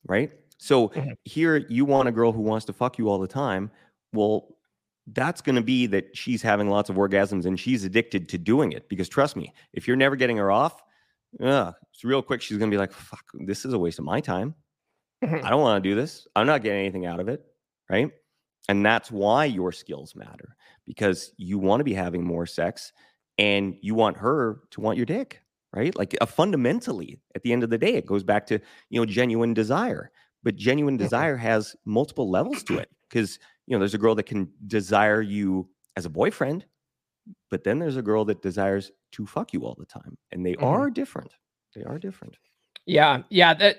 Right. 0.05 0.31
So 0.57 0.89
Mhm. 0.89 1.15
here 1.25 1.57
you 1.69 1.85
want 1.85 2.09
a 2.09 2.11
girl 2.11 2.31
who 2.31 2.41
wants 2.41 2.65
to 2.67 2.73
fuck 2.73 2.97
you 2.97 3.09
all 3.09 3.19
the 3.19 3.27
time. 3.27 3.71
Well, 4.13 4.57
that's 5.07 5.41
going 5.41 5.55
to 5.55 5.61
be 5.61 5.85
that 5.87 6.15
she's 6.17 6.41
having 6.41 6.69
lots 6.69 6.89
of 6.89 6.95
orgasms 6.97 7.45
and 7.45 7.59
she's 7.59 7.83
addicted 7.83 8.27
to 8.29 8.37
doing 8.37 8.71
it. 8.73 8.89
Because 8.89 9.07
trust 9.09 9.35
me, 9.35 9.53
if 9.73 9.87
you're 9.87 9.97
never 9.97 10.15
getting 10.15 10.37
her 10.37 10.51
off, 10.51 10.83
yeah, 11.39 11.73
it's 11.93 12.03
real 12.03 12.21
quick. 12.21 12.41
She's 12.41 12.57
going 12.57 12.71
to 12.71 12.75
be 12.75 12.79
like, 12.79 12.91
fuck, 12.91 13.23
this 13.45 13.65
is 13.65 13.73
a 13.73 13.79
waste 13.79 13.99
of 13.99 14.05
my 14.05 14.19
time. 14.21 14.55
Mhm. 15.23 15.43
I 15.43 15.49
don't 15.49 15.61
want 15.61 15.83
to 15.83 15.89
do 15.89 15.95
this. 15.95 16.27
I'm 16.35 16.47
not 16.47 16.63
getting 16.63 16.79
anything 16.79 17.05
out 17.05 17.19
of 17.19 17.29
it. 17.29 17.45
Right. 17.89 18.11
And 18.69 18.85
that's 18.85 19.11
why 19.11 19.45
your 19.45 19.71
skills 19.71 20.15
matter 20.15 20.55
because 20.85 21.33
you 21.37 21.57
want 21.59 21.79
to 21.79 21.85
be 21.85 21.93
having 21.93 22.23
more 22.23 22.45
sex 22.45 22.91
and 23.37 23.77
you 23.81 23.95
want 23.95 24.17
her 24.17 24.61
to 24.71 24.81
want 24.81 24.97
your 24.97 25.05
dick. 25.05 25.41
Right. 25.77 25.95
Like 25.95 26.17
uh, 26.19 26.25
fundamentally, 26.25 27.19
at 27.35 27.43
the 27.43 27.53
end 27.53 27.63
of 27.63 27.69
the 27.69 27.77
day, 27.77 27.93
it 27.93 28.05
goes 28.05 28.23
back 28.23 28.45
to, 28.47 28.59
you 28.89 28.99
know, 28.99 29.05
genuine 29.05 29.53
desire. 29.53 30.11
But 30.43 30.55
genuine 30.55 30.95
Mhm. 30.95 30.99
desire 30.99 31.37
has 31.37 31.75
multiple 31.85 32.29
levels 32.29 32.63
to 32.63 32.77
it 32.77 32.89
because, 33.09 33.37
you 33.67 33.75
know, 33.75 33.79
there's 33.79 33.93
a 33.93 33.97
girl 33.99 34.15
that 34.15 34.23
can 34.25 34.49
desire 34.67 35.21
you 35.21 35.69
as 35.95 36.05
a 36.05 36.09
boyfriend, 36.09 36.65
but 37.51 37.63
then 37.63 37.79
there's 37.79 37.97
a 37.97 38.01
girl 38.01 38.25
that 38.25 38.41
desires 38.41 38.91
to 39.13 39.25
fuck 39.27 39.53
you 39.53 39.61
all 39.65 39.75
the 39.77 39.85
time. 39.85 40.17
And 40.31 40.45
they 40.45 40.55
Mhm. 40.55 40.63
are 40.63 40.89
different. 40.89 41.33
They 41.75 41.83
are 41.83 41.99
different. 41.99 42.37
Yeah, 42.85 43.23
yeah, 43.29 43.53
that 43.55 43.77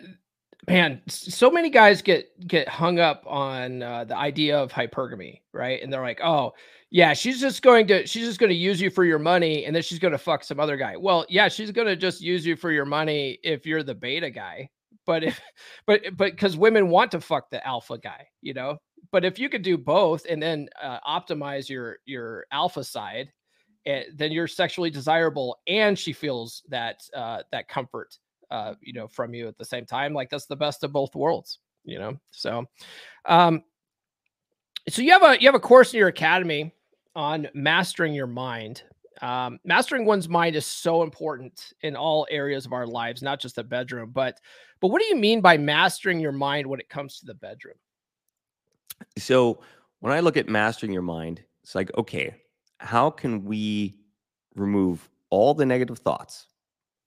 man, 0.67 1.01
so 1.09 1.51
many 1.51 1.71
guys 1.71 2.03
get 2.03 2.47
get 2.47 2.69
hung 2.69 2.99
up 2.99 3.25
on 3.27 3.83
uh, 3.83 4.05
the 4.05 4.17
idea 4.17 4.59
of 4.59 4.73
hypergamy, 4.73 5.41
right? 5.53 5.83
And 5.83 5.93
they're 5.93 6.03
like, 6.03 6.21
"Oh, 6.23 6.53
yeah, 6.91 7.15
she's 7.15 7.41
just 7.41 7.63
going 7.63 7.87
to 7.89 8.07
she's 8.07 8.27
just 8.27 8.41
going 8.41 8.51
to 8.51 8.57
use 8.57 8.81
you 8.81 8.91
for 8.91 9.05
your 9.05 9.19
money 9.19 9.65
and 9.65 9.75
then 9.75 9.83
she's 9.83 9.99
going 9.99 10.13
to 10.13 10.19
fuck 10.19 10.43
some 10.43 10.59
other 10.61 10.77
guy." 10.77 10.97
Well, 10.97 11.25
yeah, 11.29 11.49
she's 11.49 11.71
going 11.71 11.87
to 11.87 11.97
just 11.97 12.21
use 12.21 12.45
you 12.45 12.57
for 12.57 12.73
your 12.73 12.85
money 12.85 13.39
if 13.43 13.67
you're 13.67 13.83
the 13.83 13.95
beta 13.95 14.31
guy. 14.31 14.71
But 15.07 15.25
if 15.25 15.41
but 15.87 16.03
but 16.17 16.37
cuz 16.37 16.57
women 16.57 16.89
want 16.89 17.13
to 17.13 17.21
fuck 17.21 17.51
the 17.51 17.65
alpha 17.67 17.99
guy, 17.99 18.27
you 18.43 18.55
know? 18.55 18.79
But 19.11 19.25
if 19.25 19.39
you 19.39 19.49
could 19.49 19.63
do 19.63 19.79
both 19.79 20.27
and 20.29 20.43
then 20.43 20.69
uh, 20.83 20.99
optimize 21.07 21.69
your 21.69 21.99
your 22.05 22.47
alpha 22.53 22.85
side, 22.85 23.33
eh, 23.87 24.05
then 24.15 24.33
you're 24.33 24.49
sexually 24.49 24.91
desirable 24.91 25.59
and 25.67 25.99
she 25.99 26.13
feels 26.13 26.63
that 26.69 27.01
uh 27.15 27.43
that 27.53 27.69
comfort 27.69 28.19
uh 28.51 28.75
you 28.81 28.93
know 28.93 29.09
from 29.09 29.35
you 29.35 29.49
at 29.49 29.57
the 29.59 29.65
same 29.65 29.87
time 29.87 30.15
like 30.15 30.31
that's 30.31 30.47
the 30.47 30.57
best 30.57 30.85
of 30.85 30.93
both 30.93 31.15
worlds 31.15 31.59
you 31.85 31.99
know 31.99 32.19
so 32.31 32.65
um 33.27 33.63
so 34.89 35.03
you 35.03 35.13
have 35.13 35.23
a 35.23 35.41
you 35.41 35.49
have 35.49 35.55
a 35.55 35.61
course 35.61 35.93
in 35.93 35.99
your 35.99 36.09
academy 36.09 36.73
on 37.15 37.49
mastering 37.55 38.15
your 38.15 38.27
mind 38.27 38.83
Um, 39.21 39.59
mastering 39.65 40.07
one's 40.07 40.29
mind 40.29 40.55
is 40.57 40.65
so 40.65 41.03
important 41.03 41.73
in 41.83 41.97
all 41.97 42.27
areas 42.31 42.67
of 42.67 42.73
our 42.73 42.87
lives, 42.87 43.21
not 43.21 43.41
just 43.41 43.57
the 43.57 43.65
bedroom. 43.65 44.13
But 44.13 44.41
but 44.81 44.89
what 44.93 45.03
do 45.03 45.09
you 45.09 45.17
mean 45.17 45.41
by 45.41 45.59
mastering 45.59 46.21
your 46.21 46.33
mind 46.33 46.67
when 46.67 46.79
it 46.81 46.89
comes 46.89 47.19
to 47.19 47.27
the 47.27 47.35
bedroom? 47.35 47.75
So 49.17 49.61
when 50.01 50.13
I 50.13 50.21
look 50.21 50.37
at 50.37 50.49
mastering 50.49 50.93
your 50.93 51.03
mind, 51.03 51.43
it's 51.63 51.75
like, 51.75 51.91
okay, 51.97 52.35
how 52.79 53.11
can 53.11 53.45
we 53.45 53.97
remove 54.55 55.09
all 55.31 55.55
the 55.55 55.67
negative 55.67 55.99
thoughts? 55.99 56.48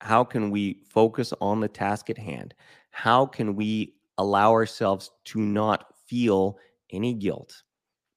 How 0.02 0.24
can 0.24 0.50
we 0.50 0.82
focus 0.90 1.32
on 1.42 1.60
the 1.60 1.68
task 1.68 2.10
at 2.10 2.18
hand? 2.18 2.56
How 2.90 3.28
can 3.28 3.56
we 3.56 3.94
allow 4.18 4.52
ourselves 4.52 5.12
to 5.26 5.40
not 5.40 5.94
feel 6.08 6.58
any 6.90 7.14
guilt, 7.14 7.62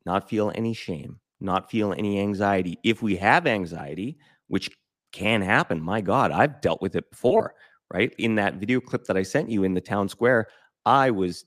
not 0.06 0.26
feel 0.26 0.50
any 0.54 0.72
shame, 0.72 1.20
not 1.40 1.70
feel 1.70 1.92
any 1.92 2.20
anxiety? 2.20 2.78
If 2.84 3.02
we 3.02 3.16
have 3.16 3.46
anxiety, 3.46 4.16
which 4.48 4.70
can 5.12 5.42
happen, 5.42 5.78
my 5.78 6.00
God, 6.00 6.30
I've 6.32 6.62
dealt 6.62 6.80
with 6.80 6.96
it 6.96 7.10
before, 7.10 7.54
right? 7.92 8.14
In 8.16 8.34
that 8.36 8.54
video 8.54 8.80
clip 8.80 9.04
that 9.04 9.18
I 9.18 9.22
sent 9.22 9.50
you 9.50 9.62
in 9.62 9.74
the 9.74 9.80
town 9.82 10.08
square, 10.08 10.46
I 10.86 11.10
was 11.10 11.44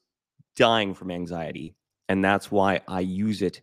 dying 0.56 0.94
from 0.94 1.10
anxiety. 1.10 1.74
And 2.10 2.24
that's 2.24 2.52
why 2.52 2.82
I 2.88 3.00
use 3.00 3.42
it 3.42 3.60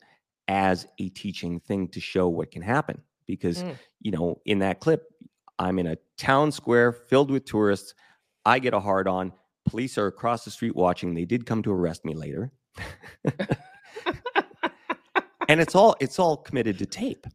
as 0.49 0.89
a 0.99 1.09
teaching 1.11 1.61
thing 1.61 1.87
to 1.91 2.01
show 2.01 2.29
what 2.29 2.51
can 2.51 2.62
happen. 2.62 3.01
Because, 3.27 3.62
Mm. 3.62 3.79
you 4.01 4.11
know, 4.11 4.43
in 4.45 4.59
that 4.59 4.81
clip, 4.81 5.14
I'm 5.59 5.78
in 5.78 5.86
a 5.86 5.96
town 6.16 6.52
square 6.52 6.92
filled 6.92 7.30
with 7.30 7.44
tourists. 7.44 7.94
I 8.44 8.59
get 8.59 8.74
a 8.74 8.80
hard 8.80 9.09
on. 9.09 9.32
Police 9.66 9.96
are 9.98 10.07
across 10.07 10.44
the 10.44 10.50
street 10.50 10.76
watching. 10.76 11.14
They 11.14 11.24
did 11.24 11.46
come 11.46 11.62
to 11.62 11.72
arrest 11.72 12.05
me 12.05 12.14
later. 12.14 12.52
and 15.48 15.61
it's 15.61 15.74
all 15.74 15.96
it's 16.00 16.18
all 16.18 16.36
committed 16.36 16.78
to 16.78 16.86
tape. 16.86 17.26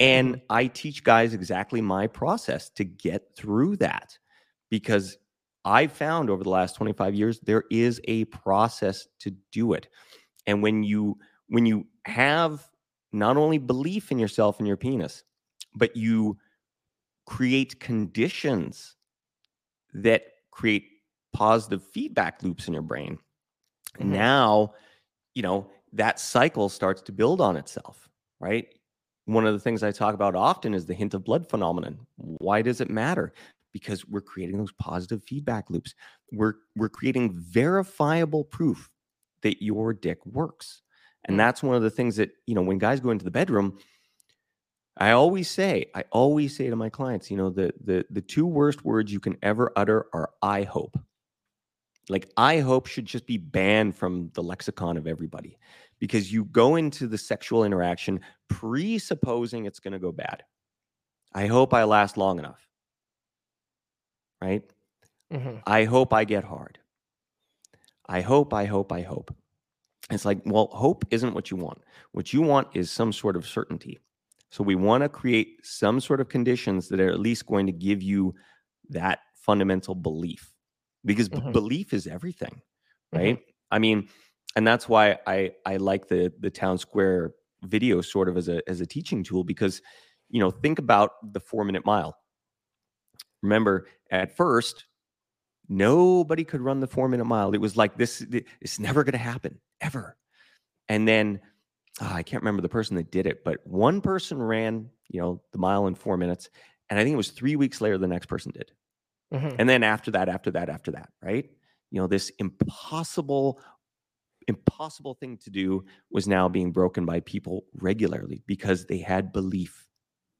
And 0.00 0.36
mm-hmm. 0.36 0.44
I 0.50 0.66
teach 0.68 1.04
guys 1.04 1.34
exactly 1.34 1.80
my 1.80 2.06
process 2.06 2.70
to 2.70 2.84
get 2.84 3.34
through 3.36 3.76
that 3.76 4.18
because 4.70 5.18
I've 5.64 5.92
found 5.92 6.30
over 6.30 6.42
the 6.44 6.50
last 6.50 6.76
25 6.76 7.14
years 7.14 7.40
there 7.40 7.64
is 7.70 8.00
a 8.04 8.24
process 8.26 9.06
to 9.20 9.30
do 9.52 9.72
it. 9.72 9.88
And 10.46 10.62
when 10.62 10.82
you 10.82 11.18
when 11.48 11.66
you 11.66 11.86
have 12.06 12.68
not 13.12 13.36
only 13.36 13.58
belief 13.58 14.10
in 14.10 14.18
yourself 14.18 14.58
and 14.58 14.66
your 14.66 14.76
penis, 14.76 15.22
but 15.74 15.96
you 15.96 16.36
create 17.26 17.80
conditions 17.80 18.96
that 19.94 20.24
create 20.50 20.88
positive 21.32 21.82
feedback 21.84 22.42
loops 22.42 22.68
in 22.68 22.74
your 22.74 22.82
brain. 22.82 23.18
Mhm. 23.98 24.24
Now, 24.38 24.74
you 25.34 25.42
know, 25.42 25.70
that 25.92 26.20
cycle 26.20 26.68
starts 26.68 27.02
to 27.02 27.12
build 27.12 27.40
on 27.40 27.56
itself, 27.56 28.08
right? 28.40 28.68
One 29.26 29.46
of 29.46 29.54
the 29.54 29.60
things 29.60 29.82
I 29.82 29.92
talk 29.92 30.14
about 30.14 30.34
often 30.36 30.74
is 30.74 30.86
the 30.86 30.94
hint 30.94 31.14
of 31.14 31.24
blood 31.24 31.48
phenomenon. 31.48 32.06
Why 32.16 32.62
does 32.62 32.80
it 32.80 32.90
matter? 32.90 33.32
Because 33.72 34.06
we're 34.06 34.20
creating 34.22 34.58
those 34.58 34.72
positive 34.72 35.22
feedback 35.24 35.70
loops. 35.70 35.94
We're 36.32 36.54
we're 36.76 36.88
creating 36.90 37.34
verifiable 37.38 38.44
proof 38.44 38.90
that 39.42 39.62
your 39.62 39.92
dick 39.94 40.24
works. 40.26 40.82
And 41.26 41.38
Mm. 41.38 41.40
that's 41.40 41.62
one 41.62 41.76
of 41.76 41.82
the 41.82 41.90
things 41.90 42.16
that, 42.16 42.32
you 42.46 42.54
know, 42.54 42.62
when 42.62 42.78
guys 42.78 43.00
go 43.00 43.10
into 43.10 43.24
the 43.24 43.30
bedroom, 43.30 43.78
I 44.96 45.10
always 45.10 45.50
say, 45.50 45.86
I 45.94 46.04
always 46.12 46.56
say 46.56 46.70
to 46.70 46.76
my 46.76 46.88
clients, 46.88 47.30
you 47.30 47.36
know, 47.36 47.50
the 47.50 47.72
the 47.82 48.06
the 48.10 48.20
two 48.20 48.46
worst 48.46 48.84
words 48.84 49.12
you 49.12 49.20
can 49.20 49.36
ever 49.42 49.72
utter 49.76 50.06
are 50.12 50.30
I 50.42 50.62
hope. 50.62 50.98
Like 52.08 52.30
I 52.36 52.60
hope 52.60 52.86
should 52.86 53.06
just 53.06 53.26
be 53.26 53.38
banned 53.38 53.96
from 53.96 54.30
the 54.34 54.42
lexicon 54.42 54.96
of 54.96 55.06
everybody 55.06 55.58
because 55.98 56.32
you 56.32 56.44
go 56.44 56.76
into 56.76 57.06
the 57.06 57.18
sexual 57.18 57.64
interaction 57.64 58.20
presupposing 58.48 59.64
it's 59.64 59.80
going 59.80 59.92
to 59.92 59.98
go 59.98 60.12
bad. 60.12 60.44
I 61.32 61.46
hope 61.46 61.74
I 61.74 61.84
last 61.84 62.16
long 62.16 62.38
enough. 62.38 62.68
Right? 64.40 64.62
Mhm. 65.32 65.62
I 65.66 65.84
hope 65.84 66.12
I 66.12 66.24
get 66.24 66.44
hard. 66.44 66.78
I 68.06 68.20
hope, 68.20 68.52
I 68.52 68.66
hope, 68.66 68.92
I 68.92 69.02
hope. 69.02 69.34
It's 70.10 70.24
like, 70.24 70.40
well, 70.44 70.68
hope 70.68 71.04
isn't 71.10 71.34
what 71.34 71.50
you 71.50 71.56
want. 71.56 71.82
What 72.12 72.32
you 72.32 72.42
want 72.42 72.68
is 72.74 72.90
some 72.90 73.12
sort 73.12 73.36
of 73.36 73.46
certainty. 73.46 74.00
So 74.54 74.62
we 74.62 74.76
want 74.76 75.02
to 75.02 75.08
create 75.08 75.66
some 75.66 75.98
sort 75.98 76.20
of 76.20 76.28
conditions 76.28 76.88
that 76.90 77.00
are 77.00 77.08
at 77.10 77.18
least 77.18 77.44
going 77.44 77.66
to 77.66 77.72
give 77.72 78.04
you 78.04 78.36
that 78.90 79.18
fundamental 79.34 79.96
belief 79.96 80.54
because 81.04 81.28
b- 81.28 81.40
Mhm. 81.40 81.50
belief 81.50 81.92
is 81.92 82.06
everything, 82.06 82.62
Mhm. 83.12 83.18
right? 83.18 83.40
I 83.72 83.80
mean, 83.80 84.08
and 84.54 84.64
that's 84.64 84.88
why 84.88 85.18
I 85.26 85.54
I 85.66 85.78
like 85.78 86.06
the 86.06 86.32
the 86.38 86.50
town 86.50 86.78
square 86.78 87.34
video 87.64 88.00
sort 88.00 88.28
of 88.28 88.36
as 88.36 88.46
a 88.48 88.62
as 88.70 88.80
a 88.80 88.86
teaching 88.86 89.24
tool 89.24 89.42
because 89.42 89.82
you 90.30 90.38
know, 90.38 90.52
think 90.52 90.78
about 90.78 91.10
the 91.32 91.40
4 91.40 91.64
minute 91.64 91.84
mile. 91.84 92.16
Remember, 93.42 93.88
at 94.12 94.36
first 94.36 94.84
nobody 95.68 96.44
could 96.44 96.60
run 96.60 96.80
the 96.80 96.86
4 96.86 97.08
minute 97.08 97.24
mile. 97.26 97.54
It 97.54 97.58
was 97.58 97.76
like 97.76 97.96
this 97.96 98.24
it's 98.60 98.78
never 98.78 99.04
going 99.04 99.12
to 99.12 99.18
happen 99.18 99.60
ever. 99.80 100.16
And 100.88 101.08
then 101.08 101.40
ah, 102.00 102.14
I 102.14 102.22
can't 102.22 102.42
remember 102.42 102.62
the 102.62 102.68
person 102.68 102.96
that 102.96 103.10
did 103.10 103.26
it, 103.26 103.44
but 103.44 103.66
one 103.66 104.00
person 104.00 104.42
ran, 104.42 104.90
you 105.08 105.20
know, 105.20 105.42
the 105.52 105.58
mile 105.58 105.86
in 105.86 105.94
4 105.94 106.16
minutes 106.16 106.48
and 106.90 106.98
I 106.98 107.02
think 107.02 107.14
it 107.14 107.16
was 107.16 107.30
3 107.30 107.56
weeks 107.56 107.80
later 107.80 107.96
the 107.96 108.06
next 108.06 108.26
person 108.26 108.52
did. 108.52 108.72
Mhm. 109.32 109.56
And 109.58 109.68
then 109.68 109.82
after 109.82 110.10
that, 110.12 110.28
after 110.28 110.50
that, 110.52 110.68
after 110.68 110.90
that, 110.92 111.10
right? 111.22 111.50
You 111.90 112.00
know, 112.00 112.06
this 112.06 112.30
impossible, 112.38 113.60
impossible 114.48 115.14
thing 115.14 115.38
to 115.38 115.50
do 115.50 115.84
was 116.10 116.28
now 116.28 116.48
being 116.48 116.72
broken 116.72 117.06
by 117.06 117.20
people 117.20 117.64
regularly 117.74 118.42
because 118.46 118.86
they 118.86 118.98
had 118.98 119.32
belief. 119.32 119.88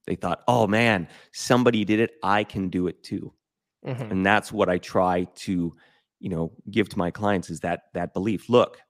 They 0.07 0.17
thought, 0.17 0.43
oh 0.49 0.67
man, 0.67 1.09
somebody 1.33 1.85
did 1.85 2.01
it. 2.01 2.13
I 2.23 2.45
can 2.45 2.69
do 2.69 2.87
it 2.87 3.03
too. 3.03 3.33
Mhm. 3.87 4.11
And 4.11 4.27
that's 4.27 4.53
what 4.53 4.69
I 4.69 4.79
try 4.79 5.25
to, 5.25 5.77
you 6.21 6.29
know, 6.29 6.53
give 6.71 6.89
to 6.91 6.99
my 6.99 7.11
clients 7.11 7.51
is 7.51 7.61
that 7.61 7.85
that 7.95 8.13
belief. 8.13 8.49
Look, 8.49 8.81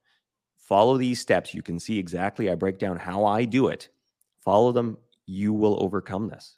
follow 0.69 0.97
these 0.97 1.21
steps. 1.21 1.55
You 1.55 1.63
can 1.63 1.79
see 1.79 1.99
exactly 1.99 2.51
I 2.51 2.55
break 2.55 2.79
down 2.79 2.97
how 2.97 3.25
I 3.25 3.45
do 3.45 3.69
it. 3.69 3.89
Follow 4.45 4.73
them. 4.73 4.99
You 5.27 5.53
will 5.53 5.83
overcome 5.83 6.29
this. 6.29 6.57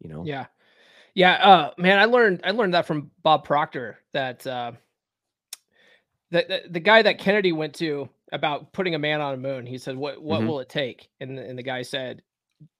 You 0.00 0.08
know? 0.08 0.24
Yeah. 0.24 0.46
Yeah. 1.14 1.32
Uh 1.34 1.70
man, 1.78 1.98
I 1.98 2.04
learned 2.04 2.40
I 2.44 2.50
learned 2.52 2.74
that 2.74 2.86
from 2.86 3.10
Bob 3.22 3.44
Proctor 3.44 3.98
that 4.12 4.46
uh 4.46 4.72
the, 6.30 6.44
the, 6.46 6.62
the 6.72 6.80
guy 6.80 7.00
that 7.02 7.18
Kennedy 7.18 7.52
went 7.52 7.74
to 7.76 8.08
about 8.32 8.72
putting 8.72 8.94
a 8.94 8.98
man 8.98 9.20
on 9.22 9.32
a 9.34 9.38
moon, 9.38 9.64
he 9.66 9.78
said, 9.78 9.96
What 9.96 10.22
what 10.22 10.42
Mhm. 10.42 10.46
will 10.46 10.60
it 10.60 10.68
take? 10.68 11.08
And 11.20 11.36
the, 11.38 11.42
and 11.42 11.58
the 11.58 11.62
guy 11.62 11.82
said, 11.82 12.22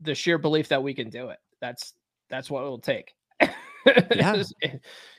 The 0.03 0.15
sheer 0.15 0.39
belief 0.39 0.69
that 0.69 0.83
we 0.83 0.93
can 0.95 1.09
do 1.09 1.31
it. 1.31 1.39
That's 1.61 1.95
that's 2.29 2.51
what 2.51 2.63
it 2.63 2.69
will 2.69 2.79
take. 2.79 3.15
Yeah. 4.15 4.43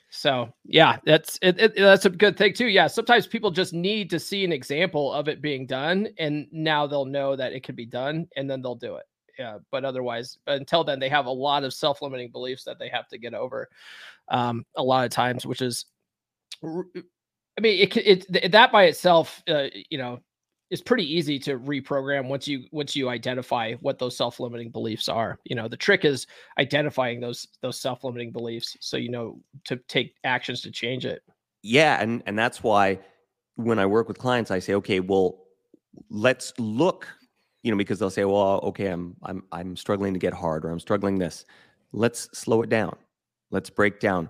So 0.09 0.51
yeah, 0.65 0.97
that's 1.05 1.37
it, 1.41 1.59
it, 1.59 1.75
that's 1.75 2.05
a 2.05 2.09
good 2.09 2.35
thing 2.35 2.53
too. 2.53 2.67
Yeah, 2.67 2.87
sometimes 2.87 3.27
people 3.27 3.51
just 3.51 3.73
need 3.73 4.09
to 4.09 4.19
see 4.19 4.43
an 4.43 4.51
example 4.51 5.13
of 5.13 5.27
it 5.27 5.41
being 5.41 5.67
done, 5.67 6.07
and 6.17 6.47
now 6.51 6.87
they'll 6.87 7.05
know 7.05 7.35
that 7.35 7.53
it 7.53 7.63
can 7.63 7.75
be 7.75 7.85
done, 7.85 8.27
and 8.35 8.49
then 8.49 8.61
they'll 8.61 8.75
do 8.75 8.95
it. 8.95 9.05
Yeah, 9.37 9.59
but 9.71 9.85
otherwise, 9.85 10.37
until 10.47 10.83
then, 10.83 10.99
they 10.99 11.09
have 11.09 11.27
a 11.27 11.31
lot 11.31 11.63
of 11.63 11.73
self-limiting 11.73 12.31
beliefs 12.31 12.63
that 12.65 12.77
they 12.77 12.89
have 12.89 13.07
to 13.09 13.17
get 13.17 13.33
over. 13.33 13.69
Um, 14.27 14.65
a 14.75 14.83
lot 14.83 15.05
of 15.05 15.11
times, 15.11 15.45
which 15.45 15.61
is, 15.61 15.85
I 16.63 17.61
mean, 17.61 17.79
it 17.79 17.95
it 17.97 18.51
that 18.51 18.71
by 18.71 18.85
itself, 18.85 19.41
uh, 19.47 19.67
you 19.89 19.97
know, 19.97 20.19
is 20.69 20.81
pretty 20.81 21.03
easy 21.03 21.39
to 21.39 21.57
reprogram 21.59 22.27
once 22.27 22.47
you 22.47 22.65
once 22.71 22.95
you 22.95 23.09
identify 23.09 23.73
what 23.75 23.97
those 23.97 24.15
self-limiting 24.15 24.69
beliefs 24.69 25.09
are. 25.09 25.39
You 25.45 25.55
know, 25.55 25.67
the 25.67 25.77
trick 25.77 26.05
is 26.05 26.27
identifying 26.57 27.19
those 27.19 27.47
those 27.61 27.79
self-limiting 27.79 28.31
beliefs 28.31 28.77
so 28.79 28.97
you 28.97 29.09
know 29.09 29.39
to 29.65 29.77
take 29.87 30.15
actions 30.23 30.61
to 30.61 30.71
change 30.71 31.05
it. 31.05 31.21
Yeah, 31.63 32.01
and 32.01 32.23
and 32.25 32.37
that's 32.37 32.63
why 32.63 32.99
when 33.55 33.79
I 33.79 33.85
work 33.85 34.07
with 34.07 34.17
clients, 34.17 34.51
I 34.51 34.59
say, 34.59 34.73
okay, 34.75 34.99
well, 34.99 35.43
let's 36.09 36.53
look, 36.57 37.07
you 37.63 37.71
know, 37.71 37.77
because 37.77 37.99
they'll 37.99 38.09
say, 38.09 38.25
well, 38.25 38.59
okay, 38.63 38.87
I'm 38.87 39.15
I'm 39.23 39.43
I'm 39.51 39.75
struggling 39.75 40.13
to 40.13 40.19
get 40.19 40.33
hard, 40.33 40.65
or 40.65 40.69
I'm 40.69 40.79
struggling 40.79 41.17
this. 41.17 41.45
Let's 41.91 42.29
slow 42.37 42.61
it 42.61 42.69
down. 42.69 42.95
Let's 43.51 43.69
break 43.69 43.99
down 43.99 44.29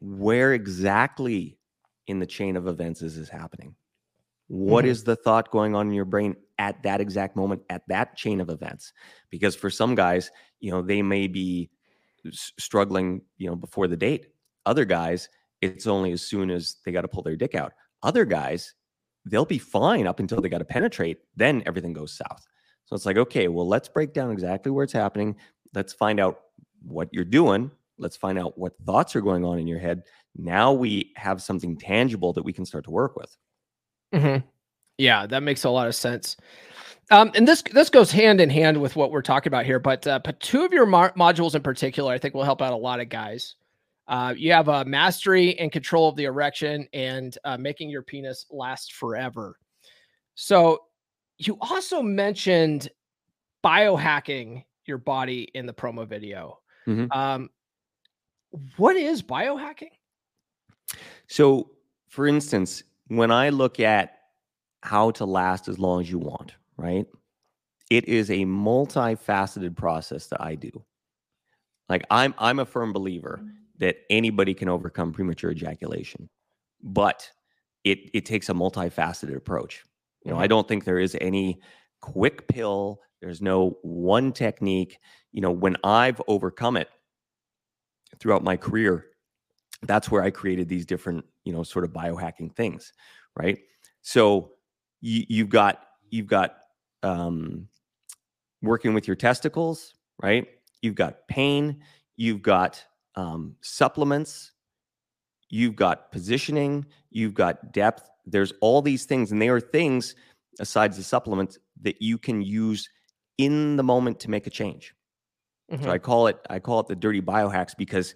where 0.00 0.52
exactly 0.52 1.58
in 2.06 2.18
the 2.18 2.26
chain 2.26 2.56
of 2.56 2.66
events 2.66 3.00
is 3.00 3.16
this 3.16 3.30
happening. 3.30 3.74
What 4.48 4.84
Mhm. 4.84 4.86
is 4.86 5.04
the 5.04 5.16
thought 5.16 5.50
going 5.50 5.74
on 5.74 5.88
in 5.88 5.94
your 5.94 6.04
brain 6.04 6.36
at 6.58 6.82
that 6.82 7.00
exact 7.00 7.36
moment, 7.36 7.62
at 7.70 7.86
that 7.88 8.16
chain 8.16 8.40
of 8.40 8.50
events? 8.50 8.92
Because 9.30 9.56
for 9.56 9.70
some 9.70 9.94
guys, 9.94 10.30
you 10.60 10.70
know, 10.70 10.82
they 10.82 11.02
may 11.02 11.26
be 11.26 11.70
s- 12.26 12.52
struggling, 12.58 13.22
you 13.38 13.48
know, 13.48 13.56
before 13.56 13.88
the 13.88 13.96
date. 13.96 14.28
Other 14.66 14.84
guys, 14.84 15.28
it's 15.60 15.86
only 15.86 16.12
as 16.12 16.22
soon 16.22 16.50
as 16.50 16.76
they 16.84 16.92
got 16.92 17.02
to 17.02 17.08
pull 17.08 17.22
their 17.22 17.36
dick 17.36 17.54
out. 17.54 17.72
Other 18.02 18.24
guys, 18.24 18.74
they'll 19.24 19.44
be 19.46 19.58
fine 19.58 20.06
up 20.06 20.20
until 20.20 20.40
they 20.40 20.48
got 20.48 20.58
to 20.58 20.64
penetrate. 20.64 21.18
Then 21.36 21.62
everything 21.66 21.92
goes 21.92 22.12
south. 22.12 22.46
So 22.84 22.94
it's 22.94 23.06
like, 23.06 23.16
okay, 23.16 23.48
well, 23.48 23.66
let's 23.66 23.88
break 23.88 24.12
down 24.12 24.30
exactly 24.30 24.70
where 24.70 24.84
it's 24.84 24.92
happening. 24.92 25.36
Let's 25.74 25.92
find 25.92 26.20
out 26.20 26.42
what 26.82 27.08
you're 27.12 27.24
doing. 27.24 27.70
Let's 27.96 28.16
find 28.16 28.38
out 28.38 28.58
what 28.58 28.76
thoughts 28.84 29.16
are 29.16 29.22
going 29.22 29.44
on 29.44 29.58
in 29.58 29.66
your 29.66 29.78
head. 29.78 30.02
Now 30.36 30.72
we 30.72 31.12
have 31.16 31.40
something 31.40 31.78
tangible 31.78 32.32
that 32.34 32.42
we 32.42 32.52
can 32.52 32.66
start 32.66 32.84
to 32.84 32.90
work 32.90 33.16
with. 33.16 33.36
Mm-hmm. 34.14 34.46
Yeah, 34.98 35.26
that 35.26 35.42
makes 35.42 35.64
a 35.64 35.70
lot 35.70 35.88
of 35.88 35.94
sense. 35.94 36.36
Um, 37.10 37.30
and 37.34 37.46
this 37.46 37.62
this 37.62 37.90
goes 37.90 38.10
hand 38.10 38.40
in 38.40 38.48
hand 38.48 38.80
with 38.80 38.96
what 38.96 39.10
we're 39.10 39.22
talking 39.22 39.50
about 39.50 39.66
here, 39.66 39.78
but 39.78 40.06
uh, 40.06 40.20
but 40.24 40.40
two 40.40 40.64
of 40.64 40.72
your 40.72 40.86
mo- 40.86 41.10
modules 41.16 41.54
in 41.54 41.62
particular, 41.62 42.12
I 42.12 42.18
think 42.18 42.34
will 42.34 42.44
help 42.44 42.62
out 42.62 42.72
a 42.72 42.76
lot 42.76 43.00
of 43.00 43.08
guys. 43.08 43.56
Uh, 44.08 44.34
you 44.36 44.52
have 44.52 44.68
a 44.68 44.84
mastery 44.84 45.58
and 45.58 45.72
control 45.72 46.08
of 46.08 46.16
the 46.16 46.24
erection 46.24 46.86
and 46.92 47.36
uh, 47.44 47.56
making 47.56 47.90
your 47.90 48.02
penis 48.02 48.46
last 48.50 48.92
forever. 48.94 49.58
So 50.34 50.84
you 51.38 51.58
also 51.60 52.02
mentioned 52.02 52.88
biohacking 53.64 54.64
your 54.86 54.98
body 54.98 55.48
in 55.54 55.66
the 55.66 55.72
promo 55.72 56.06
video. 56.06 56.58
Mhm. 56.86 57.14
Um, 57.14 57.50
what 58.76 58.96
is 58.96 59.22
biohacking? 59.22 59.90
So, 61.28 61.70
for 62.08 62.26
instance, 62.26 62.84
when 63.08 63.30
I 63.30 63.50
look 63.50 63.80
at 63.80 64.18
how 64.82 65.10
to 65.12 65.24
last 65.24 65.68
as 65.68 65.78
long 65.78 66.00
as 66.00 66.10
you 66.10 66.18
want, 66.18 66.54
right? 66.76 67.06
It 67.90 68.08
is 68.08 68.30
a 68.30 68.44
multifaceted 68.44 69.76
process 69.76 70.26
that 70.28 70.42
I 70.42 70.54
do. 70.54 70.84
Like 71.88 72.04
I'm 72.10 72.34
I'm 72.38 72.58
a 72.58 72.64
firm 72.64 72.92
believer 72.92 73.40
mm-hmm. 73.42 73.50
that 73.78 73.96
anybody 74.10 74.54
can 74.54 74.68
overcome 74.68 75.12
premature 75.12 75.50
ejaculation, 75.50 76.28
but 76.82 77.30
it 77.84 78.10
it 78.14 78.24
takes 78.24 78.48
a 78.48 78.54
multifaceted 78.54 79.36
approach. 79.36 79.84
You 80.24 80.30
know, 80.30 80.38
I 80.38 80.42
mm-hmm. 80.42 80.50
don't 80.50 80.68
think 80.68 80.84
there 80.84 80.98
is 80.98 81.16
any 81.20 81.60
quick 82.00 82.48
pill. 82.48 83.00
There's 83.20 83.42
no 83.42 83.78
one 83.82 84.32
technique. 84.32 84.98
You 85.32 85.42
know, 85.42 85.50
when 85.50 85.76
I've 85.84 86.20
overcome 86.26 86.76
it 86.76 86.88
throughout 88.18 88.44
my 88.44 88.56
career, 88.56 89.06
that's 89.86 90.10
where 90.10 90.22
I 90.22 90.30
created 90.30 90.68
these 90.68 90.86
different, 90.86 91.24
you 91.44 91.52
know, 91.52 91.62
sort 91.62 91.84
of 91.84 91.92
biohacking 91.92 92.54
things, 92.54 92.92
right? 93.36 93.58
So 94.02 94.52
you, 95.00 95.24
you've 95.28 95.48
got 95.48 95.84
you've 96.10 96.26
got 96.26 96.56
um, 97.02 97.68
working 98.62 98.94
with 98.94 99.06
your 99.06 99.16
testicles, 99.16 99.94
right? 100.22 100.46
You've 100.82 100.94
got 100.94 101.28
pain. 101.28 101.82
You've 102.16 102.42
got 102.42 102.84
um, 103.14 103.56
supplements. 103.60 104.52
You've 105.48 105.76
got 105.76 106.10
positioning. 106.12 106.86
You've 107.10 107.34
got 107.34 107.72
depth. 107.72 108.08
There's 108.26 108.52
all 108.60 108.82
these 108.82 109.04
things, 109.04 109.32
and 109.32 109.40
they 109.40 109.48
are 109.48 109.60
things 109.60 110.14
besides 110.58 110.96
the 110.96 111.02
supplements 111.02 111.58
that 111.82 112.00
you 112.00 112.16
can 112.18 112.42
use 112.42 112.88
in 113.38 113.76
the 113.76 113.82
moment 113.82 114.20
to 114.20 114.30
make 114.30 114.46
a 114.46 114.50
change. 114.50 114.94
So 115.82 115.90
I 115.90 115.98
call 115.98 116.26
it 116.26 116.38
I 116.50 116.58
call 116.58 116.80
it 116.80 116.88
the 116.88 116.94
dirty 116.94 117.22
biohacks 117.22 117.74
because 117.76 118.14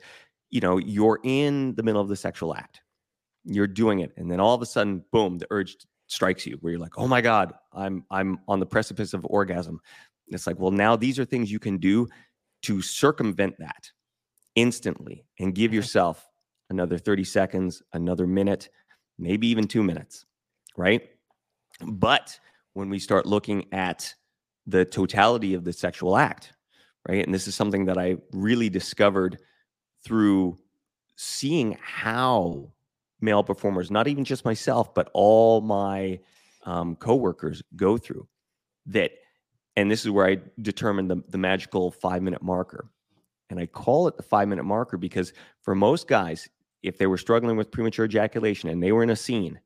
you 0.50 0.60
know 0.60 0.78
you're 0.78 1.20
in 1.24 1.74
the 1.74 1.82
middle 1.82 2.00
of 2.00 2.08
the 2.08 2.16
sexual 2.16 2.54
act. 2.54 2.80
You're 3.44 3.66
doing 3.66 4.00
it 4.00 4.12
and 4.16 4.30
then 4.30 4.40
all 4.40 4.54
of 4.54 4.62
a 4.62 4.66
sudden 4.66 5.04
boom 5.12 5.38
the 5.38 5.46
urge 5.50 5.76
strikes 6.06 6.46
you 6.46 6.56
where 6.60 6.72
you're 6.72 6.80
like, 6.80 6.98
"Oh 6.98 7.08
my 7.08 7.20
god, 7.20 7.52
I'm 7.72 8.04
I'm 8.10 8.38
on 8.48 8.60
the 8.60 8.66
precipice 8.66 9.14
of 9.14 9.24
orgasm." 9.26 9.80
It's 10.28 10.46
like, 10.46 10.58
"Well, 10.58 10.70
now 10.70 10.96
these 10.96 11.18
are 11.18 11.24
things 11.24 11.50
you 11.50 11.58
can 11.58 11.78
do 11.78 12.08
to 12.62 12.82
circumvent 12.82 13.56
that 13.58 13.90
instantly 14.54 15.24
and 15.38 15.54
give 15.54 15.72
yourself 15.72 16.26
another 16.70 16.98
30 16.98 17.24
seconds, 17.24 17.82
another 17.92 18.26
minute, 18.26 18.68
maybe 19.18 19.46
even 19.48 19.66
2 19.66 19.82
minutes." 19.82 20.26
Right? 20.76 21.10
But 21.80 22.38
when 22.74 22.90
we 22.90 22.98
start 22.98 23.26
looking 23.26 23.72
at 23.72 24.14
the 24.66 24.84
totality 24.84 25.54
of 25.54 25.64
the 25.64 25.72
sexual 25.72 26.16
act, 26.16 26.52
right? 27.08 27.24
And 27.24 27.34
this 27.34 27.48
is 27.48 27.54
something 27.54 27.86
that 27.86 27.98
I 27.98 28.16
really 28.32 28.68
discovered 28.68 29.38
through 30.08 30.58
seeing 31.16 31.76
how 31.82 32.72
male 33.20 33.42
performers, 33.42 33.90
not 33.90 34.08
even 34.08 34.24
just 34.24 34.44
myself, 34.44 34.94
but 34.94 35.10
all 35.12 35.60
my 35.60 36.18
um, 36.64 36.96
coworkers 36.96 37.62
go 37.76 37.98
through 37.98 38.26
that. 38.86 39.10
And 39.76 39.90
this 39.90 40.04
is 40.04 40.10
where 40.10 40.26
I 40.26 40.38
determined 40.62 41.10
the, 41.10 41.22
the 41.28 41.38
magical 41.38 41.90
five 41.90 42.22
minute 42.22 42.42
marker. 42.42 42.88
And 43.50 43.60
I 43.60 43.66
call 43.66 44.08
it 44.08 44.16
the 44.16 44.22
five 44.22 44.48
minute 44.48 44.64
marker 44.64 44.96
because 44.96 45.32
for 45.62 45.74
most 45.74 46.08
guys, 46.08 46.48
if 46.82 46.96
they 46.98 47.06
were 47.06 47.18
struggling 47.18 47.56
with 47.56 47.70
premature 47.70 48.06
ejaculation 48.06 48.70
and 48.70 48.82
they 48.82 48.92
were 48.92 49.02
in 49.02 49.10
a 49.10 49.16
scene, 49.16 49.60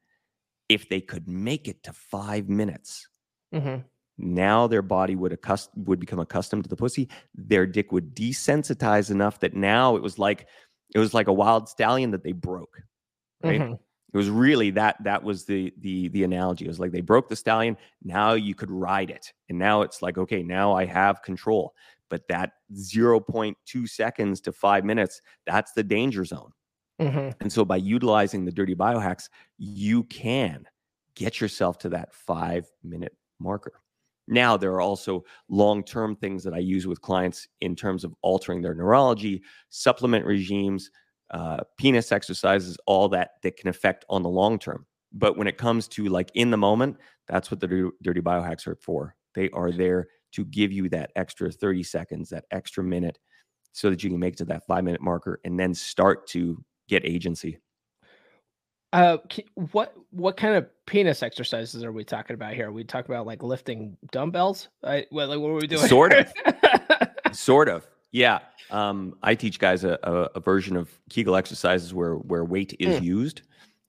if 0.68 0.88
they 0.88 1.00
could 1.00 1.28
make 1.28 1.68
it 1.68 1.82
to 1.84 1.92
five 1.92 2.48
minutes, 2.48 3.08
Mhm. 3.54 3.84
Now 4.18 4.66
their 4.66 4.82
body 4.82 5.16
would 5.16 5.32
accust- 5.32 5.70
would 5.76 6.00
become 6.00 6.18
accustomed 6.18 6.64
to 6.64 6.70
the 6.70 6.76
pussy 6.76 7.08
their 7.34 7.66
dick 7.66 7.92
would 7.92 8.14
desensitize 8.14 9.10
enough 9.10 9.40
that 9.40 9.54
now 9.54 9.96
it 9.96 10.02
was 10.02 10.18
like 10.18 10.48
it 10.94 10.98
was 10.98 11.14
like 11.14 11.28
a 11.28 11.32
wild 11.32 11.68
stallion 11.68 12.10
that 12.10 12.22
they 12.22 12.32
broke 12.32 12.82
right 13.42 13.60
Mhm. 13.62 13.74
it 14.12 14.16
was 14.16 14.30
really 14.30 14.70
that 14.72 14.96
that 15.04 15.22
was 15.24 15.46
the 15.46 15.72
the 15.78 16.08
the 16.08 16.24
analogy 16.24 16.64
it 16.66 16.68
was 16.68 16.80
like 16.80 16.92
they 16.92 17.00
broke 17.00 17.28
the 17.28 17.36
stallion 17.36 17.76
now 18.02 18.32
you 18.34 18.54
could 18.54 18.70
ride 18.70 19.10
it 19.10 19.32
and 19.48 19.58
now 19.58 19.82
it's 19.82 20.02
like 20.02 20.18
okay 20.18 20.42
now 20.42 20.72
i 20.74 20.84
have 20.84 21.22
control 21.22 21.74
but 22.10 22.28
that 22.28 22.52
0.2 22.74 23.86
seconds 23.88 24.40
to 24.42 24.52
5 24.52 24.84
minutes 24.84 25.22
that's 25.46 25.72
the 25.72 25.82
danger 25.84 26.24
zone 26.24 26.52
Mhm. 27.00 27.34
and 27.40 27.52
so 27.52 27.64
by 27.64 27.76
utilizing 27.76 28.44
the 28.44 28.52
dirty 28.52 28.74
biohacks, 28.74 29.28
you 29.58 30.04
can 30.04 30.66
get 31.16 31.40
yourself 31.40 31.78
to 31.78 31.88
that 31.88 32.14
five 32.14 32.70
minute 32.84 33.16
marker. 33.40 33.72
Now, 34.28 34.56
there 34.56 34.72
are 34.72 34.80
also 34.80 35.24
long 35.48 35.82
term 35.82 36.16
things 36.16 36.44
that 36.44 36.54
I 36.54 36.58
use 36.58 36.86
with 36.86 37.00
clients 37.00 37.48
in 37.60 37.74
terms 37.74 38.04
of 38.04 38.14
altering 38.22 38.62
their 38.62 38.74
neurology, 38.74 39.42
supplement 39.68 40.24
regimes, 40.24 40.90
uh, 41.30 41.58
penis 41.78 42.12
exercises, 42.12 42.76
all 42.86 43.08
that 43.08 43.32
that 43.42 43.56
can 43.56 43.68
affect 43.68 44.04
on 44.08 44.22
the 44.22 44.28
long 44.28 44.58
term. 44.58 44.86
But 45.12 45.36
when 45.36 45.46
it 45.46 45.58
comes 45.58 45.88
to 45.88 46.04
like 46.06 46.30
in 46.34 46.50
the 46.50 46.56
moment, 46.56 46.98
that's 47.28 47.50
what 47.50 47.60
the 47.60 47.66
dir- 47.66 47.90
dirty 48.02 48.20
biohacks 48.20 48.66
are 48.66 48.76
for. 48.76 49.14
They 49.34 49.50
are 49.50 49.72
there 49.72 50.08
to 50.32 50.44
give 50.46 50.72
you 50.72 50.88
that 50.90 51.10
extra 51.16 51.50
30 51.50 51.82
seconds, 51.82 52.30
that 52.30 52.44
extra 52.50 52.82
minute, 52.82 53.18
so 53.72 53.90
that 53.90 54.02
you 54.02 54.10
can 54.10 54.18
make 54.18 54.36
to 54.36 54.44
that 54.46 54.66
five 54.66 54.84
minute 54.84 55.00
marker 55.00 55.40
and 55.44 55.58
then 55.58 55.74
start 55.74 56.26
to 56.28 56.62
get 56.88 57.04
agency. 57.04 57.58
Uh, 58.92 59.16
what 59.72 59.94
what 60.10 60.36
kind 60.36 60.54
of 60.54 60.66
penis 60.86 61.22
exercises 61.22 61.82
are 61.82 61.92
we 61.92 62.04
talking 62.04 62.34
about 62.34 62.54
here? 62.54 62.68
Are 62.68 62.72
we 62.72 62.84
talking 62.84 63.14
about 63.14 63.26
like 63.26 63.42
lifting 63.42 63.96
dumbbells? 64.10 64.68
I, 64.84 65.06
what, 65.10 65.30
like, 65.30 65.38
what 65.38 65.48
are 65.48 65.54
we 65.54 65.66
doing? 65.66 65.86
Sort 65.86 66.12
of. 66.12 66.32
Sort 67.32 67.68
of. 67.70 67.86
Yeah. 68.10 68.40
Um, 68.70 69.14
I 69.22 69.34
teach 69.34 69.58
guys 69.58 69.84
a, 69.84 69.98
a, 70.02 70.12
a 70.34 70.40
version 70.40 70.76
of 70.76 70.90
Kegel 71.08 71.36
exercises 71.36 71.94
where 71.94 72.16
where 72.16 72.44
weight 72.44 72.76
is 72.78 73.00
used, 73.00 73.42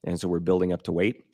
and 0.05 0.19
so 0.19 0.27
we're 0.27 0.39
building 0.39 0.71
up 0.71 0.83
to 0.83 0.93
weight. 0.93 1.25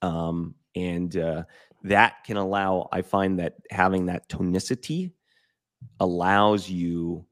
Um, 0.00 0.54
and 0.74 1.14
uh, 1.16 1.42
that 1.84 2.24
can 2.24 2.38
allow. 2.38 2.88
I 2.92 3.02
find 3.02 3.38
that 3.38 3.56
having 3.70 4.06
that 4.06 4.28
tonicity 4.30 5.12
allows 5.98 6.68
you 6.68 7.26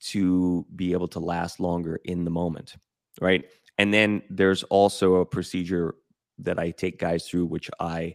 to 0.00 0.66
be 0.76 0.92
able 0.92 1.08
to 1.08 1.18
last 1.18 1.60
longer 1.60 2.00
in 2.04 2.24
the 2.24 2.30
moment, 2.30 2.76
right? 3.20 3.44
And 3.80 3.94
then 3.94 4.22
there's 4.28 4.62
also 4.64 5.14
a 5.14 5.24
procedure 5.24 5.94
that 6.36 6.58
I 6.58 6.70
take 6.70 6.98
guys 6.98 7.26
through, 7.26 7.46
which 7.46 7.70
I 7.80 8.14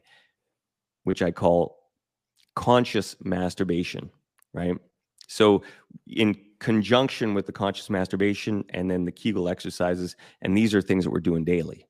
which 1.06 1.24
I 1.24 1.32
call 1.32 1.80
conscious 2.56 3.16
masturbation, 3.24 4.12
right? 4.54 4.78
So, 5.28 5.64
in 6.08 6.38
conjunction 6.60 7.34
with 7.34 7.48
the 7.48 7.52
conscious 7.52 7.90
masturbation 7.90 8.64
and 8.70 8.92
then 8.92 9.06
the 9.06 9.12
Kegel 9.12 9.50
exercises, 9.50 10.16
and 10.44 10.56
these 10.56 10.76
are 10.76 10.84
things 10.84 11.04
that 11.04 11.10
we're 11.10 11.20
doing 11.20 11.44
daily. 11.44 11.88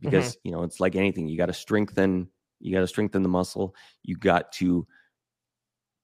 Because 0.00 0.36
you 0.44 0.52
know 0.52 0.62
it's 0.62 0.80
like 0.80 0.94
anything 0.94 1.26
you 1.26 1.38
got 1.38 1.46
to 1.46 1.54
strengthen 1.54 2.28
you 2.60 2.74
got 2.74 2.80
to 2.82 2.86
strengthen 2.86 3.22
the 3.22 3.30
muscle. 3.30 3.74
You 4.02 4.16
got 4.16 4.52
to 4.52 4.86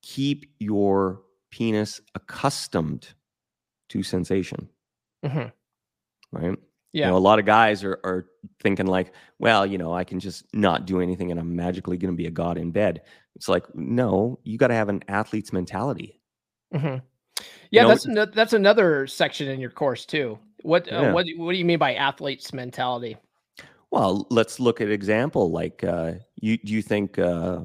keep 0.03 0.55
your 0.59 1.23
penis 1.51 2.01
accustomed 2.15 3.15
to 3.91 4.03
sensation. 4.03 4.71
Mhm. 5.23 5.53
right 6.33 6.59
Yeah. 6.97 7.07
you 7.07 7.11
know 7.13 7.19
a 7.19 7.27
lot 7.31 7.39
of 7.39 7.45
guys 7.45 7.85
are, 7.85 7.99
are 8.05 8.27
thinking 8.63 8.87
like 8.87 9.13
well 9.39 9.67
you 9.67 9.77
know 9.79 9.93
i 9.93 10.03
can 10.05 10.19
just 10.19 10.45
not 10.55 10.87
do 10.87 11.01
anything 11.01 11.31
and 11.31 11.39
i'm 11.39 11.55
magically 11.55 11.99
going 11.99 12.13
to 12.13 12.17
be 12.17 12.27
a 12.27 12.31
god 12.31 12.57
in 12.59 12.71
bed 12.73 13.03
it's 13.35 13.49
like 13.49 13.65
no 13.75 14.39
you 14.45 14.57
got 14.57 14.69
to 14.69 14.75
have 14.75 14.89
an 14.89 15.03
athlete's 15.09 15.53
mentality 15.53 16.21
Mhm. 16.75 17.03
Yeah, 17.71 17.83
know, 17.83 17.89
that's 17.89 18.07
ano- 18.09 18.27
that's 18.27 18.53
another 18.55 19.07
section 19.07 19.49
in 19.49 19.61
your 19.61 19.71
course 19.71 20.07
too. 20.07 20.39
What 20.63 20.91
uh, 20.91 21.03
Yeah. 21.03 21.13
what 21.13 21.27
what 21.37 21.53
do 21.53 21.59
you 21.59 21.65
mean 21.65 21.79
by 21.79 21.95
athlete's 21.95 22.53
mentality? 22.55 23.17
Well, 23.91 24.27
let's 24.31 24.59
look 24.59 24.81
at 24.81 24.91
example. 24.91 25.51
Like, 25.51 25.85
uh, 25.85 26.13
you 26.41 26.57
do 26.59 26.73
you 26.73 26.83
think 26.83 27.19
uh, 27.19 27.61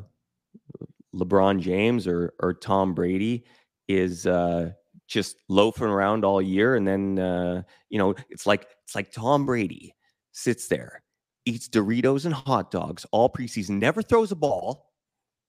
LeBron 1.15 1.59
James 1.59 2.07
or 2.07 2.33
or 2.39 2.53
Tom 2.53 2.93
Brady 2.93 3.45
is 3.87 4.27
uh, 4.27 4.71
just 5.07 5.37
loafing 5.49 5.87
around 5.87 6.23
all 6.25 6.41
year, 6.41 6.75
and 6.75 6.87
then 6.87 7.19
uh, 7.19 7.63
you 7.89 7.97
know 7.97 8.13
it's 8.29 8.45
like 8.45 8.67
it's 8.91 8.95
like 8.97 9.11
Tom 9.13 9.45
Brady 9.45 9.95
sits 10.33 10.67
there, 10.67 11.01
eats 11.45 11.69
Doritos 11.69 12.25
and 12.25 12.33
hot 12.33 12.71
dogs 12.71 13.05
all 13.13 13.29
preseason, 13.29 13.79
never 13.79 14.01
throws 14.01 14.33
a 14.33 14.35
ball, 14.35 14.91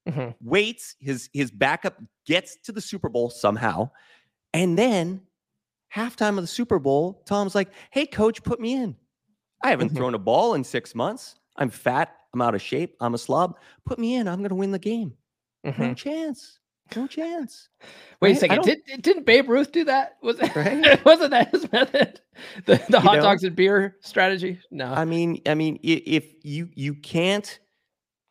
Mhm. 0.08 0.36
waits 0.40 0.94
his 1.00 1.28
his 1.32 1.50
backup 1.50 2.00
gets 2.24 2.56
to 2.62 2.70
the 2.72 2.80
Super 2.80 3.08
Bowl 3.08 3.30
somehow, 3.30 3.90
and 4.54 4.78
then 4.78 5.22
halftime 5.92 6.36
of 6.38 6.42
the 6.44 6.46
Super 6.46 6.78
Bowl, 6.78 7.22
Tom's 7.26 7.54
like, 7.56 7.72
"Hey, 7.90 8.06
coach, 8.06 8.42
put 8.44 8.60
me 8.60 8.74
in." 8.74 8.96
I 9.64 9.70
haven't 9.70 9.90
Mhm. 9.92 9.96
thrown 9.96 10.14
a 10.14 10.18
ball 10.18 10.54
in 10.54 10.62
six 10.64 10.94
months. 10.94 11.34
I'm 11.56 11.68
fat. 11.70 12.16
I'm 12.32 12.40
out 12.42 12.54
of 12.54 12.62
shape. 12.62 12.96
I'm 13.00 13.14
a 13.14 13.18
slob. 13.18 13.58
Put 13.84 13.98
me 13.98 14.14
in. 14.14 14.26
I'm 14.28 14.38
going 14.38 14.48
to 14.50 14.54
win 14.54 14.70
the 14.72 14.78
game. 14.78 15.16
Mhm. 15.66 15.78
No 15.78 15.94
chance. 15.94 16.58
No 16.96 17.06
chance. 17.06 17.68
Wait 18.20 18.30
a 18.30 18.32
Right? 18.32 18.36
I 18.50 18.54
second. 18.62 18.62
Did, 18.86 19.02
didn't 19.02 19.24
Babe 19.26 19.48
Ruth 19.50 19.70
do 19.70 19.84
that? 19.84 20.16
Was 20.22 20.38
it, 20.40 20.54
Right? 20.56 21.04
wasn't 21.04 21.30
that 21.32 21.50
his 21.52 21.70
method? 21.70 22.21
The, 22.66 22.82
the 22.88 23.00
hot 23.00 23.16
know? 23.16 23.22
dogs 23.22 23.44
and 23.44 23.54
beer 23.56 23.96
strategy? 24.00 24.58
No. 24.70 24.92
I 24.92 25.04
mean, 25.04 25.40
I 25.46 25.54
mean, 25.54 25.78
if 25.82 26.32
you 26.42 26.68
you 26.74 26.94
can't 26.94 27.58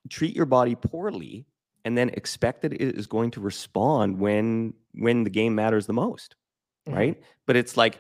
treat 0.10 0.36
your 0.36 0.46
body 0.46 0.76
poorly 0.76 1.46
and 1.86 1.98
then 1.98 2.10
expect 2.10 2.62
that 2.62 2.74
it 2.74 2.82
is 2.98 3.08
going 3.08 3.32
to 3.32 3.42
respond 3.42 4.20
when 4.20 4.74
when 4.94 5.24
the 5.24 5.30
game 5.30 5.56
matters 5.56 5.88
the 5.88 5.94
most, 5.94 6.36
Mhm. 6.88 6.96
right? 6.96 7.24
But 7.48 7.56
it's 7.56 7.78
like 7.78 8.00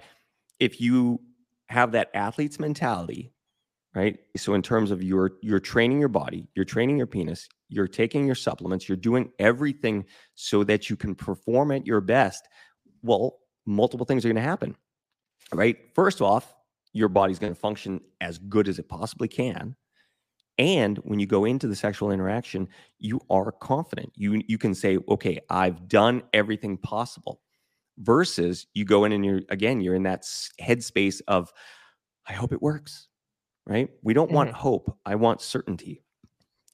if 0.59 0.79
you 0.81 1.21
have 1.69 1.93
that 1.93 2.09
athlete's 2.13 2.59
mentality, 2.59 3.31
right? 3.95 4.19
So 4.37 4.53
in 4.53 4.61
terms 4.61 4.91
of 4.91 5.01
you're 5.01 5.33
you're 5.41 5.59
training 5.59 5.99
your 5.99 6.09
body, 6.09 6.47
you're 6.55 6.65
training 6.65 6.97
your 6.97 7.07
penis, 7.07 7.47
you're 7.69 7.87
taking 7.87 8.25
your 8.25 8.35
supplements, 8.35 8.87
you're 8.89 8.97
doing 8.97 9.31
everything 9.39 10.05
so 10.35 10.63
that 10.65 10.89
you 10.89 10.95
can 10.95 11.15
perform 11.15 11.71
at 11.71 11.87
your 11.87 12.01
best. 12.01 12.47
Well, 13.03 13.39
multiple 13.65 14.05
things 14.05 14.25
are 14.25 14.27
going 14.27 14.35
to 14.35 14.41
happen, 14.41 14.75
right? 15.53 15.77
First 15.93 16.21
off, 16.21 16.55
your 16.93 17.07
body's 17.07 17.39
going 17.39 17.53
to 17.53 17.59
function 17.59 18.01
as 18.19 18.37
good 18.37 18.67
as 18.67 18.79
it 18.79 18.89
possibly 18.89 19.27
can. 19.27 19.75
And 20.57 20.97
when 20.99 21.19
you 21.19 21.25
go 21.25 21.45
into 21.45 21.67
the 21.67 21.75
sexual 21.75 22.11
interaction, 22.11 22.67
you 22.99 23.19
are 23.29 23.51
confident. 23.51 24.11
You 24.15 24.41
you 24.47 24.57
can 24.57 24.75
say, 24.75 24.97
"Okay, 25.09 25.39
I've 25.49 25.87
done 25.87 26.23
everything 26.33 26.77
possible." 26.77 27.41
Versus 27.97 28.67
you 28.73 28.85
go 28.85 29.05
in 29.05 29.11
and 29.11 29.25
you're 29.25 29.41
again, 29.49 29.81
you're 29.81 29.95
in 29.95 30.03
that 30.03 30.23
headspace 30.61 31.21
of, 31.27 31.51
"I 32.27 32.33
hope 32.33 32.53
it 32.53 32.61
works." 32.61 33.07
Right? 33.65 33.89
We 34.03 34.13
don't 34.13 34.31
want 34.31 34.49
mm-hmm. 34.49 34.59
hope. 34.59 34.97
I 35.05 35.15
want 35.15 35.41
certainty. 35.41 36.03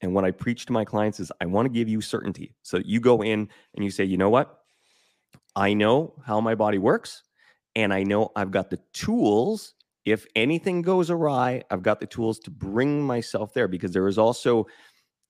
And 0.00 0.14
what 0.14 0.24
I 0.24 0.32
preach 0.32 0.66
to 0.66 0.72
my 0.72 0.84
clients 0.84 1.20
is, 1.20 1.30
I 1.40 1.46
want 1.46 1.66
to 1.66 1.70
give 1.70 1.88
you 1.88 2.00
certainty. 2.00 2.54
So 2.62 2.80
you 2.84 3.00
go 3.00 3.22
in 3.22 3.48
and 3.74 3.84
you 3.84 3.90
say, 3.90 4.04
"You 4.04 4.18
know 4.18 4.30
what? 4.30 4.58
I 5.56 5.74
know 5.74 6.14
how 6.24 6.40
my 6.40 6.54
body 6.54 6.78
works, 6.78 7.22
and 7.78 7.94
I 7.94 8.02
know 8.02 8.30
I've 8.36 8.50
got 8.50 8.68
the 8.68 8.78
tools 8.92 9.74
if 10.04 10.26
anything 10.34 10.80
goes 10.80 11.10
awry, 11.10 11.62
I've 11.70 11.82
got 11.82 12.00
the 12.00 12.06
tools 12.06 12.38
to 12.40 12.50
bring 12.50 13.02
myself 13.02 13.52
there 13.52 13.68
because 13.68 13.92
there 13.92 14.08
is 14.08 14.16
also, 14.16 14.66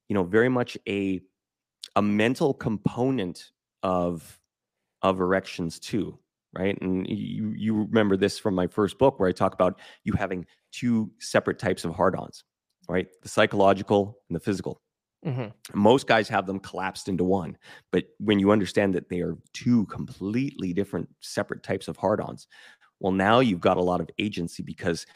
you 0.08 0.14
know, 0.14 0.22
very 0.22 0.48
much 0.48 0.78
a 0.88 1.20
a 1.96 2.02
mental 2.02 2.54
component 2.54 3.50
of 3.82 4.38
of 5.02 5.20
erections 5.20 5.80
too, 5.80 6.18
right? 6.56 6.80
And 6.80 7.08
you 7.08 7.52
you 7.56 7.74
remember 7.74 8.16
this 8.16 8.38
from 8.38 8.54
my 8.54 8.68
first 8.68 8.98
book 8.98 9.18
where 9.18 9.28
I 9.28 9.32
talk 9.32 9.52
about 9.52 9.80
you 10.04 10.12
having 10.12 10.46
two 10.70 11.10
separate 11.18 11.58
types 11.58 11.84
of 11.84 11.94
hard-ons, 11.94 12.44
right? 12.88 13.08
The 13.22 13.28
psychological 13.28 14.18
and 14.28 14.36
the 14.36 14.40
physical. 14.40 14.80
Mhm. 15.26 15.52
Most 15.74 16.06
guys 16.06 16.28
have 16.28 16.46
them 16.46 16.60
collapsed 16.60 17.08
into 17.08 17.24
one, 17.24 17.58
but 17.90 18.04
when 18.18 18.38
you 18.38 18.52
understand 18.52 18.94
that 18.94 19.08
they 19.08 19.20
are 19.20 19.36
two 19.52 19.84
completely 19.86 20.72
different 20.72 21.08
separate 21.20 21.62
types 21.62 21.88
of 21.88 21.96
hard-ons, 21.96 22.46
well, 23.00 23.12
now 23.12 23.40
you've 23.40 23.60
got 23.60 23.76
a 23.76 23.82
lot 23.82 24.00
of 24.00 24.08
agency 24.18 24.62
because 24.62 25.06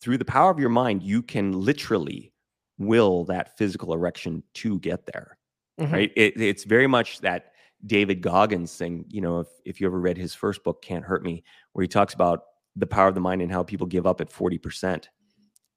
through 0.00 0.18
the 0.18 0.24
power 0.24 0.50
of 0.50 0.58
your 0.58 0.68
mind, 0.70 1.02
you 1.02 1.22
can 1.22 1.52
literally 1.52 2.32
will 2.78 3.24
that 3.24 3.56
physical 3.58 3.92
erection 3.92 4.42
to 4.54 4.78
get 4.80 5.06
there. 5.06 5.36
Mhm. 5.78 5.92
Right. 5.92 6.12
It, 6.16 6.40
it's 6.40 6.64
very 6.64 6.86
much 6.86 7.20
that 7.20 7.52
David 7.86 8.20
Goggins 8.22 8.76
thing. 8.76 9.04
You 9.08 9.20
know, 9.20 9.40
if, 9.40 9.48
if 9.64 9.80
you 9.80 9.86
ever 9.86 10.00
read 10.00 10.16
his 10.16 10.34
first 10.34 10.62
book, 10.64 10.82
Can't 10.82 11.04
Hurt 11.04 11.22
Me, 11.22 11.42
where 11.72 11.82
he 11.82 11.88
talks 11.88 12.14
about 12.14 12.44
the 12.76 12.86
power 12.86 13.08
of 13.08 13.14
the 13.14 13.20
mind 13.20 13.42
and 13.42 13.50
how 13.52 13.62
people 13.62 13.86
give 13.86 14.06
up 14.06 14.20
at 14.20 14.30
40%. 14.30 15.08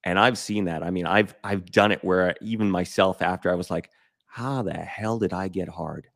And 0.04 0.20
I've 0.20 0.38
seen 0.38 0.66
that. 0.66 0.84
I 0.84 0.92
mean, 0.92 1.06
I've 1.06 1.34
I've 1.44 1.72
done 1.72 1.92
it 1.92 2.04
where 2.04 2.36
even 2.42 2.70
myself 2.70 3.22
after 3.22 3.52
I 3.52 3.56
was 3.56 3.72
like, 3.72 3.90
how 4.26 4.62
the 4.64 4.74
hell 4.74 5.20
did 5.20 5.34
I 5.34 5.48
get 5.48 5.70
hard? 5.70 6.08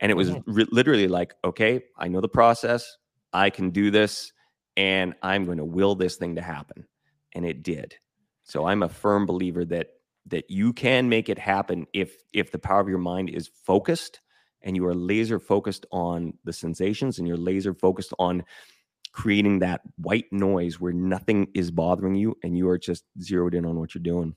And 0.00 0.10
it 0.10 0.14
was 0.14 0.32
ri- 0.46 0.66
literally 0.70 1.08
like, 1.08 1.34
okay, 1.44 1.84
I 1.96 2.08
know 2.08 2.20
the 2.20 2.28
process. 2.28 2.96
I 3.32 3.50
can 3.50 3.70
do 3.70 3.90
this 3.90 4.32
and 4.76 5.14
I'm 5.22 5.44
going 5.44 5.58
to 5.58 5.64
will 5.64 5.94
this 5.94 6.16
thing 6.16 6.36
to 6.36 6.42
happen. 6.42 6.86
And 7.34 7.44
it 7.46 7.62
did. 7.62 7.94
So 8.44 8.66
I'm 8.66 8.82
a 8.82 8.88
firm 8.88 9.26
believer 9.26 9.64
that 9.66 9.88
that 10.26 10.50
you 10.50 10.72
can 10.72 11.08
make 11.08 11.28
it 11.28 11.38
happen 11.38 11.86
if 11.92 12.16
if 12.32 12.50
the 12.50 12.58
power 12.58 12.80
of 12.80 12.88
your 12.88 12.98
mind 12.98 13.30
is 13.30 13.48
focused 13.64 14.20
and 14.62 14.74
you 14.74 14.84
are 14.86 14.94
laser 14.94 15.38
focused 15.38 15.86
on 15.92 16.34
the 16.44 16.52
sensations 16.52 17.18
and 17.18 17.28
you're 17.28 17.36
laser 17.36 17.72
focused 17.72 18.12
on 18.18 18.42
creating 19.16 19.60
that 19.60 19.80
white 19.96 20.30
noise 20.30 20.78
where 20.78 20.92
nothing 20.92 21.48
is 21.54 21.70
bothering 21.70 22.14
you 22.14 22.36
and 22.42 22.56
you 22.56 22.68
are 22.68 22.76
just 22.76 23.02
zeroed 23.18 23.54
in 23.54 23.64
on 23.64 23.80
what 23.80 23.94
you're 23.94 24.02
doing. 24.02 24.36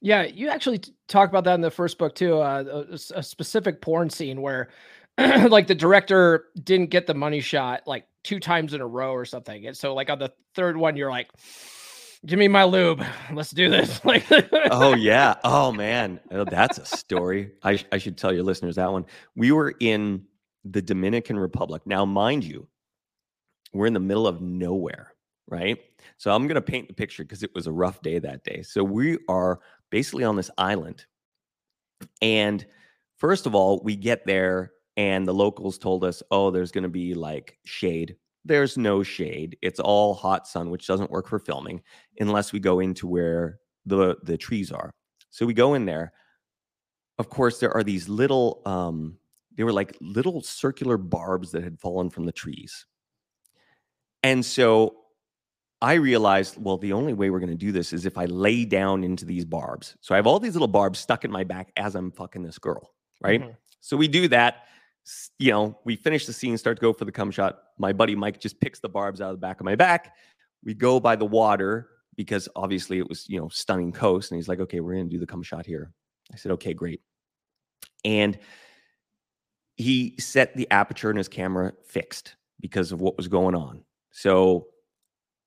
Yeah, 0.00 0.22
you 0.22 0.48
actually 0.48 0.80
talk 1.08 1.28
about 1.28 1.42
that 1.44 1.56
in 1.56 1.60
the 1.60 1.72
first 1.72 1.98
book 1.98 2.14
too. 2.14 2.38
Uh, 2.38 2.86
a- 2.92 3.18
a, 3.18 3.22
specific 3.22 3.82
porn 3.82 4.08
scene 4.08 4.40
where, 4.40 4.68
like, 5.18 5.66
the 5.66 5.74
director 5.74 6.44
didn't 6.62 6.90
get 6.90 7.08
the 7.08 7.14
money 7.14 7.40
shot 7.40 7.82
like 7.86 8.06
two 8.22 8.38
times 8.38 8.74
in 8.74 8.80
a 8.80 8.86
row 8.86 9.12
or 9.12 9.24
something, 9.24 9.66
and 9.66 9.76
so 9.76 9.92
like 9.92 10.08
on 10.08 10.20
the 10.20 10.32
third 10.54 10.76
one, 10.76 10.96
you're 10.96 11.10
like, 11.10 11.28
"Give 12.24 12.38
me 12.38 12.46
my 12.46 12.62
lube, 12.62 13.02
let's 13.32 13.50
do 13.50 13.68
this." 13.68 14.00
Like, 14.04 14.24
oh 14.70 14.94
yeah 14.94 15.34
oh 15.42 15.72
man 15.72 16.20
Oh, 16.30 16.44
that's 16.44 16.78
a 16.78 16.86
story 16.86 17.50
I, 17.62 17.76
sh- 17.76 17.86
I 17.90 17.98
should 17.98 18.16
tell 18.16 18.32
your 18.32 18.44
listeners 18.44 18.76
that 18.76 18.92
one 18.92 19.06
we 19.34 19.50
were 19.50 19.74
in 19.80 20.26
the 20.64 20.82
dominican 20.82 21.38
republic 21.38 21.82
now 21.86 22.04
mind 22.04 22.44
you 22.44 22.68
we're 23.76 23.86
in 23.86 23.92
the 23.92 24.00
middle 24.00 24.26
of 24.26 24.40
nowhere 24.40 25.12
right 25.48 25.78
so 26.16 26.34
i'm 26.34 26.46
going 26.46 26.56
to 26.56 26.62
paint 26.62 26.88
the 26.88 26.94
picture 26.94 27.22
because 27.22 27.42
it 27.42 27.54
was 27.54 27.66
a 27.66 27.72
rough 27.72 28.00
day 28.02 28.18
that 28.18 28.42
day 28.44 28.62
so 28.62 28.82
we 28.82 29.18
are 29.28 29.60
basically 29.90 30.24
on 30.24 30.36
this 30.36 30.50
island 30.58 31.06
and 32.20 32.66
first 33.16 33.46
of 33.46 33.54
all 33.54 33.80
we 33.84 33.96
get 33.96 34.26
there 34.26 34.72
and 34.96 35.26
the 35.26 35.34
locals 35.34 35.78
told 35.78 36.04
us 36.04 36.22
oh 36.30 36.50
there's 36.50 36.72
going 36.72 36.82
to 36.82 36.88
be 36.88 37.14
like 37.14 37.58
shade 37.64 38.16
there's 38.44 38.76
no 38.76 39.02
shade 39.02 39.56
it's 39.62 39.80
all 39.80 40.14
hot 40.14 40.46
sun 40.46 40.70
which 40.70 40.86
doesn't 40.86 41.10
work 41.10 41.28
for 41.28 41.38
filming 41.38 41.80
unless 42.18 42.52
we 42.52 42.58
go 42.60 42.80
into 42.80 43.06
where 43.06 43.58
the 43.86 44.16
the 44.24 44.36
trees 44.36 44.70
are. 44.70 44.90
So 45.30 45.46
we 45.46 45.54
go 45.54 45.74
in 45.74 45.86
there. 45.86 46.12
Of 47.18 47.30
course, 47.30 47.58
there 47.58 47.74
are 47.74 47.84
these 47.84 48.08
little 48.08 48.60
um 48.66 49.16
they 49.56 49.64
were 49.64 49.72
like 49.72 49.96
little 50.02 50.42
circular 50.42 50.98
barbs 50.98 51.50
that 51.52 51.64
had 51.64 51.80
fallen 51.80 52.10
from 52.10 52.26
the 52.26 52.32
trees. 52.32 52.84
And 54.26 54.44
so 54.44 54.96
I 55.80 55.94
realized, 55.94 56.56
well, 56.58 56.78
the 56.78 56.92
only 56.94 57.12
way 57.12 57.30
we're 57.30 57.38
going 57.38 57.48
to 57.48 57.54
do 57.54 57.70
this 57.70 57.92
is 57.92 58.06
if 58.06 58.18
I 58.18 58.24
lay 58.24 58.64
down 58.64 59.04
into 59.04 59.24
these 59.24 59.44
barbs. 59.44 59.96
So 60.00 60.14
I 60.14 60.16
have 60.16 60.26
all 60.26 60.40
these 60.40 60.54
little 60.54 60.66
barbs 60.66 60.98
stuck 60.98 61.24
in 61.24 61.30
my 61.30 61.44
back 61.44 61.70
as 61.76 61.94
I'm 61.94 62.10
fucking 62.10 62.42
this 62.42 62.58
girl, 62.58 62.92
right? 63.22 63.40
Mhm. 63.40 63.56
So 63.80 63.96
we 63.96 64.08
do 64.08 64.26
that. 64.28 64.64
You 65.38 65.52
know, 65.52 65.78
we 65.84 65.94
finish 65.94 66.26
the 66.26 66.32
scene, 66.32 66.58
start 66.58 66.78
to 66.78 66.80
go 66.80 66.92
for 66.92 67.04
the 67.04 67.12
cum 67.12 67.30
shot. 67.30 67.62
My 67.78 67.92
buddy 67.92 68.16
Mike 68.16 68.40
just 68.40 68.60
picks 68.60 68.80
the 68.80 68.88
barbs 68.88 69.20
out 69.20 69.30
of 69.30 69.36
the 69.36 69.46
back 69.46 69.60
of 69.60 69.64
my 69.64 69.76
back. 69.76 70.16
We 70.64 70.74
go 70.74 70.98
by 70.98 71.14
the 71.14 71.24
water 71.24 71.88
because 72.16 72.48
obviously 72.56 72.98
it 72.98 73.08
was, 73.08 73.28
you 73.28 73.38
know, 73.38 73.48
stunning 73.48 73.92
coast. 73.92 74.32
And 74.32 74.38
he's 74.38 74.48
like, 74.48 74.58
okay, 74.58 74.80
we're 74.80 74.94
going 74.94 75.08
to 75.08 75.14
do 75.14 75.20
the 75.20 75.26
cum 75.26 75.44
shot 75.44 75.66
here. 75.66 75.92
I 76.32 76.36
said, 76.36 76.50
okay, 76.52 76.74
great. 76.74 77.00
And 78.04 78.36
he 79.76 80.16
set 80.18 80.56
the 80.56 80.68
aperture 80.72 81.12
in 81.12 81.16
his 81.16 81.28
camera 81.28 81.74
fixed 81.86 82.34
because 82.60 82.90
of 82.90 83.00
what 83.00 83.16
was 83.16 83.28
going 83.28 83.54
on. 83.54 83.84
So, 84.16 84.68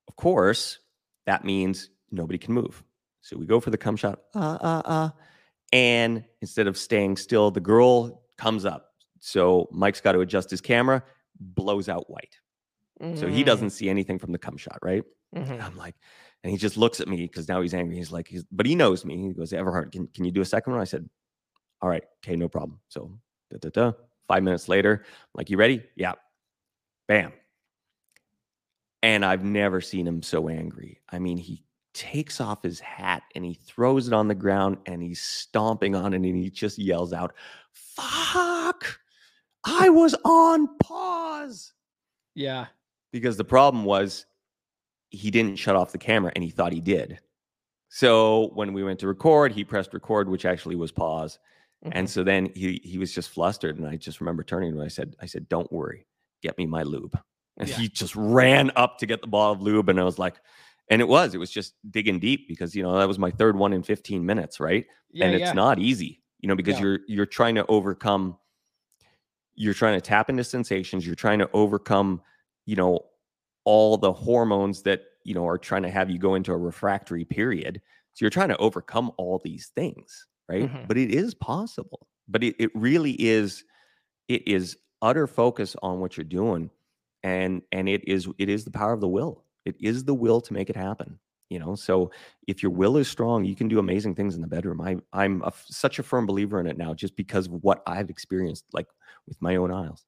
of 0.06 0.14
course, 0.14 0.78
that 1.26 1.44
means 1.44 1.90
nobody 2.12 2.38
can 2.38 2.54
move. 2.54 2.84
So 3.20 3.36
we 3.36 3.44
go 3.44 3.58
for 3.58 3.70
the 3.70 3.76
cum 3.76 3.96
shot, 3.96 4.20
uh, 4.32 4.58
uh, 4.60 4.82
uh, 4.84 5.10
and 5.72 6.24
instead 6.40 6.68
of 6.68 6.78
staying 6.78 7.16
still, 7.16 7.50
the 7.50 7.60
girl 7.60 8.22
comes 8.38 8.64
up. 8.64 8.92
So 9.18 9.68
Mike's 9.72 10.00
got 10.00 10.12
to 10.12 10.20
adjust 10.20 10.50
his 10.50 10.60
camera, 10.60 11.02
blows 11.40 11.88
out 11.88 12.08
white. 12.08 12.38
So 13.16 13.26
he 13.26 13.42
Mm, 13.42 13.44
doesn't 13.44 13.70
see 13.70 13.88
anything 13.90 14.20
from 14.20 14.30
the 14.30 14.38
cum 14.38 14.56
shot, 14.56 14.78
right? 14.82 15.02
mhm. 15.34 15.60
I'm 15.60 15.76
like, 15.76 15.96
and 16.44 16.52
he 16.52 16.56
just 16.56 16.76
looks 16.76 17.00
at 17.00 17.08
me 17.08 17.16
because 17.26 17.48
now 17.48 17.60
he's 17.60 17.74
angry. 17.74 17.96
He's 17.96 18.12
like, 18.12 18.28
he's, 18.28 18.44
but 18.52 18.66
he 18.66 18.76
knows 18.76 19.04
me. 19.04 19.16
He 19.28 19.32
goes, 19.34 19.52
Everhard, 19.52 19.90
can, 19.90 20.06
can 20.14 20.24
you 20.24 20.30
do 20.30 20.42
a 20.42 20.44
second 20.46 20.72
one? 20.74 20.80
I 20.80 20.84
said, 20.84 21.08
all 21.82 21.88
right, 21.88 22.04
okay, 22.24 22.36
no 22.36 22.48
problem. 22.48 22.78
So 22.88 23.18
da, 23.50 23.58
da, 23.58 23.70
da. 23.70 23.92
five 24.28 24.44
minutes 24.44 24.68
later, 24.68 25.02
I'm 25.04 25.28
like, 25.34 25.50
you 25.50 25.56
ready? 25.56 25.82
Yeah. 25.96 26.14
Bam. 27.08 27.32
And 29.02 29.24
I've 29.24 29.44
never 29.44 29.80
seen 29.80 30.06
him 30.06 30.22
so 30.22 30.48
angry. 30.48 31.00
I 31.10 31.18
mean, 31.18 31.38
he 31.38 31.64
takes 31.94 32.40
off 32.40 32.62
his 32.62 32.78
hat 32.80 33.22
and 33.34 33.44
he 33.44 33.54
throws 33.54 34.06
it 34.06 34.12
on 34.12 34.28
the 34.28 34.34
ground 34.34 34.78
and 34.86 35.02
he's 35.02 35.20
stomping 35.22 35.94
on 35.94 36.12
it 36.12 36.16
and 36.16 36.24
he 36.36 36.50
just 36.50 36.78
yells 36.78 37.12
out, 37.12 37.34
fuck, 37.72 39.00
I 39.64 39.88
was 39.88 40.14
on 40.24 40.68
pause 40.78 41.72
Yeah. 42.34 42.66
because 43.12 43.36
the 43.36 43.44
problem 43.44 43.84
was 43.84 44.26
he 45.10 45.30
didn't 45.30 45.56
shut 45.56 45.76
off 45.76 45.92
the 45.92 45.98
camera 45.98 46.30
and 46.34 46.44
he 46.44 46.50
thought 46.50 46.72
he 46.72 46.80
did. 46.80 47.18
So 47.88 48.50
when 48.54 48.72
we 48.72 48.84
went 48.84 49.00
to 49.00 49.08
record, 49.08 49.52
he 49.52 49.64
pressed 49.64 49.92
record, 49.94 50.28
which 50.28 50.44
actually 50.44 50.76
was 50.76 50.92
pause. 50.92 51.38
And 51.82 52.06
Mhm. 52.06 52.10
so 52.10 52.22
then 52.22 52.52
he 52.54 52.80
he 52.84 52.98
was 52.98 53.12
just 53.12 53.30
flustered. 53.30 53.78
And 53.78 53.88
I 53.88 53.96
just 53.96 54.20
remember 54.20 54.44
turning 54.44 54.72
to 54.72 54.78
him. 54.78 54.84
I 54.84 54.88
said, 54.88 55.16
I 55.20 55.26
said, 55.26 55.48
Don't 55.48 55.72
worry, 55.72 56.06
get 56.42 56.56
me 56.58 56.66
my 56.66 56.82
lube. 56.84 57.18
And 57.60 57.68
Yeah. 57.68 57.76
he 57.76 57.88
just 57.88 58.16
ran 58.16 58.70
up 58.74 58.98
to 58.98 59.06
get 59.06 59.20
the 59.20 59.26
ball 59.28 59.52
of 59.52 59.60
lube. 59.62 59.88
And 59.88 60.00
I 60.00 60.04
was 60.04 60.18
like, 60.18 60.36
and 60.88 61.00
it 61.00 61.06
was, 61.08 61.34
it 61.34 61.38
was 61.38 61.50
just 61.50 61.74
digging 61.90 62.18
deep 62.18 62.48
because 62.48 62.74
you 62.74 62.82
know 62.82 62.98
that 62.98 63.06
was 63.06 63.18
my 63.18 63.30
third 63.30 63.56
one 63.56 63.72
in 63.72 63.82
15 63.82 64.26
minutes, 64.26 64.58
right? 64.58 64.86
yeah, 65.12 65.26
and 65.26 65.34
it's 65.34 65.42
yeah. 65.50 65.52
not 65.52 65.78
easy. 65.78 66.22
you 66.40 66.48
know, 66.48 66.56
because 66.56 66.80
you're 66.80 67.00
you're 67.06 67.26
trying 67.26 67.54
to 67.56 67.66
overcome 67.66 68.36
you're 69.54 69.74
trying 69.74 69.96
to 69.96 70.00
tap 70.00 70.30
into 70.30 70.42
sensations, 70.44 71.06
you're 71.06 71.14
trying 71.14 71.38
to 71.38 71.50
overcome, 71.52 72.22
you 72.66 72.76
know, 72.76 73.00
all 73.64 73.96
the 73.98 74.12
hormones 74.12 74.82
that, 74.82 75.02
you 75.24 75.34
know, 75.34 75.46
are 75.46 75.58
trying 75.58 75.82
to 75.82 75.90
have 75.90 76.08
you 76.10 76.18
go 76.18 76.34
into 76.34 76.52
a 76.52 76.56
refractory 76.56 77.24
period. 77.24 77.82
So 78.14 78.24
you're 78.24 78.30
trying 78.30 78.48
to 78.48 78.56
overcome 78.56 79.12
all 79.18 79.38
these 79.44 79.70
things, 79.74 80.26
right? 80.48 80.70
Mhm. 80.70 80.88
But 80.88 80.96
it 80.96 81.10
is 81.10 81.34
possible. 81.34 82.08
But 82.26 82.42
it, 82.42 82.56
it 82.58 82.70
really 82.74 83.12
is 83.12 83.64
it 84.28 84.46
is 84.48 84.76
utter 85.02 85.26
focus 85.26 85.76
on 85.82 86.00
what 86.00 86.16
you're 86.16 86.24
doing 86.24 86.70
and 87.22 87.62
and 87.72 87.88
it 87.88 88.06
is 88.08 88.28
it 88.38 88.48
is 88.48 88.64
the 88.64 88.70
power 88.70 88.92
of 88.92 89.00
the 89.00 89.08
will. 89.08 89.44
It 89.64 89.76
is 89.80 90.04
the 90.04 90.14
will 90.14 90.40
to 90.40 90.52
make 90.52 90.70
it 90.70 90.76
happen 90.76 91.18
you 91.50 91.58
know 91.58 91.74
so 91.74 92.12
if 92.46 92.62
your 92.62 92.70
will 92.70 92.96
is 92.96 93.08
strong 93.08 93.44
you 93.44 93.56
can 93.56 93.66
do 93.66 93.80
amazing 93.80 94.14
things 94.14 94.36
in 94.36 94.40
the 94.40 94.46
bedroom 94.46 94.80
i 94.80 94.96
i'm 95.12 95.42
a 95.42 95.52
such 95.66 95.98
a 95.98 96.02
firm 96.02 96.24
believer 96.24 96.60
in 96.60 96.66
it 96.68 96.78
now 96.78 96.94
just 96.94 97.16
because 97.16 97.46
of 97.46 97.54
what 97.64 97.82
i've 97.88 98.08
experienced 98.08 98.64
like 98.72 98.86
with 99.26 99.36
my 99.42 99.56
own 99.56 99.72
eyes 99.72 100.04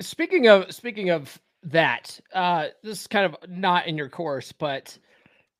Speaking 0.00 0.48
of 0.48 0.72
speaking 0.72 1.10
of 1.10 1.38
that, 1.62 2.18
uh, 2.34 2.68
this 2.82 3.02
is 3.02 3.06
kind 3.06 3.26
of 3.26 3.36
not 3.50 3.86
in 3.86 3.98
your 3.98 4.08
course, 4.08 4.50
but 4.50 4.96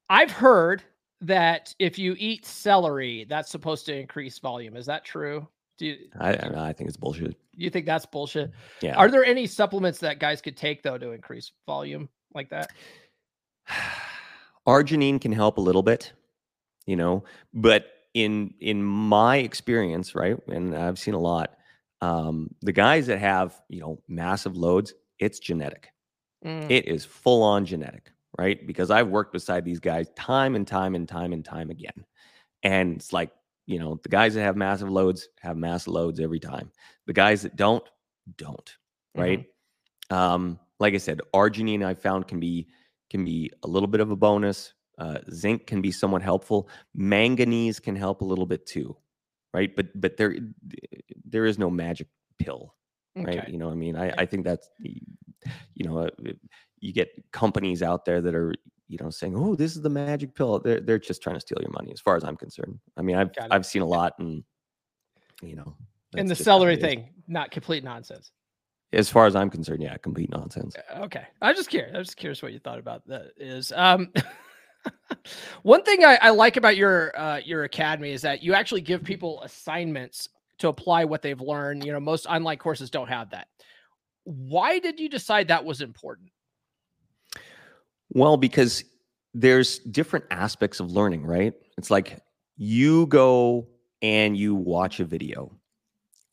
I've 0.09 0.31
heard 0.31 0.83
that 1.21 1.75
if 1.79 1.99
you 1.99 2.17
eat 2.19 2.47
celery, 2.47 3.27
that's 3.29 3.51
supposed 3.51 3.85
to 3.87 3.95
increase 3.95 4.39
volume. 4.39 4.77
Is 4.77 4.87
that 4.87 5.05
true? 5.05 5.47
Do 5.81 5.87
you, 5.87 5.97
i 6.21 6.35
i, 6.35 6.69
I 6.69 6.73
think 6.73 6.87
it's 6.89 6.97
bullshit 6.97 7.37
you 7.57 7.71
think 7.71 7.87
that's 7.87 8.07
bullshit? 8.07 8.53
yeah 8.81 8.95
Are 8.95 9.11
there 9.11 9.25
any 9.25 9.47
supplements 9.47 9.99
that 9.99 10.21
guys 10.21 10.41
could 10.41 10.57
take 10.57 10.83
though 10.85 10.97
to 10.97 11.11
increase 11.11 11.51
volume 11.67 12.09
like 12.33 12.51
that? 12.51 12.71
arginine 14.69 15.21
can 15.21 15.33
help 15.33 15.59
a 15.59 15.61
little 15.61 15.83
bit 15.83 16.13
you 16.87 16.95
know 16.95 17.25
but 17.53 17.87
in 18.15 18.55
in 18.61 18.85
my 18.85 19.39
experience 19.39 20.15
right 20.15 20.37
and 20.47 20.77
i've 20.77 20.99
seen 20.99 21.15
a 21.15 21.19
lot 21.19 21.57
um 22.03 22.55
the 22.63 22.73
guys 22.73 23.07
that 23.09 23.19
have 23.19 23.61
you 23.69 23.81
know 23.81 24.01
massive 24.07 24.57
loads 24.57 24.95
it's 25.19 25.41
genetic 25.41 25.91
Mm, 26.45 26.71
it 26.71 26.89
is 26.89 27.05
full 27.05 27.43
on 27.43 27.67
genetic, 27.67 28.13
right? 28.39 28.67
Because 28.67 28.91
I've 28.91 29.09
worked 29.09 29.33
beside 29.33 29.65
these 29.65 29.81
guys 29.81 30.09
time 30.17 30.55
and 30.55 30.67
time 30.67 30.95
and 30.95 31.07
time 31.07 31.33
and 31.33 31.45
time 31.45 31.71
again. 31.71 32.05
And 32.63 32.97
it's 32.97 33.13
like, 33.13 33.31
you 33.71 33.79
know, 33.79 34.01
the 34.03 34.09
guys 34.09 34.35
that 34.35 34.43
have 34.43 34.57
massive 34.57 34.91
loads 34.91 35.29
have 35.41 35.57
massive 35.57 35.93
loads 35.93 36.21
every 36.21 36.41
time. 36.41 36.71
The 37.07 37.13
guys 37.13 37.43
that 37.43 37.57
don't, 37.57 37.85
don't, 38.37 38.77
right? 39.15 39.47
Um, 40.11 40.59
like 40.81 40.95
I 40.95 40.99
said, 40.99 41.21
arginine 41.35 41.85
I 41.85 41.95
found 41.95 42.27
can 42.27 42.41
be 42.41 42.67
can 43.11 43.25
be 43.25 43.51
a 43.63 43.69
little 43.69 43.87
bit 43.87 44.01
of 44.01 44.11
a 44.11 44.17
bonus. 44.17 44.75
Uh, 44.99 45.19
zinc 45.33 45.67
can 45.67 45.81
be 45.81 45.93
somewhat 45.93 46.23
helpful. 46.23 46.69
Manganese 46.95 47.81
can 47.81 47.97
help 47.97 48.23
a 48.23 48.25
little 48.25 48.47
bit 48.47 48.67
too, 48.67 48.97
right? 49.55 49.75
But 49.75 49.89
but 49.95 50.17
there 50.17 50.37
there 51.25 51.47
is 51.47 51.59
no 51.59 51.71
magic 51.71 52.09
pill 52.39 52.75
right? 53.17 53.39
Okay. 53.41 53.53
You 53.53 53.59
know, 53.59 53.71
I 53.71 53.75
mean, 53.75 53.97
I, 53.97 54.13
I 54.19 54.27
think 54.27 54.45
that's, 54.45 54.69
you 54.79 55.85
know, 55.85 55.99
uh, 55.99 56.11
you 56.81 56.93
get 56.93 57.11
companies 57.33 57.83
out 57.83 58.05
there 58.05 58.21
that 58.21 58.35
are, 58.35 58.55
you 58.91 58.99
know, 59.01 59.09
saying, 59.09 59.35
"Oh, 59.37 59.55
this 59.55 59.77
is 59.77 59.83
the 59.83 59.89
magic 59.89 60.35
pill." 60.35 60.59
They're 60.59 60.81
they're 60.81 60.99
just 60.99 61.23
trying 61.23 61.37
to 61.37 61.41
steal 61.41 61.59
your 61.61 61.71
money, 61.71 61.93
as 61.93 62.01
far 62.01 62.17
as 62.17 62.25
I'm 62.25 62.37
concerned. 62.37 62.79
I 62.97 63.03
mean, 63.03 63.17
I've 63.17 63.31
I've 63.51 63.65
seen 63.65 63.83
a 63.83 63.87
lot, 63.87 64.15
and 64.19 64.43
you 65.43 65.55
know, 65.55 65.77
And 66.17 66.29
the 66.29 66.31
that's 66.31 66.41
just 66.41 66.49
how 66.49 66.57
celery 66.57 66.77
thing, 66.77 67.11
not 67.29 67.53
complete 67.53 67.85
nonsense. 67.85 68.33
As 68.93 69.09
far 69.09 69.27
as 69.27 69.37
I'm 69.37 69.49
concerned, 69.49 69.81
yeah, 69.81 69.97
complete 69.99 70.31
nonsense. 70.31 70.75
Okay. 70.99 71.23
I'm 71.41 71.55
just 71.55 71.71
curious. 71.71 71.95
I'm 71.95 72.03
just 72.03 72.17
curious 72.17 72.43
what 72.43 72.53
you 72.53 72.59
thought 72.59 72.81
about 72.81 73.07
that 73.07 73.31
is. 73.37 73.73
Um 73.77 74.13
one 75.63 75.85
thing 75.85 76.05
I, 76.05 76.19
I 76.21 76.31
like 76.31 76.57
about 76.57 76.77
your 76.77 77.17
uh 77.17 77.39
your 77.45 77.63
academy 77.63 78.11
is 78.11 78.23
that 78.23 78.43
you 78.43 78.53
actually 78.55 78.81
give 78.81 79.05
people 79.05 79.41
assignments 79.43 80.29
to 80.59 80.69
apply 80.69 81.05
what 81.05 81.23
they've 81.23 81.41
learned. 81.41 81.85
You 81.85 81.93
know, 81.93 82.01
most 82.01 82.27
online 82.27 82.59
courses 82.59 82.91
don't 82.91 83.09
have 83.09 83.31
that. 83.31 83.47
Why 84.25 84.81
did 84.81 84.99
you 84.99 85.09
decide 85.09 85.47
that 85.49 85.65
was 85.65 85.81
important? 85.81 86.31
Well, 88.11 88.37
because 88.37 88.85
there's 89.35 89.79
different 89.79 90.27
aspects 90.31 90.81
of 90.81 90.91
learning, 90.91 91.25
right? 91.25 91.55
It's 91.79 91.91
like 91.91 92.19
you 92.57 93.07
go 93.07 93.69
and 94.03 94.37
you 94.37 94.55
watch 94.55 95.01
a 95.01 95.05
video. 95.05 95.53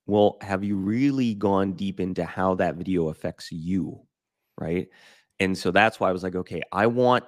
Well, 0.07 0.37
have 0.41 0.63
you 0.63 0.77
really 0.77 1.35
gone 1.35 1.73
deep 1.73 1.99
into 1.99 2.25
how 2.25 2.55
that 2.55 2.75
video 2.75 3.09
affects 3.09 3.51
you, 3.51 4.01
right? 4.59 4.87
And 5.39 5.57
so 5.57 5.71
that's 5.71 5.99
why 5.99 6.09
I 6.09 6.13
was 6.13 6.23
like, 6.23 6.35
okay, 6.35 6.61
I 6.71 6.87
want 6.87 7.25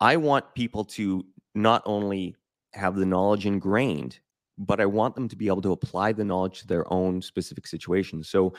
I 0.00 0.16
want 0.16 0.54
people 0.54 0.84
to 0.84 1.24
not 1.54 1.82
only 1.86 2.36
have 2.74 2.96
the 2.96 3.06
knowledge 3.06 3.46
ingrained, 3.46 4.20
but 4.58 4.80
I 4.80 4.86
want 4.86 5.14
them 5.14 5.28
to 5.28 5.36
be 5.36 5.46
able 5.48 5.62
to 5.62 5.72
apply 5.72 6.12
the 6.12 6.24
knowledge 6.24 6.60
to 6.60 6.66
their 6.66 6.90
own 6.92 7.22
specific 7.22 7.66
situations. 7.66 8.28
So 8.28 8.54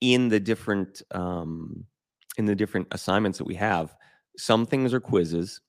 in 0.00 0.28
the 0.28 0.40
different 0.40 1.02
um 1.12 1.84
in 2.38 2.44
the 2.44 2.54
different 2.54 2.86
assignments 2.90 3.38
that 3.38 3.46
we 3.46 3.54
have, 3.54 3.94
some 4.38 4.66
things 4.66 4.94
are 4.94 5.00
quizzes, 5.00 5.60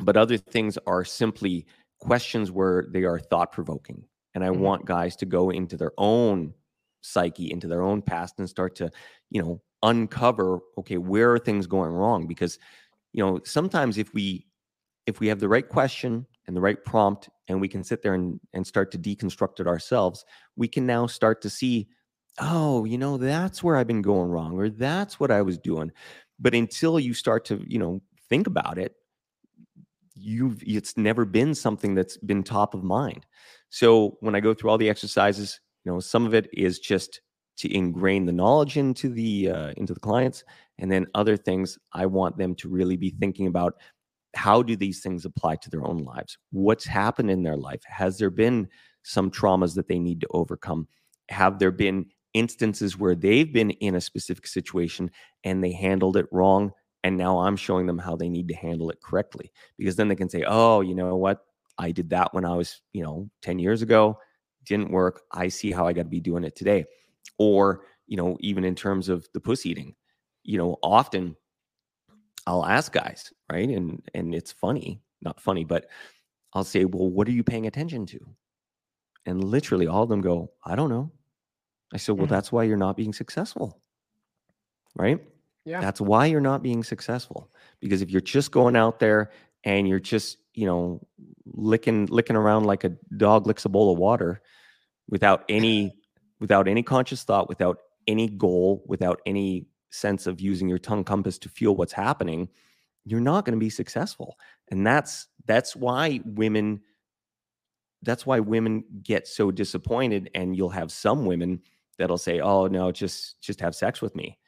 but 0.00 0.16
other 0.16 0.36
things 0.36 0.78
are 0.86 1.04
simply 1.04 1.66
questions 2.00 2.50
where 2.50 2.86
they 2.90 3.04
are 3.04 3.18
thought 3.18 3.52
provoking. 3.52 4.06
And 4.34 4.44
I 4.44 4.50
Mhm. 4.50 4.60
want 4.60 4.86
guys 4.86 5.16
to 5.16 5.26
go 5.26 5.50
into 5.50 5.76
their 5.76 5.92
own 5.98 6.54
psyche, 7.02 7.50
into 7.52 7.68
their 7.68 7.82
own 7.82 8.02
past, 8.02 8.38
and 8.38 8.48
start 8.48 8.74
to, 8.76 8.90
you 9.30 9.42
know, 9.42 9.62
uncover 9.82 10.60
okay, 10.78 10.98
where 10.98 11.32
are 11.32 11.38
things 11.38 11.66
going 11.66 11.92
wrong? 11.92 12.26
Because, 12.26 12.58
you 13.12 13.24
know, 13.24 13.40
sometimes 13.44 13.98
if 13.98 14.14
we 14.14 14.46
if 15.06 15.20
we 15.20 15.28
have 15.28 15.40
the 15.40 15.48
right 15.48 15.68
question 15.68 16.26
and 16.46 16.56
the 16.56 16.60
right 16.60 16.82
prompt 16.84 17.28
and 17.48 17.60
we 17.60 17.68
can 17.68 17.84
sit 17.84 18.02
there 18.02 18.14
and, 18.14 18.40
and 18.52 18.66
start 18.66 18.90
to 18.92 18.98
deconstruct 18.98 19.60
it 19.60 19.66
ourselves, 19.66 20.24
we 20.56 20.68
can 20.68 20.86
now 20.86 21.06
start 21.06 21.42
to 21.42 21.50
see, 21.50 21.88
oh, 22.40 22.84
you 22.84 22.98
know, 22.98 23.16
that's 23.18 23.62
where 23.62 23.76
I've 23.76 23.86
been 23.86 24.02
going 24.02 24.30
wrong, 24.30 24.58
or 24.58 24.68
that's 24.70 25.20
what 25.20 25.30
I 25.30 25.42
was 25.42 25.58
doing 25.58 25.92
but 26.38 26.54
until 26.54 26.98
you 26.98 27.14
start 27.14 27.44
to 27.44 27.64
you 27.66 27.78
know 27.78 28.00
think 28.28 28.46
about 28.46 28.78
it 28.78 28.94
you've 30.14 30.62
it's 30.64 30.96
never 30.96 31.24
been 31.24 31.54
something 31.54 31.94
that's 31.94 32.16
been 32.18 32.42
top 32.42 32.72
of 32.72 32.84
mind. 32.84 33.26
So 33.70 34.16
when 34.20 34.34
i 34.34 34.40
go 34.40 34.54
through 34.54 34.70
all 34.70 34.78
the 34.78 34.90
exercises 34.90 35.60
you 35.84 35.92
know 35.92 36.00
some 36.00 36.26
of 36.26 36.34
it 36.34 36.48
is 36.52 36.78
just 36.78 37.20
to 37.56 37.72
ingrain 37.72 38.26
the 38.26 38.32
knowledge 38.32 38.76
into 38.76 39.08
the 39.08 39.50
uh, 39.50 39.72
into 39.76 39.94
the 39.94 40.00
clients 40.00 40.44
and 40.78 40.90
then 40.90 41.06
other 41.14 41.36
things 41.36 41.78
i 41.92 42.06
want 42.06 42.36
them 42.36 42.54
to 42.56 42.68
really 42.68 42.96
be 42.96 43.10
thinking 43.10 43.46
about 43.46 43.74
how 44.34 44.62
do 44.62 44.76
these 44.76 45.00
things 45.00 45.24
apply 45.24 45.56
to 45.56 45.70
their 45.70 45.86
own 45.86 45.98
lives? 45.98 46.38
What's 46.50 46.84
happened 46.84 47.30
in 47.30 47.42
their 47.42 47.56
life? 47.56 47.82
Has 47.86 48.18
there 48.18 48.30
been 48.30 48.68
some 49.02 49.30
traumas 49.30 49.74
that 49.74 49.88
they 49.88 49.98
need 49.98 50.20
to 50.20 50.26
overcome? 50.30 50.88
Have 51.30 51.58
there 51.58 51.70
been 51.70 52.06
instances 52.34 52.98
where 52.98 53.14
they've 53.14 53.52
been 53.52 53.70
in 53.70 53.94
a 53.94 54.00
specific 54.00 54.46
situation 54.46 55.10
and 55.44 55.62
they 55.62 55.72
handled 55.72 56.16
it 56.16 56.26
wrong 56.32 56.72
and 57.04 57.16
now 57.16 57.38
i'm 57.38 57.56
showing 57.56 57.86
them 57.86 57.98
how 57.98 58.16
they 58.16 58.28
need 58.28 58.48
to 58.48 58.54
handle 58.54 58.90
it 58.90 59.00
correctly 59.00 59.52
because 59.78 59.96
then 59.96 60.08
they 60.08 60.16
can 60.16 60.28
say 60.28 60.44
oh 60.46 60.80
you 60.80 60.94
know 60.94 61.16
what? 61.16 61.44
I 61.78 61.90
did 61.90 62.10
that 62.10 62.32
when 62.34 62.44
i 62.44 62.54
was 62.54 62.80
you 62.92 63.02
know 63.02 63.28
10 63.42 63.58
years 63.58 63.82
ago. 63.82 64.18
Didn't 64.64 64.90
work. 64.90 65.22
I 65.32 65.48
see 65.48 65.70
how 65.70 65.86
i 65.86 65.92
got 65.92 66.04
to 66.04 66.08
be 66.08 66.20
doing 66.20 66.44
it 66.44 66.56
today. 66.56 66.84
Or 67.38 67.82
you 68.06 68.16
know 68.16 68.36
even 68.40 68.64
in 68.64 68.74
terms 68.74 69.08
of 69.08 69.26
the 69.32 69.40
pussy 69.40 69.70
eating 69.70 69.94
you 70.42 70.58
know 70.58 70.76
often 70.82 71.36
i'll 72.46 72.66
ask 72.66 72.92
guys 72.92 73.32
right? 73.50 73.68
And 73.68 74.02
and 74.14 74.34
it's 74.34 74.52
funny 74.52 75.00
not 75.22 75.40
funny 75.40 75.64
but 75.64 75.86
i'll 76.52 76.64
say 76.64 76.84
well 76.84 77.10
what 77.10 77.28
are 77.28 77.32
you 77.32 77.44
paying 77.44 77.66
attention 77.66 78.06
to? 78.06 78.20
And 79.26 79.42
literally 79.42 79.86
all 79.86 80.02
of 80.02 80.08
them 80.08 80.20
go 80.20 80.50
i 80.64 80.74
don't 80.76 80.90
know 80.90 81.10
i 81.94 81.98
said 81.98 82.16
well 82.18 82.26
Mhm. 82.26 82.30
that's 82.30 82.52
why 82.52 82.64
you're 82.64 82.76
not 82.76 82.96
being 82.96 83.12
successful 83.14 83.80
right 84.96 85.20
Yeah. 85.64 85.80
that's 85.80 86.00
why 86.00 86.26
you're 86.26 86.40
not 86.40 86.62
being 86.62 86.84
successful. 86.84 87.50
Because 87.80 88.02
if 88.02 88.10
you're 88.10 88.20
just 88.20 88.50
going 88.52 88.76
out 88.76 88.98
there 89.00 89.30
and 89.64 89.88
you're 89.88 89.98
just, 90.00 90.36
you 90.54 90.66
know, 90.66 91.00
licking 91.46 92.06
licking 92.06 92.36
around 92.36 92.64
like 92.64 92.84
a 92.84 92.90
dog 93.16 93.46
licks 93.46 93.64
a 93.64 93.68
bowl 93.70 93.90
of 93.92 93.98
water 93.98 94.42
without 95.08 95.44
any 95.48 95.96
without 96.40 96.68
any 96.68 96.82
conscious 96.82 97.24
thought, 97.24 97.48
without 97.48 97.78
any 98.06 98.28
goal, 98.28 98.84
without 98.86 99.20
any 99.24 99.66
sense 99.90 100.26
of 100.26 100.40
using 100.40 100.68
your 100.68 100.78
tongue 100.78 101.04
compass 101.04 101.38
to 101.38 101.48
feel 101.48 101.74
what's 101.76 101.92
happening, 101.94 102.48
you're 103.06 103.20
not 103.20 103.44
going 103.46 103.58
to 103.58 103.64
be 103.64 103.70
successful. 103.70 104.38
And 104.70 104.86
that's 104.86 105.28
that's 105.46 105.74
why 105.74 106.20
women 106.26 106.82
that's 108.02 108.26
why 108.26 108.38
women 108.40 108.84
get 109.02 109.26
so 109.26 109.50
disappointed 109.50 110.30
and 110.34 110.54
you'll 110.54 110.68
have 110.70 110.92
some 110.92 111.24
women 111.24 111.62
that'll 111.98 112.18
say, 112.18 112.40
"Oh, 112.40 112.66
no, 112.66 112.90
just 112.92 113.40
just 113.40 113.60
have 113.60 113.74
sex 113.74 114.00
with 114.02 114.14
me." 114.16 114.38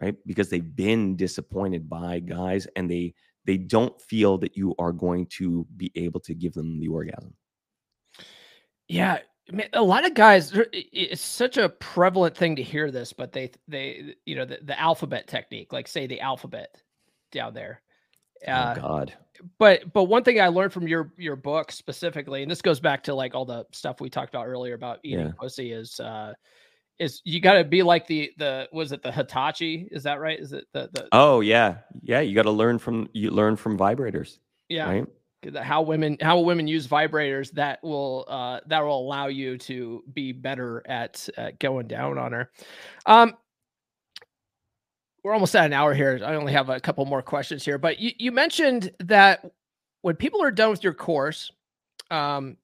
right 0.00 0.16
because 0.24 0.48
they've 0.48 0.74
been 0.76 1.14
disappointed 1.16 1.86
by 1.90 2.18
guys 2.20 2.66
and 2.76 2.88
they 2.90 3.12
they 3.44 3.58
don't 3.58 4.00
feel 4.00 4.38
that 4.38 4.56
you 4.56 4.74
are 4.78 4.92
going 4.92 5.26
to 5.26 5.66
be 5.76 5.90
able 5.94 6.20
to 6.20 6.32
give 6.34 6.54
them 6.54 6.78
the 6.80 6.88
orgasm 6.88 7.34
Yeah, 8.88 9.18
I 9.48 9.52
mean, 9.52 9.68
a 9.72 9.82
lot 9.82 10.04
of 10.06 10.14
guys. 10.14 10.50
there- 10.50 10.68
i- 10.72 10.78
i- 10.78 11.08
It's 11.12 11.20
such 11.20 11.56
a 11.56 11.68
prevalent 11.68 12.36
thing 12.36 12.56
to 12.56 12.62
hear 12.62 12.90
this, 12.90 13.12
but 13.12 13.32
they 13.32 13.50
they 13.68 14.14
you 14.26 14.36
know 14.36 14.44
the, 14.44 14.58
the 14.62 14.78
alphabet 14.78 15.26
technique, 15.26 15.72
like 15.72 15.86
say 15.88 16.06
the 16.06 16.20
alphabet 16.20 16.80
down 17.32 17.54
there, 17.54 17.82
Uh, 18.46 18.74
oh 18.76 18.80
God. 18.80 19.12
but 19.58 19.92
but 19.92 20.04
one 20.04 20.24
thing 20.24 20.40
I 20.40 20.48
learned 20.48 20.72
from 20.72 20.88
your 20.88 21.12
your 21.18 21.36
book 21.36 21.72
specifically, 21.72 22.42
and 22.42 22.50
this 22.50 22.62
goes 22.62 22.80
back 22.80 23.02
to 23.04 23.14
like 23.14 23.34
all 23.34 23.44
the 23.44 23.66
stuff 23.72 24.00
we 24.00 24.08
talked 24.10 24.32
about 24.34 24.46
earlier 24.46 24.74
about 24.74 25.00
eating 25.02 25.26
Yeah. 25.26 25.32
pussy, 25.38 25.72
is 25.72 26.00
uh 26.00 26.32
is 27.00 27.22
you 27.24 27.40
got 27.40 27.54
to 27.54 27.64
be 27.64 27.82
like 27.82 28.06
the 28.06 28.30
the 28.38 28.68
was 28.72 28.92
it 28.92 29.02
the 29.02 29.10
Hitachi? 29.10 29.88
Is 29.90 30.04
that 30.04 30.20
right? 30.20 30.38
Is 30.38 30.52
it 30.52 30.66
the 30.72 30.90
the 30.92 31.08
Oh 31.12 31.40
yeah, 31.40 31.78
yeah. 32.02 32.20
You 32.20 32.34
got 32.36 32.42
to 32.44 32.52
learn 32.52 32.78
from 32.78 33.08
you 33.14 33.30
learn 33.30 33.56
from 33.56 33.78
vibrators, 33.78 34.38
yeah 34.68 34.88
right? 34.88 35.06
how 35.62 35.82
women 35.82 36.18
how 36.20 36.38
women 36.40 36.68
use 36.68 36.86
vibrators 36.86 37.50
that 37.52 37.82
will 37.82 38.26
uh 38.28 38.60
that 38.66 38.80
will 38.84 39.00
allow 39.00 39.28
you 39.28 39.56
to 39.56 40.04
be 40.12 40.32
better 40.32 40.82
at, 40.86 41.28
at 41.38 41.58
going 41.58 41.88
down 41.88 42.18
on 42.18 42.32
her. 42.32 42.50
Um 43.06 43.34
we're 45.24 45.34
almost 45.34 45.56
at 45.56 45.66
an 45.66 45.72
hour 45.72 45.94
here. 45.94 46.20
I 46.24 46.34
only 46.34 46.52
have 46.52 46.68
a 46.68 46.80
couple 46.80 47.04
more 47.06 47.22
questions 47.22 47.64
here, 47.64 47.78
but 47.78 47.98
you, 47.98 48.12
you 48.18 48.32
mentioned 48.32 48.92
that 49.00 49.50
when 50.02 50.16
people 50.16 50.42
are 50.42 50.50
done 50.50 50.70
with 50.70 50.82
your 50.82 50.94
course, 50.94 51.50
um, 52.10 52.56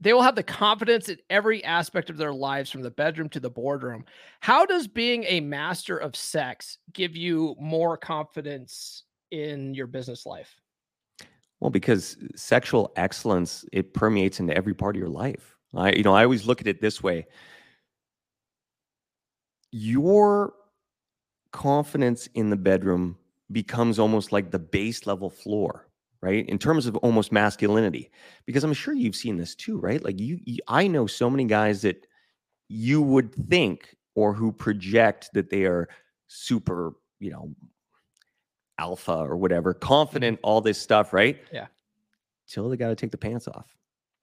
they 0.00 0.12
will 0.12 0.22
have 0.22 0.34
the 0.34 0.42
confidence 0.42 1.08
in 1.08 1.18
every 1.28 1.62
aspect 1.64 2.08
of 2.10 2.16
their 2.16 2.32
lives 2.32 2.70
from 2.70 2.82
the 2.82 2.90
bedroom 2.90 3.28
to 3.30 3.40
the 3.40 3.50
boardroom. 3.50 4.04
How 4.40 4.64
does 4.64 4.88
being 4.88 5.24
a 5.24 5.40
master 5.40 5.98
of 5.98 6.16
sex 6.16 6.78
give 6.92 7.16
you 7.16 7.54
more 7.60 7.96
confidence 7.96 9.04
in 9.30 9.74
your 9.74 9.86
business 9.86 10.24
life? 10.24 10.54
Well, 11.60 11.70
because 11.70 12.16
sexual 12.34 12.92
excellence 12.96 13.64
it 13.72 13.92
permeates 13.92 14.40
into 14.40 14.56
every 14.56 14.74
part 14.74 14.96
of 14.96 15.00
your 15.00 15.10
life. 15.10 15.56
I, 15.74 15.92
you 15.92 16.02
know, 16.02 16.14
I 16.14 16.24
always 16.24 16.46
look 16.46 16.60
at 16.62 16.66
it 16.66 16.80
this 16.80 17.02
way: 17.02 17.26
your 19.70 20.54
confidence 21.52 22.28
in 22.34 22.48
the 22.48 22.56
bedroom 22.56 23.18
becomes 23.52 23.98
almost 23.98 24.32
like 24.32 24.50
the 24.50 24.58
base 24.58 25.06
level 25.06 25.28
floor, 25.28 25.86
right? 26.22 26.46
In 26.48 26.58
terms 26.58 26.86
of 26.86 26.96
almost 26.96 27.32
masculinity, 27.32 28.10
because 28.46 28.64
I'm 28.64 28.72
sure 28.72 28.94
you've 28.94 29.16
seen 29.16 29.36
this 29.36 29.54
too, 29.54 29.78
right? 29.78 30.02
Like 30.04 30.18
you, 30.20 30.38
you 30.44 30.58
I 30.68 30.86
know 30.86 31.06
so 31.06 31.30
many 31.30 31.44
guys 31.44 31.82
that 31.82 32.06
you 32.68 33.02
would 33.02 33.34
think 33.34 33.96
or 34.14 34.32
who 34.34 34.52
project 34.52 35.30
that 35.34 35.50
they 35.50 35.64
are 35.64 35.88
super, 36.26 36.92
you 37.18 37.30
know, 37.30 37.54
alpha 38.78 39.12
or 39.12 39.36
whatever, 39.36 39.74
confident, 39.74 40.38
all 40.42 40.60
this 40.60 40.80
stuff, 40.80 41.12
right? 41.12 41.38
Yeah. 41.52 41.66
Till 42.48 42.68
they 42.68 42.76
got 42.76 42.88
to 42.88 42.96
take 42.96 43.10
the 43.10 43.18
pants 43.18 43.46
off 43.48 43.76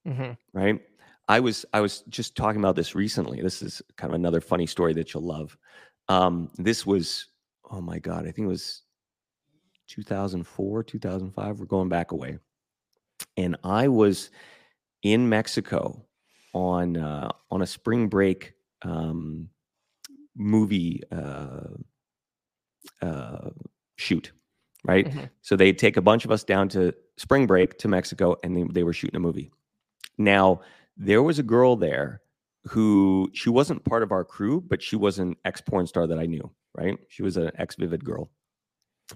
Mm-hmm. 0.06 0.58
right 0.58 0.80
i 1.28 1.38
was 1.38 1.66
i 1.74 1.80
was 1.80 2.02
just 2.08 2.34
talking 2.34 2.60
about 2.60 2.76
this 2.76 2.94
recently 2.94 3.42
this 3.42 3.60
is 3.60 3.82
kind 3.96 4.10
of 4.10 4.14
another 4.14 4.40
funny 4.40 4.64
story 4.64 4.94
that 4.94 5.12
you'll 5.12 5.24
love 5.24 5.58
um 6.08 6.48
this 6.56 6.86
was 6.86 7.26
oh 7.70 7.82
my 7.82 7.98
god 7.98 8.20
i 8.20 8.30
think 8.30 8.46
it 8.46 8.46
was 8.46 8.84
2004 9.88 10.82
2005 10.84 11.58
we're 11.60 11.66
going 11.66 11.88
back 11.88 12.12
away 12.12 12.38
and 13.36 13.56
i 13.64 13.88
was 13.88 14.30
in 15.02 15.28
mexico 15.28 16.04
on 16.54 16.96
uh 16.96 17.28
on 17.50 17.62
a 17.62 17.66
spring 17.66 18.08
break 18.08 18.52
um 18.82 19.48
movie 20.36 21.02
uh 21.10 21.60
uh 23.02 23.50
shoot 23.96 24.32
right 24.86 25.06
Mhm. 25.06 25.30
so 25.42 25.56
they'd 25.56 25.78
take 25.78 25.96
a 25.96 26.02
bunch 26.02 26.24
of 26.24 26.30
us 26.30 26.44
down 26.44 26.68
to 26.70 26.94
spring 27.16 27.46
break 27.46 27.78
to 27.78 27.88
mexico 27.88 28.36
and 28.44 28.56
they, 28.56 28.64
they 28.72 28.82
were 28.84 28.92
shooting 28.92 29.16
a 29.16 29.20
movie 29.20 29.50
now, 30.20 30.62
there 30.96 31.22
was 31.22 31.38
a 31.38 31.44
girl 31.44 31.76
there 31.76 32.22
who 32.64 33.30
she 33.32 33.50
wasn't 33.50 33.84
part 33.84 34.02
of 34.02 34.10
our 34.10 34.24
crew, 34.24 34.60
but 34.60 34.82
she 34.82 34.96
was 34.96 35.20
an 35.20 35.36
ex 35.44 35.60
porn 35.60 35.86
star 35.86 36.08
that 36.08 36.18
I 36.18 36.26
knew, 36.26 36.50
right? 36.76 36.98
She 37.08 37.22
was 37.22 37.36
an 37.36 37.52
ex 37.54 37.76
Vivid 37.76 38.04
girl. 38.04 38.28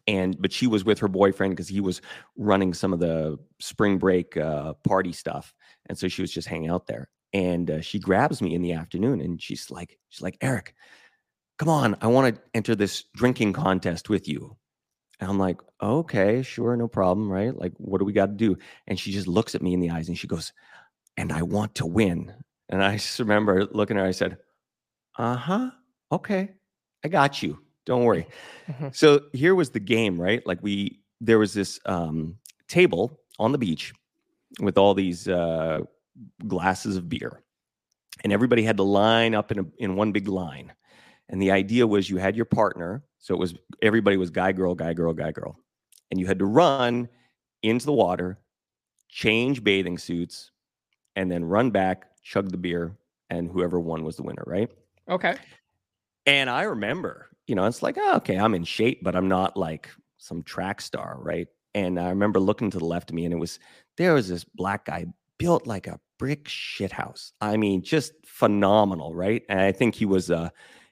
And 0.07 0.41
but 0.41 0.53
she 0.53 0.67
was 0.67 0.85
with 0.85 0.99
her 1.01 1.09
boyfriend 1.09 1.53
because 1.53 1.69
he 1.69 1.81
was 1.81 2.01
running 2.37 2.73
some 2.73 2.93
of 2.93 3.01
the 3.01 3.39
spring 3.61 3.99
break 3.99 4.37
uh, 4.37 4.75
party 4.85 5.13
stuff, 5.13 5.55
and 5.87 5.99
so 5.99 6.09
she 6.09 6.23
was 6.23 6.33
just 6.33 6.49
hanging 6.49 6.71
out 6.71 6.87
there. 6.87 7.09
And 7.35 7.71
uh, 7.71 7.81
she 7.81 7.99
grabs 7.99 8.43
me 8.43 8.55
in 8.55 8.63
the 8.63 8.73
afternoon, 8.73 9.21
and 9.21 9.41
she's 9.41 9.71
like, 9.71 9.99
she's 10.09 10.23
like, 10.23 10.37
Erik, 10.41 10.75
come 11.59 11.69
on, 11.69 11.97
I 12.01 12.07
want 12.09 12.35
to 12.35 12.43
enter 12.55 12.75
this 12.75 13.05
drinking 13.15 13.53
contest 13.53 14.09
with 14.09 14.29
you. 14.29 14.57
And 15.21 15.31
I'm 15.31 15.39
like, 15.39 15.61
okay, 15.81 16.43
sure, 16.43 16.77
no 16.77 16.89
problem, 16.89 17.31
right? 17.31 17.57
Like, 17.57 17.73
what 17.77 17.99
do 17.99 18.05
we 18.05 18.13
got 18.13 18.27
to 18.27 18.33
do? 18.33 18.59
And 18.89 18.99
she 18.99 19.13
just 19.13 19.29
looks 19.29 19.55
at 19.55 19.63
me 19.63 19.73
in 19.73 19.81
the 19.81 19.91
eyes 19.91 20.09
and 20.09 20.19
she 20.19 20.27
goes, 20.27 20.53
and 21.17 21.33
I 21.33 21.43
want 21.43 21.77
to 21.77 21.87
win. 21.87 22.35
And 22.69 22.83
I 22.83 22.95
just 22.95 23.21
remember 23.21 23.67
looking 23.67 23.97
at 23.97 24.03
her, 24.03 24.09
I 24.09 24.13
said, 24.13 24.39
uh 25.17 25.37
huh, 25.37 25.71
okay, 26.11 26.51
I 27.05 27.09
got 27.09 27.43
you. 27.43 27.61
Don't 27.85 28.05
worry. 28.05 28.27
Mhm. 28.69 28.95
So 28.95 29.23
here 29.33 29.55
was 29.55 29.71
the 29.71 29.81
game, 29.81 30.21
right? 30.21 30.47
Like, 30.47 30.63
we, 30.63 31.01
there 31.21 31.39
was 31.39 31.53
this 31.53 31.81
um, 31.87 32.37
table 32.69 33.21
on 33.39 33.53
the 33.53 33.59
beach 33.59 33.93
with 34.61 34.79
all 34.79 34.95
these 34.95 35.29
uh, 35.29 35.81
glasses 36.47 36.97
of 36.97 37.09
beer, 37.09 37.43
and 38.23 38.33
everybody 38.33 38.63
had 38.63 38.77
to 38.77 38.83
line 38.83 39.35
up 39.35 39.51
in, 39.51 39.59
a, 39.61 39.65
in 39.79 39.97
one 39.97 40.13
big 40.13 40.29
line. 40.29 40.73
And 41.29 41.41
the 41.41 41.51
idea 41.51 41.87
was 41.87 42.11
you 42.11 42.19
had 42.19 42.37
your 42.37 42.45
partner. 42.45 43.03
So 43.19 43.35
it 43.35 43.39
was 43.39 43.55
everybody 43.81 44.17
was 44.17 44.31
guy, 44.31 44.53
girl, 44.53 44.75
guy, 44.75 44.93
girl, 44.93 45.13
guy, 45.15 45.33
girl. 45.33 45.57
And 46.11 46.21
you 46.21 46.27
had 46.27 46.39
to 46.41 46.45
run 46.45 47.09
into 47.63 47.87
the 47.87 47.93
water, 47.93 48.39
change 49.09 49.65
bathing 49.65 49.97
suits, 49.97 50.51
and 51.17 51.31
then 51.31 51.45
run 51.45 51.71
back, 51.71 52.17
chug 52.23 52.51
the 52.51 52.59
beer, 52.59 52.97
and 53.31 53.51
whoever 53.51 53.81
won 53.81 54.05
was 54.05 54.17
the 54.17 54.23
winner, 54.23 54.43
right? 54.47 54.71
Okay. 55.09 55.37
And 56.27 56.51
I 56.51 56.63
remember, 56.63 57.29
you 57.47 57.55
know, 57.55 57.65
it's 57.67 57.83
like, 57.83 57.97
oh, 57.99 58.17
okay, 58.17 58.37
I'm 58.37 58.55
in 58.55 58.65
shape, 58.65 59.01
but 59.03 59.17
I'm 59.17 59.29
not 59.29 59.57
like 59.57 59.91
some 60.19 60.43
track 60.43 60.81
star, 60.81 61.17
right? 61.21 61.49
And 61.75 61.99
I 61.99 62.11
remember 62.11 62.39
looking 62.39 62.71
to 62.71 62.79
the 62.79 62.85
left 62.85 63.11
of 63.11 63.17
me, 63.17 63.25
and 63.25 63.35
it 63.35 63.39
was 63.39 63.59
there 63.97 64.15
was 64.15 64.29
this 64.29 64.45
black 64.45 64.85
guy 64.85 65.07
built 65.39 65.67
like 65.67 65.87
a 65.87 66.01
brick 66.19 66.45
shithouse. 66.45 67.33
I 67.41 67.57
mean, 67.57 67.83
just 67.83 68.13
phenomenal, 68.25 69.15
right? 69.15 69.43
And 69.49 69.61
I 69.61 69.73
think 69.73 69.95
he 69.95 70.05
was 70.05 70.31
uh 70.31 70.51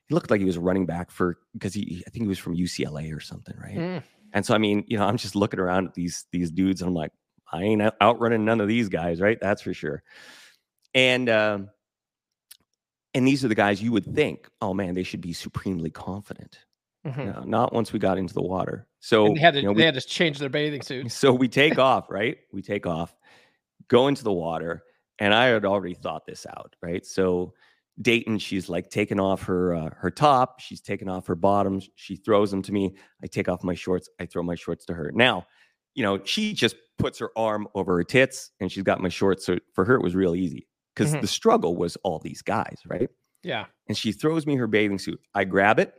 he 0.09 0.15
looked 0.15 0.31
like 0.31 0.41
he 0.41 0.47
was 0.47 0.59
running 0.59 0.87
back 0.87 1.11
for 1.11 1.39
because 1.53 1.75
he 1.75 2.03
I 2.07 2.11
think 2.11 2.25
he 2.25 2.29
was 2.29 2.39
from 2.39 2.57
UCLA 2.57 3.15
or 3.15 3.21
something, 3.21 3.57
right? 3.59 3.79
Mm. 3.79 4.03
And 4.33 4.45
so 4.45 4.55
I 4.55 4.59
mean, 4.59 4.85
you 4.89 4.99
know, 4.99 5.07
I'm 5.07 5.17
just 5.17 5.37
looking 5.37 5.61
around 5.61 5.89
at 5.89 5.95
these 5.95 6.27
these 6.33 6.51
dudes, 6.51 6.81
and 6.81 6.89
I'm 6.89 6.95
like, 6.95 7.13
I 7.53 7.63
ain't 7.63 7.83
out- 7.83 7.97
outrunning 8.01 8.45
none 8.45 8.61
of 8.61 8.69
these 8.69 8.89
guys, 8.89 9.21
right? 9.21 9.39
That's 9.41 9.63
for 9.63 9.75
sure. 9.75 10.03
And 10.95 11.29
um, 11.29 11.71
and 13.15 13.27
these 13.27 13.45
are 13.45 13.49
the 13.49 13.55
guys 13.55 13.83
you 13.83 13.93
would 13.93 14.07
think, 14.15 14.49
oh 14.61 14.73
man, 14.75 14.95
they 14.95 15.03
should 15.03 15.21
be 15.21 15.33
supremely 15.33 15.91
confident. 15.91 16.59
Mhm. 17.07 17.35
No, 17.35 17.43
not 17.45 17.73
once 17.73 17.93
we 17.93 17.99
got 17.99 18.19
into 18.19 18.35
the 18.35 18.43
water. 18.43 18.87
So 19.01 19.27
And 19.27 19.37
they 19.37 19.41
had 19.41 19.55
to 19.55 19.61
you 19.61 19.67
know, 19.67 19.73
they 19.73 19.79
we- 19.79 19.85
had 19.85 19.95
to 19.95 20.01
change 20.03 20.39
their 20.39 20.51
bathing 20.51 20.83
suits. 20.83 21.15
so 21.19 21.33
we 21.33 21.49
take 21.49 21.79
off, 21.79 22.11
right? 22.11 22.37
We 22.53 22.61
take 22.63 22.87
off, 22.87 23.17
go 23.89 24.09
into 24.09 24.23
the 24.23 24.33
water, 24.33 24.83
and 25.19 25.33
I 25.35 25.47
had 25.47 25.65
already 25.65 25.95
thought 25.95 26.27
this 26.27 26.47
out, 26.47 26.77
right? 26.83 27.05
So 27.07 27.55
Dayton, 28.01 28.39
she's 28.39 28.69
like 28.69 28.91
taking 28.91 29.19
off 29.21 29.43
her 29.45 29.75
uh, 29.75 29.91
her 29.97 30.11
top, 30.11 30.61
she's 30.61 30.81
taking 30.81 31.09
off 31.09 31.27
her 31.27 31.35
bottoms, 31.35 31.89
she 31.97 32.17
throws 32.17 32.51
them 32.51 32.63
to 32.63 32.73
me. 32.73 32.95
I 33.23 33.27
take 33.27 33.49
off 33.49 33.63
my 33.65 33.75
shorts, 33.75 34.09
I 34.19 34.27
throw 34.27 34.43
my 34.43 34.55
shorts 34.55 34.85
to 34.87 34.95
her. 34.95 35.11
Now, 35.15 35.47
you 35.95 36.03
know, 36.03 36.23
she 36.25 36.53
just 36.55 36.77
puts 36.99 37.19
her 37.19 37.31
arm 37.37 37.67
over 37.75 37.97
her 37.97 38.05
tits, 38.05 38.51
and 38.61 38.71
she's 38.71 38.85
got 38.85 39.01
my 39.03 39.09
shorts. 39.09 39.45
So 39.45 39.59
for 39.75 39.85
her, 39.85 39.95
it 39.97 40.03
was 40.03 40.15
real 40.15 40.35
easy 40.35 40.67
because 41.01 41.15
Mhm. 41.15 41.21
the 41.23 41.27
struggle 41.27 41.77
was 41.77 41.97
all 42.05 42.19
these 42.19 42.43
guys, 42.43 42.79
right? 42.87 43.09
Yeah. 43.43 43.67
and 43.89 43.97
she 43.97 44.13
throws 44.13 44.47
me 44.47 44.55
her 44.57 44.67
bathing 44.67 44.99
suit. 44.99 45.19
I 45.35 45.45
grab 45.45 45.79
it 45.81 45.95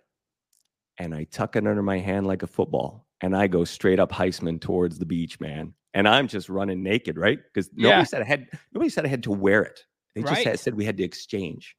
and 1.00 1.16
I 1.16 1.24
tuck 1.24 1.56
it 1.56 1.66
under 1.66 1.82
my 1.82 1.98
hand 1.98 2.28
like 2.28 2.44
a 2.44 2.48
football, 2.48 3.08
and 3.20 3.36
I 3.36 3.48
go 3.48 3.64
straight 3.66 4.00
up 4.00 4.12
Heisman 4.12 4.62
towards 4.62 5.00
the 5.00 5.06
beach, 5.08 5.40
man. 5.40 5.74
And 5.96 6.08
I'm 6.08 6.28
just 6.28 6.50
running 6.50 6.84
naked, 6.84 7.18
right? 7.18 7.40
Because 7.44 7.70
nobody 7.74 8.00
Yeah. 8.02 8.04
said 8.04 8.22
I 8.22 8.26
had 8.26 8.48
nobody 8.74 8.90
said 8.90 9.06
I 9.06 9.10
had 9.10 9.24
to 9.24 9.32
wear 9.32 9.64
it. 9.64 9.84
They 10.14 10.22
just 10.22 10.34
Right. 10.34 10.46
had, 10.48 10.60
said 10.60 10.76
we 10.76 10.86
had 10.86 10.98
to 10.98 11.04
exchange. 11.04 11.76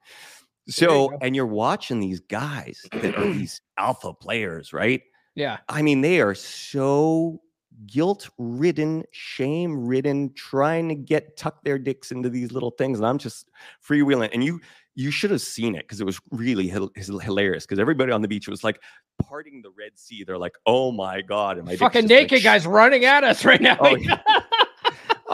There 0.66 0.66
you 0.66 0.72
So, 0.72 1.18
and 1.22 1.36
you're 1.36 1.46
watching 1.46 2.00
these 2.00 2.20
guys 2.20 2.80
that 2.92 3.16
are 3.16 3.32
these 3.32 3.60
alpha 3.78 4.12
players, 4.14 4.72
right? 4.72 5.02
Yeah. 5.36 5.58
I 5.68 5.82
mean, 5.82 6.00
they 6.00 6.20
are 6.20 6.34
so 6.34 7.40
guilt 7.86 8.28
ridden, 8.38 9.04
shame 9.10 9.86
ridden, 9.86 10.32
trying 10.34 10.88
to 10.88 10.94
get 10.94 11.36
tuck 11.36 11.62
their 11.64 11.78
dicks 11.78 12.12
into 12.12 12.30
these 12.30 12.52
little 12.52 12.70
things. 12.70 12.98
And 12.98 13.06
I'm 13.06 13.18
just 13.18 13.50
freewheeling. 13.86 14.30
And 14.32 14.42
you 14.44 14.60
you 14.94 15.10
should 15.10 15.30
have 15.30 15.40
seen 15.40 15.74
it 15.74 15.82
because 15.82 16.00
it 16.00 16.04
was 16.04 16.20
really 16.30 16.68
hil- 16.68 16.92
hil- 16.94 17.18
hilarious. 17.18 17.64
Because 17.64 17.78
everybody 17.78 18.12
on 18.12 18.22
the 18.22 18.28
beach 18.28 18.48
was 18.48 18.62
like 18.62 18.80
parting 19.22 19.62
the 19.62 19.70
Red 19.70 19.98
Sea. 19.98 20.24
They're 20.24 20.38
like, 20.38 20.54
"Oh 20.66 20.92
my 20.92 21.22
god!" 21.22 21.56
And 21.56 21.66
my 21.66 21.76
Fucking 21.76 22.02
just 22.02 22.10
like, 22.10 22.30
naked 22.30 22.42
guys 22.42 22.66
running 22.66 23.04
at 23.04 23.24
us 23.24 23.44
right 23.44 23.60
now. 23.60 23.76
Oh, 23.80 23.96
yeah. 23.96 24.20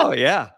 Oh 0.00 0.12
yeah. 0.12 0.50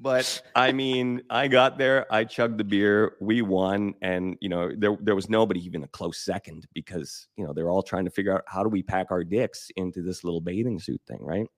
But 0.00 0.42
I 0.54 0.70
mean, 0.70 1.22
I 1.28 1.48
got 1.48 1.76
there, 1.76 2.06
I 2.12 2.22
chugged 2.24 2.58
the 2.58 2.64
beer, 2.64 3.16
we 3.20 3.42
won, 3.42 3.94
and 4.00 4.36
you 4.40 4.48
know, 4.48 4.70
there 4.76 4.96
there 5.00 5.16
was 5.16 5.28
nobody 5.28 5.64
even 5.64 5.82
a 5.82 5.88
close 5.88 6.18
second 6.18 6.66
because 6.72 7.26
you 7.36 7.44
know 7.44 7.52
they're 7.52 7.68
all 7.70 7.82
trying 7.82 8.04
to 8.04 8.10
figure 8.10 8.32
out 8.32 8.44
how 8.46 8.62
do 8.62 8.68
we 8.68 8.82
pack 8.82 9.08
our 9.10 9.24
dicks 9.24 9.70
into 9.76 10.00
this 10.02 10.22
little 10.22 10.40
bathing 10.40 10.78
suit 10.78 11.00
thing, 11.08 11.18
right? 11.24 11.48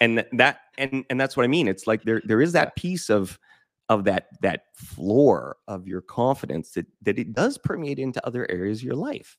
And 0.00 0.24
that 0.32 0.60
and 0.78 1.04
and 1.10 1.20
that's 1.20 1.36
what 1.36 1.44
I 1.44 1.48
mean. 1.48 1.68
It's 1.68 1.86
like 1.86 2.02
there 2.04 2.22
there 2.24 2.42
is 2.42 2.52
that 2.52 2.76
piece 2.76 3.10
of 3.10 3.38
of 3.88 4.04
that 4.04 4.28
that 4.42 4.64
floor 4.74 5.56
of 5.68 5.86
your 5.86 6.00
confidence 6.02 6.72
that 6.72 6.86
that 7.02 7.18
it 7.18 7.34
does 7.34 7.58
permeate 7.58 7.98
into 8.00 8.24
other 8.26 8.50
areas 8.50 8.78
of 8.80 8.84
your 8.84 8.96
life 8.96 9.38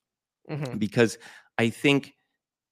Mhm. 0.49 0.79
because 0.79 1.17
I 1.57 1.69
think 1.69 2.15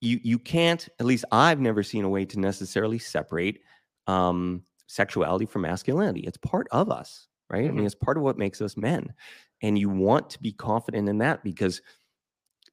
you 0.01 0.19
you 0.23 0.39
can't 0.39 0.87
at 0.99 1.05
least 1.05 1.25
i've 1.31 1.59
never 1.59 1.83
seen 1.83 2.03
a 2.03 2.09
way 2.09 2.25
to 2.25 2.39
necessarily 2.39 2.99
separate 2.99 3.61
um 4.07 4.63
sexuality 4.87 5.45
from 5.45 5.63
masculinity. 5.63 6.21
It's 6.21 6.37
part 6.37 6.67
of 6.71 6.89
us 6.91 7.27
right? 7.51 7.65
I 7.65 7.67
Mhm. 7.69 7.75
mean 7.75 7.85
it's 7.85 7.93
part 7.93 8.17
of 8.17 8.23
what 8.23 8.39
makes 8.39 8.59
us 8.59 8.75
men 8.75 9.13
and 9.61 9.77
you 9.77 9.87
want 9.87 10.31
to 10.31 10.41
be 10.41 10.51
confident 10.51 11.07
in 11.07 11.19
that 11.19 11.43
because 11.43 11.79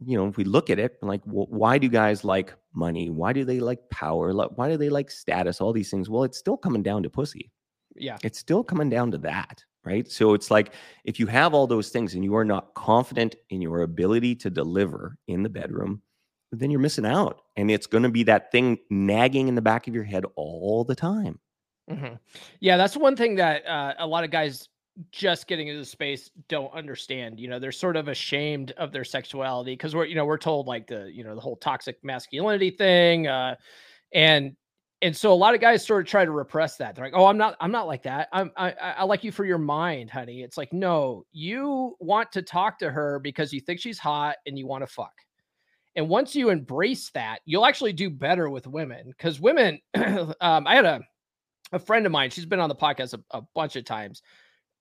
you 0.00 0.16
know 0.16 0.26
if 0.26 0.36
we 0.38 0.44
look 0.44 0.70
at 0.70 0.78
it 0.78 0.96
like 1.02 1.22
wh- 1.24 1.50
why 1.52 1.76
do 1.78 1.88
guys 1.88 2.24
like 2.24 2.54
money? 2.74 3.10
Why 3.10 3.32
do 3.34 3.44
they 3.44 3.60
like 3.60 3.88
power? 3.90 4.32
Why 4.32 4.70
do 4.70 4.76
they 4.78 4.88
like 4.88 5.10
status? 5.10 5.60
All 5.60 5.72
these 5.74 5.90
things. 5.90 6.08
Well 6.08 6.24
it's 6.24 6.38
still 6.38 6.56
coming 6.56 6.82
down 6.82 7.02
to 7.02 7.10
pussy. 7.10 7.50
Yeah. 7.94 8.16
it's 8.24 8.38
still 8.38 8.64
coming 8.64 8.88
down 8.88 9.10
to 9.10 9.18
that 9.18 9.62
right? 9.84 10.10
So 10.10 10.32
it's 10.32 10.50
like 10.50 10.72
if 11.04 11.20
you 11.20 11.26
have 11.26 11.52
all 11.52 11.66
those 11.66 11.90
things 11.90 12.14
and 12.14 12.24
you 12.24 12.34
are 12.36 12.44
not 12.44 12.72
confident 12.74 13.34
in 13.50 13.60
your 13.60 13.82
ability 13.82 14.34
to 14.36 14.48
deliver 14.48 15.18
in 15.28 15.42
the 15.42 15.50
bedroom 15.50 16.00
then 16.52 16.70
you're 16.70 16.80
missing 16.80 17.04
out 17.04 17.42
and 17.56 17.70
it's 17.70 17.86
going 17.86 18.02
to 18.04 18.08
be 18.10 18.22
that 18.22 18.50
thing 18.52 18.78
nagging 18.90 19.48
in 19.48 19.54
the 19.54 19.60
back 19.62 19.86
of 19.88 19.94
your 19.94 20.04
head 20.04 20.24
all 20.36 20.84
the 20.84 20.94
time 20.94 21.38
Mhm. 21.90 22.18
Yeah, 22.60 22.76
that's 22.76 22.96
one 22.96 23.16
thing 23.16 23.34
that 23.36 23.66
uh, 23.66 23.94
a 23.98 24.06
lot 24.06 24.24
of 24.24 24.30
guys 24.30 24.68
just 25.10 25.46
getting 25.46 25.68
into 25.68 25.80
the 25.80 25.86
space 25.86 26.30
don't 26.48 26.72
understand. 26.72 27.40
You 27.40 27.48
know, 27.48 27.58
they're 27.58 27.72
sort 27.72 27.96
of 27.96 28.08
ashamed 28.08 28.72
of 28.72 28.92
their 28.92 29.04
sexuality 29.04 29.72
because 29.72 29.94
we're, 29.94 30.04
you 30.04 30.14
know, 30.14 30.24
we're 30.24 30.38
told 30.38 30.66
like 30.66 30.86
the, 30.86 31.10
you 31.12 31.24
know, 31.24 31.34
the 31.34 31.40
whole 31.40 31.56
toxic 31.56 31.96
masculinity 32.04 32.70
thing, 32.70 33.26
uh, 33.26 33.56
and 34.14 34.56
and 35.02 35.16
so 35.16 35.32
a 35.32 35.34
lot 35.34 35.54
of 35.54 35.60
guys 35.60 35.86
sort 35.86 36.02
of 36.02 36.08
try 36.08 36.24
to 36.24 36.32
repress 36.32 36.76
that. 36.78 36.94
They're 36.96 37.04
like, 37.06 37.14
"Oh, 37.16 37.26
I'm 37.26 37.38
not, 37.38 37.56
I'm 37.60 37.72
not 37.72 37.86
like 37.88 38.02
that. 38.04 38.28
I'm, 38.32 38.52
I, 38.56 38.72
I 38.72 38.90
I 38.98 39.04
like 39.04 39.24
you 39.24 39.32
for 39.32 39.44
your 39.44 39.58
mind, 39.58 40.10
honey." 40.10 40.42
It's 40.42 40.58
like, 40.58 40.72
no, 40.72 41.26
you 41.32 41.96
want 42.00 42.32
to 42.32 42.42
talk 42.42 42.78
to 42.80 42.90
her 42.90 43.20
because 43.20 43.52
you 43.52 43.60
think 43.60 43.80
she's 43.80 43.98
hot 43.98 44.36
and 44.46 44.58
you 44.58 44.66
want 44.66 44.82
to 44.82 44.86
fuck. 44.88 45.12
And 45.96 46.08
once 46.08 46.34
you 46.34 46.48
embrace 46.50 47.10
that, 47.10 47.40
you'll 47.44 47.66
actually 47.66 47.92
do 47.92 48.08
better 48.10 48.48
with 48.48 48.66
women 48.66 49.08
because 49.08 49.40
women. 49.40 49.80
um, 49.94 50.66
I 50.66 50.74
had 50.76 50.84
a 50.86 51.00
a 51.72 51.78
friend 51.78 52.06
of 52.06 52.12
mine. 52.12 52.30
She's 52.30 52.46
been 52.46 52.60
on 52.60 52.68
the 52.68 52.74
podcast 52.74 53.14
a, 53.14 53.38
a 53.38 53.42
bunch 53.54 53.76
of 53.76 53.84
times. 53.84 54.22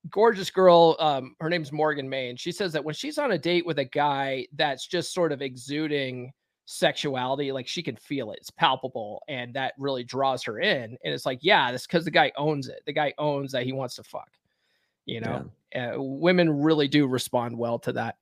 Gorgeous 0.10 0.50
girl. 0.50 0.96
Um, 1.00 1.36
her 1.40 1.50
name's 1.50 1.72
Morgan 1.72 2.10
May, 2.10 2.30
and 2.30 2.40
she 2.40 2.52
says 2.52 2.74
that 2.74 2.84
when 2.84 2.96
she's 2.96 3.18
on 3.18 3.32
a 3.32 3.38
date 3.38 3.66
with 3.66 3.80
a 3.80 3.86
guy 3.86 4.48
that's 4.56 4.88
just 4.88 5.14
sort 5.14 5.32
of 5.32 5.42
exuding 5.42 6.34
sexuality, 6.66 7.52
like 7.52 7.68
she 7.68 7.84
can 7.84 7.96
feel 7.96 8.32
it. 8.32 8.40
It's 8.42 8.50
palpable, 8.50 9.22
and 9.28 9.54
that 9.54 9.74
really 9.78 10.04
draws 10.04 10.44
her 10.44 10.60
in. 10.60 10.98
And 11.04 11.14
it's 11.14 11.26
like, 11.26 11.40
yeah, 11.42 11.72
that's 11.72 11.86
because 11.86 12.06
the 12.06 12.12
guy 12.12 12.32
owns 12.36 12.68
it. 12.68 12.82
The 12.86 12.94
guy 12.94 13.14
owns 13.18 13.52
that 13.52 13.64
he 13.64 13.74
wants 13.74 13.96
to 13.96 14.04
fuck. 14.04 14.30
You 15.06 15.22
know, 15.22 15.52
uh, 15.76 16.02
women 16.02 16.62
really 16.62 16.88
do 16.88 17.08
respond 17.08 17.58
well 17.58 17.80
to 17.80 17.92
that. 17.94 18.18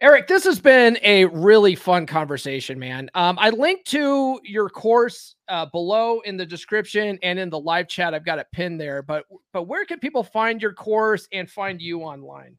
Erik, 0.00 0.26
this 0.26 0.44
has 0.44 0.60
been 0.60 0.98
a 1.02 1.24
really 1.26 1.74
fun 1.74 2.04
conversation, 2.04 2.78
man. 2.78 3.08
Um, 3.14 3.38
I 3.40 3.50
linked 3.50 3.86
to 3.92 4.40
your 4.42 4.68
course 4.68 5.36
uh, 5.48 5.66
below 5.66 6.20
in 6.20 6.36
the 6.36 6.44
description 6.44 7.18
and 7.22 7.38
in 7.38 7.48
the 7.48 7.58
live 7.58 7.88
chat. 7.88 8.12
I've 8.12 8.24
got 8.24 8.38
it 8.38 8.48
pinned 8.52 8.80
there. 8.80 9.02
But 9.02 9.24
but 9.52 9.62
where 9.62 9.84
can 9.84 10.00
people 10.00 10.24
find 10.24 10.60
your 10.60 10.72
course 10.72 11.28
and 11.32 11.48
find 11.48 11.80
you 11.80 12.02
online? 12.02 12.58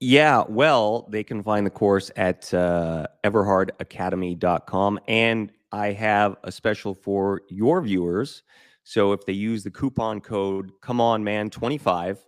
Yeah, 0.00 0.42
well, 0.48 1.08
they 1.10 1.22
can 1.22 1.44
find 1.44 1.64
the 1.64 1.70
course 1.70 2.10
at 2.16 2.52
uh, 2.52 3.06
everhardacademy.com. 3.22 5.00
And 5.06 5.52
I 5.70 5.92
have 5.92 6.36
a 6.42 6.50
special 6.50 6.94
for 6.94 7.42
your 7.48 7.80
viewers. 7.80 8.42
So 8.82 9.12
if 9.12 9.24
they 9.24 9.32
use 9.32 9.62
the 9.62 9.70
coupon 9.70 10.20
code 10.20 10.72
Come 10.80 11.00
On 11.00 11.22
Man 11.22 11.50
25, 11.50 12.18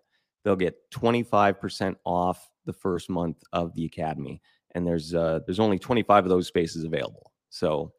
they'll 0.44 0.54
get 0.54 0.76
25% 0.92 1.96
off 2.04 2.48
the 2.64 2.72
first 2.72 3.10
month 3.10 3.42
of 3.52 3.74
the 3.74 3.84
academy. 3.84 4.40
And 4.72 4.86
there's 4.86 5.14
uh, 5.14 5.40
there's 5.46 5.60
only 5.60 5.78
25 5.78 6.24
of 6.24 6.28
those 6.28 6.46
spaces 6.46 6.84
available. 6.84 7.32
So 7.50 7.92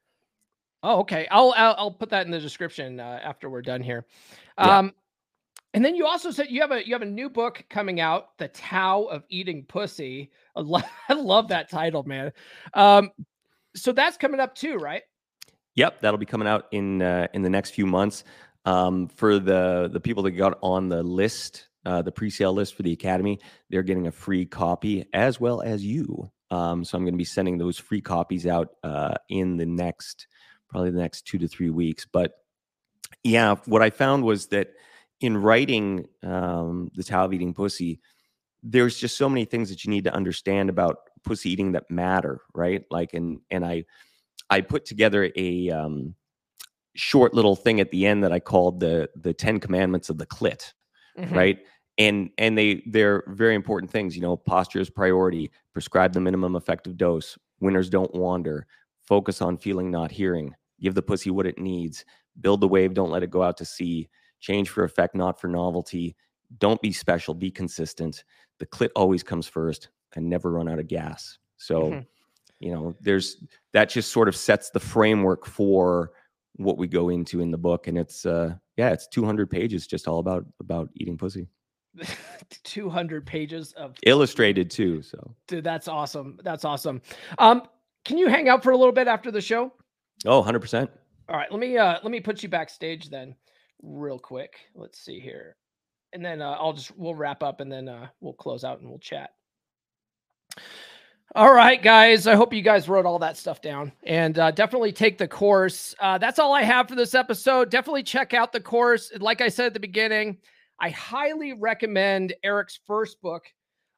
Oh, 0.83 0.99
okay. 0.99 1.27
I'll 1.31 1.51
I'll, 1.57 1.75
I'll 1.79 1.91
put 1.91 2.11
that 2.11 2.27
in 2.27 2.31
the 2.31 2.39
description 2.39 2.99
uh, 2.99 3.19
after 3.23 3.49
we're 3.49 3.63
done 3.63 3.81
here. 3.81 4.05
Yeah. 4.59 4.77
Um, 4.77 4.93
and 5.73 5.83
then 5.83 5.95
you 5.95 6.05
also 6.05 6.29
said 6.29 6.47
you 6.49 6.61
have 6.61 6.71
a 6.71 6.85
you 6.85 6.93
have 6.93 7.01
a 7.01 7.07
new 7.07 7.27
book 7.27 7.65
coming 7.69 7.99
out, 7.99 8.37
The 8.37 8.49
Tao 8.49 9.03
of 9.05 9.23
Eating 9.29 9.65
Pussy. 9.65 10.29
I 10.55 10.61
lo- 10.61 10.81
I 11.09 11.13
love 11.13 11.47
that 11.47 11.71
title, 11.71 12.03
man. 12.03 12.31
Um, 12.75 13.11
so 13.75 13.91
that's 13.91 14.15
coming 14.15 14.39
up 14.39 14.53
too, 14.53 14.75
right? 14.75 15.01
Yep, 15.73 16.01
that'll 16.01 16.19
be 16.19 16.25
coming 16.25 16.47
out 16.47 16.67
in 16.71 17.01
uh, 17.01 17.27
in 17.33 17.41
the 17.41 17.49
next 17.49 17.71
few 17.71 17.87
months. 17.87 18.23
Um, 18.65 19.07
for 19.07 19.39
the 19.39 19.89
the 19.91 19.99
people 19.99 20.21
that 20.23 20.31
got 20.31 20.59
on 20.61 20.87
the 20.87 21.01
list, 21.01 21.69
uh, 21.85 22.01
the 22.01 22.11
pre-sale 22.11 22.53
list 22.53 22.75
for 22.75 22.83
the 22.83 22.93
academy, 22.93 23.39
they're 23.69 23.83
getting 23.83 24.07
a 24.07 24.11
free 24.11 24.45
copy 24.45 25.05
as 25.13 25.39
well 25.39 25.61
as 25.61 25.83
you. 25.85 26.29
Um, 26.51 26.83
so 26.83 26.97
I'm 26.97 27.03
going 27.03 27.13
to 27.13 27.17
be 27.17 27.25
sending 27.25 27.57
those 27.57 27.77
free 27.77 28.01
copies 28.01 28.45
out 28.47 28.69
uh, 28.83 29.15
in 29.29 29.57
the 29.57 29.65
next 29.65 30.27
probably 30.69 30.91
the 30.91 30.99
next 30.99 31.25
two 31.27 31.37
to 31.37 31.47
three 31.47 31.69
weeks. 31.69 32.05
But 32.11 32.33
yeah, 33.23 33.55
what 33.65 33.81
I 33.81 33.89
found 33.89 34.23
was 34.23 34.47
that 34.47 34.69
in 35.21 35.37
writing 35.37 36.07
um, 36.23 36.89
the 36.95 37.03
Tao 37.03 37.25
of 37.25 37.33
Eating 37.33 37.53
Pussy, 37.53 38.01
there's 38.61 38.97
just 38.97 39.17
so 39.17 39.29
many 39.29 39.45
things 39.45 39.69
that 39.69 39.85
you 39.85 39.91
need 39.91 40.03
to 40.05 40.13
understand 40.13 40.69
about 40.69 40.97
pussy 41.23 41.51
eating 41.51 41.71
that 41.73 41.89
matter, 41.89 42.41
right? 42.53 42.83
Like, 42.89 43.13
and 43.13 43.39
and 43.49 43.63
I 43.65 43.85
I 44.49 44.61
put 44.61 44.85
together 44.85 45.31
a 45.35 45.69
um, 45.69 46.15
short 46.95 47.33
little 47.33 47.55
thing 47.55 47.79
at 47.79 47.91
the 47.91 48.05
end 48.05 48.23
that 48.23 48.31
I 48.31 48.39
called 48.39 48.79
the 48.79 49.09
the 49.15 49.33
Ten 49.33 49.59
Commandments 49.59 50.09
of 50.09 50.17
the 50.17 50.25
Clit, 50.25 50.73
Mhm. 51.17 51.31
right? 51.31 51.59
And 51.97 52.29
and 52.37 52.57
they 52.57 52.83
they're 52.87 53.23
very 53.27 53.55
important 53.55 53.89
things. 53.91 54.15
You 54.15 54.21
know, 54.21 54.35
posture 54.35 54.79
is 54.81 54.89
priority. 54.89 55.51
Prescribe 55.73 56.13
the 56.13 56.19
minimum 56.19 56.55
effective 56.55 56.97
dose. 56.97 57.37
Winners 57.61 57.89
don't 57.89 58.13
wander. 58.13 58.67
Focus 59.07 59.41
on 59.41 59.57
feeling, 59.57 59.91
not 59.91 60.11
hearing. 60.11 60.53
Give 60.81 60.93
the 60.93 61.01
pussy 61.01 61.29
what 61.29 61.45
it 61.47 61.57
needs. 61.57 62.03
Build 62.41 62.59
the 62.59 62.67
wave. 62.67 62.93
Don't 62.93 63.11
let 63.11 63.23
it 63.23 63.29
go 63.29 63.43
out 63.43 63.55
to 63.57 63.65
sea. 63.65 64.09
Change 64.41 64.69
for 64.69 64.83
effect, 64.83 65.15
not 65.15 65.39
for 65.39 65.47
novelty. 65.47 66.15
Don't 66.57 66.81
be 66.81 66.91
special. 66.91 67.33
Be 67.33 67.49
consistent. 67.49 68.23
The 68.59 68.65
clit 68.65 68.89
always 68.95 69.23
comes 69.23 69.47
first, 69.47 69.89
and 70.15 70.29
never 70.29 70.51
run 70.51 70.67
out 70.67 70.79
of 70.79 70.87
gas. 70.87 71.37
So 71.57 71.91
Mhm. 71.91 72.05
you 72.59 72.71
know 72.71 72.95
there's 73.01 73.43
that 73.73 73.89
just 73.89 74.11
sort 74.11 74.27
of 74.27 74.35
sets 74.35 74.69
the 74.69 74.79
framework 74.79 75.45
for 75.45 76.11
what 76.57 76.77
we 76.77 76.87
go 76.87 77.09
into 77.09 77.41
in 77.41 77.51
the 77.51 77.57
book 77.57 77.87
and 77.87 77.97
it's 77.97 78.25
uh 78.25 78.55
yeah 78.77 78.91
it's 78.91 79.07
200 79.07 79.49
pages 79.49 79.87
just 79.87 80.07
all 80.07 80.19
about 80.19 80.45
about 80.61 80.89
eating 80.95 81.17
pussy 81.17 81.47
200 82.63 83.25
pages 83.25 83.71
of 83.73 83.95
illustrated 84.05 84.69
too 84.69 85.01
so 85.01 85.35
dude, 85.47 85.63
that's 85.63 85.87
awesome. 85.87 86.39
That's 86.43 86.65
awesome. 86.65 87.01
Um, 87.37 87.63
can 88.03 88.17
you 88.17 88.27
hang 88.27 88.49
out 88.49 88.63
for 88.63 88.71
a 88.71 88.77
little 88.77 88.93
bit 88.93 89.07
after 89.07 89.31
the 89.31 89.41
show? 89.41 89.71
oh 90.25 90.43
100% 90.43 90.89
All 91.29 91.37
right, 91.37 91.51
let 91.51 91.59
me 91.59 91.77
uh 91.77 91.99
let 92.03 92.11
me 92.11 92.19
put 92.19 92.43
you 92.43 92.49
backstage 92.49 93.09
then, 93.09 93.35
real 93.81 94.19
quick. 94.19 94.59
Let's 94.75 94.99
see 94.99 95.19
here, 95.19 95.55
and 96.13 96.23
then 96.23 96.41
uh, 96.41 96.57
I'll 96.59 96.73
just 96.73 96.95
we'll 96.97 97.15
wrap 97.15 97.43
up 97.43 97.61
and 97.61 97.71
then 97.71 97.87
uh, 97.87 98.07
we'll 98.21 98.33
close 98.33 98.63
out 98.63 98.79
and 98.79 98.89
we'll 98.89 98.99
chat. 98.99 99.31
All 101.33 101.51
right, 101.53 101.81
guys. 101.81 102.27
I 102.27 102.35
hope 102.35 102.53
you 102.53 102.61
guys 102.61 102.87
wrote 102.87 103.05
all 103.05 103.19
that 103.19 103.35
stuff 103.35 103.61
down 103.61 103.91
and 104.03 104.39
uh, 104.39 104.51
definitely 104.51 104.93
take 104.93 105.17
the 105.17 105.27
course. 105.27 105.93
Uh, 105.99 106.17
that's 106.17 106.39
all 106.39 106.53
I 106.53 106.61
have 106.61 106.87
for 106.87 106.95
this 106.95 107.13
episode. 107.13 107.69
Definitely 107.69 108.03
check 108.03 108.33
out 108.33 108.53
the 108.53 108.61
course. 108.61 109.11
Like 109.19 109.41
I 109.41 109.49
said 109.49 109.65
at 109.65 109.73
the 109.73 109.79
beginning, 109.81 110.37
I 110.79 110.89
highly 110.89 111.53
recommend 111.53 112.33
Erik's 112.43 112.79
first 112.85 113.21
book, 113.21 113.43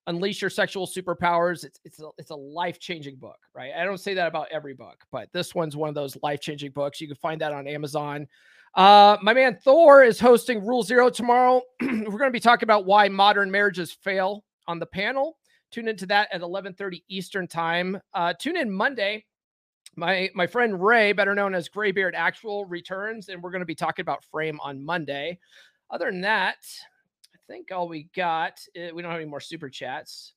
Unleash 0.08 0.42
Your 0.42 0.50
Sexual 0.50 0.88
Superpowers. 0.88 1.64
It's 1.64 1.80
it's 1.84 2.00
a, 2.00 2.10
it's 2.18 2.32
a 2.32 2.36
life 2.36 2.80
changing 2.80 3.16
book, 3.18 3.38
right? 3.54 3.72
I 3.78 3.84
don't 3.84 4.00
say 4.00 4.14
that 4.14 4.28
about 4.28 4.48
every 4.52 4.74
book, 4.74 5.04
but 5.12 5.30
this 5.34 5.56
one's 5.56 5.76
one 5.76 5.90
of 5.90 5.96
those 5.96 6.18
life 6.22 6.40
changing 6.40 6.72
books. 6.72 7.02
You 7.02 7.08
can 7.08 7.18
find 7.18 7.42
that 7.42 7.52
on 7.52 7.68
Amazon. 7.68 8.28
Uh, 8.76 9.18
my 9.22 9.34
man 9.34 9.58
Thor 9.64 10.04
is 10.04 10.20
hosting 10.20 10.66
Rule 10.66 10.84
Zero 10.84 11.10
tomorrow. 11.10 11.62
We're 11.82 12.04
going 12.04 12.30
to 12.30 12.32
be 12.32 12.40
talking 12.40 12.68
about 12.68 12.86
why 12.86 13.10
modern 13.10 13.50
marriages 13.50 13.92
fail 13.92 14.44
on 14.68 14.80
the 14.80 14.86
panel. 14.86 15.38
Tune 15.72 15.88
into 15.88 16.06
that 16.08 16.30
at 16.32 16.42
11:30 16.42 17.04
Eastern 17.10 17.48
time. 17.48 18.00
Uh, 18.14 18.34
tune 18.40 18.56
in 18.56 18.72
Monday. 18.72 19.26
My 19.96 20.30
my 20.36 20.46
friend 20.46 20.82
Ray, 20.82 21.12
better 21.12 21.34
known 21.34 21.56
as 21.56 21.70
Graybeard 21.70 22.14
Actual, 22.16 22.66
returns, 22.66 23.30
and 23.30 23.42
we're 23.42 23.52
going 23.52 23.62
to 23.62 23.66
be 23.66 23.76
talking 23.76 24.04
about 24.04 24.24
Frame 24.26 24.60
on 24.62 24.86
Monday. 24.86 25.40
Other 25.90 26.12
than 26.12 26.22
that, 26.22 26.58
I 27.34 27.38
think 27.48 27.72
all 27.72 27.88
we 27.88 28.10
got. 28.16 28.60
eh, 28.76 28.92
we 28.94 29.02
don't 29.02 29.12
have 29.12 29.20
any 29.20 29.30
more 29.30 29.40
super 29.40 29.70
chats. 29.70 30.34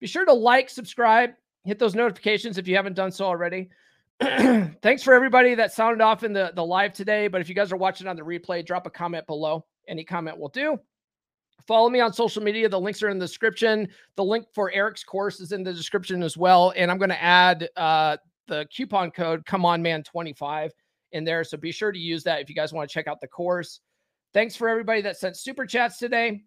Be 0.00 0.06
sure 0.06 0.24
to 0.24 0.32
like, 0.32 0.70
subscribe, 0.70 1.30
hit 1.64 1.78
those 1.78 1.94
notifications 1.94 2.58
if 2.58 2.68
you 2.68 2.76
haven't 2.76 2.94
done 2.94 3.10
so 3.10 3.24
already. 3.24 3.70
Thanks 4.20 5.02
for 5.02 5.14
everybody 5.14 5.54
that 5.56 5.72
sounded 5.72 6.02
off 6.02 6.22
in 6.22 6.32
the, 6.32 6.52
the 6.54 6.64
live 6.64 6.92
today. 6.92 7.26
But 7.26 7.40
if 7.40 7.48
you 7.48 7.54
guys 7.54 7.72
are 7.72 7.76
watching 7.76 8.06
on 8.06 8.16
the 8.16 8.22
replay, 8.22 8.64
drop 8.64 8.86
a 8.86 8.90
comment 8.90 9.26
below. 9.26 9.64
Any 9.88 10.04
comment 10.04 10.38
will 10.38 10.48
do. 10.48 10.78
Follow 11.66 11.88
me 11.88 12.00
on 12.00 12.12
social 12.12 12.42
media. 12.42 12.68
The 12.68 12.78
links 12.78 13.02
are 13.02 13.08
in 13.08 13.18
the 13.18 13.26
description. 13.26 13.88
The 14.16 14.24
link 14.24 14.46
for 14.54 14.70
Erik's 14.70 15.02
course 15.02 15.40
is 15.40 15.52
in 15.52 15.62
the 15.62 15.72
description 15.72 16.22
as 16.22 16.36
well. 16.36 16.72
And 16.76 16.90
I'm 16.90 16.98
going 16.98 17.10
to 17.10 17.22
add 17.22 17.68
uh, 17.76 18.18
the 18.46 18.66
coupon 18.74 19.10
code 19.10 19.44
Come 19.46 19.64
On 19.64 19.82
Man 19.82 20.02
25 20.02 20.72
in 21.12 21.24
there. 21.24 21.42
So 21.42 21.56
be 21.56 21.72
sure 21.72 21.90
to 21.90 21.98
use 21.98 22.22
that 22.24 22.40
if 22.40 22.48
you 22.48 22.54
guys 22.54 22.72
want 22.72 22.88
to 22.88 22.92
check 22.92 23.06
out 23.06 23.20
the 23.20 23.28
course. 23.28 23.80
Thanks 24.34 24.56
for 24.56 24.68
everybody 24.68 25.00
that 25.02 25.16
sent 25.16 25.36
super 25.36 25.64
chats 25.64 25.98
today. 25.98 26.42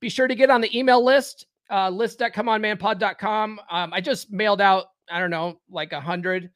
Be 0.00 0.08
sure 0.08 0.26
to 0.26 0.34
get 0.34 0.50
on 0.50 0.60
the 0.60 0.76
email 0.76 1.04
list, 1.04 1.46
uh, 1.70 1.90
list.comeonmanpod.com. 1.90 3.60
Um, 3.70 3.92
I 3.92 4.00
just 4.00 4.32
mailed 4.32 4.60
out, 4.60 4.86
I 5.10 5.20
don't 5.20 5.30
know, 5.30 5.60
like 5.70 5.92
a 5.92 6.00
hundred. 6.00 6.50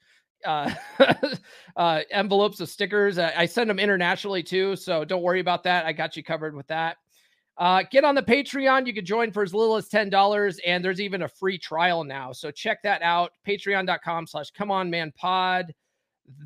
uh, 0.44 0.72
uh, 1.76 2.00
envelopes 2.10 2.60
of 2.60 2.68
stickers. 2.68 3.18
I, 3.18 3.32
I 3.36 3.46
send 3.46 3.68
them 3.68 3.78
internationally 3.78 4.42
too, 4.42 4.76
so 4.76 5.04
don't 5.04 5.22
worry 5.22 5.40
about 5.40 5.62
that. 5.64 5.86
I 5.86 5.92
got 5.92 6.16
you 6.16 6.22
covered 6.22 6.54
with 6.54 6.66
that. 6.68 6.96
Uh, 7.58 7.82
get 7.90 8.04
on 8.04 8.14
the 8.14 8.22
Patreon. 8.22 8.86
You 8.86 8.94
can 8.94 9.04
join 9.04 9.32
for 9.32 9.42
as 9.42 9.52
little 9.52 9.76
as 9.76 9.88
$10, 9.88 10.58
and 10.66 10.82
there's 10.82 11.00
even 11.00 11.22
a 11.22 11.28
free 11.28 11.58
trial 11.58 12.04
now. 12.04 12.32
So 12.32 12.50
check 12.50 12.82
that 12.84 13.02
out. 13.02 13.32
Patreon.com 13.46 14.26
slash 14.26 14.50
come 14.50 14.70
on 14.70 14.88
man 14.88 15.12
pod. 15.14 15.74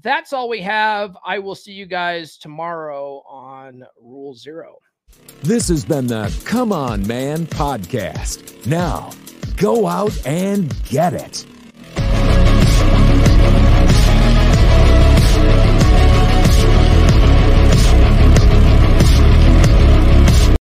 That's 0.03 0.33
all 0.33 0.49
we 0.49 0.61
have. 0.61 1.17
I 1.25 1.39
will 1.39 1.55
see 1.55 1.73
you 1.73 1.87
guys 1.87 2.37
tomorrow 2.37 3.23
on 3.29 3.85
Rule 4.01 4.35
Zero. 4.35 4.79
This 5.43 5.69
has 5.69 5.85
been 5.85 6.07
the 6.07 6.35
Come 6.45 6.73
On 6.73 7.07
Man 7.07 7.47
podcast. 7.47 8.67
Now, 8.67 9.11
go 9.57 9.87
out 9.87 10.15
and 10.27 10.75
get 10.85 11.13
it. 11.13 11.47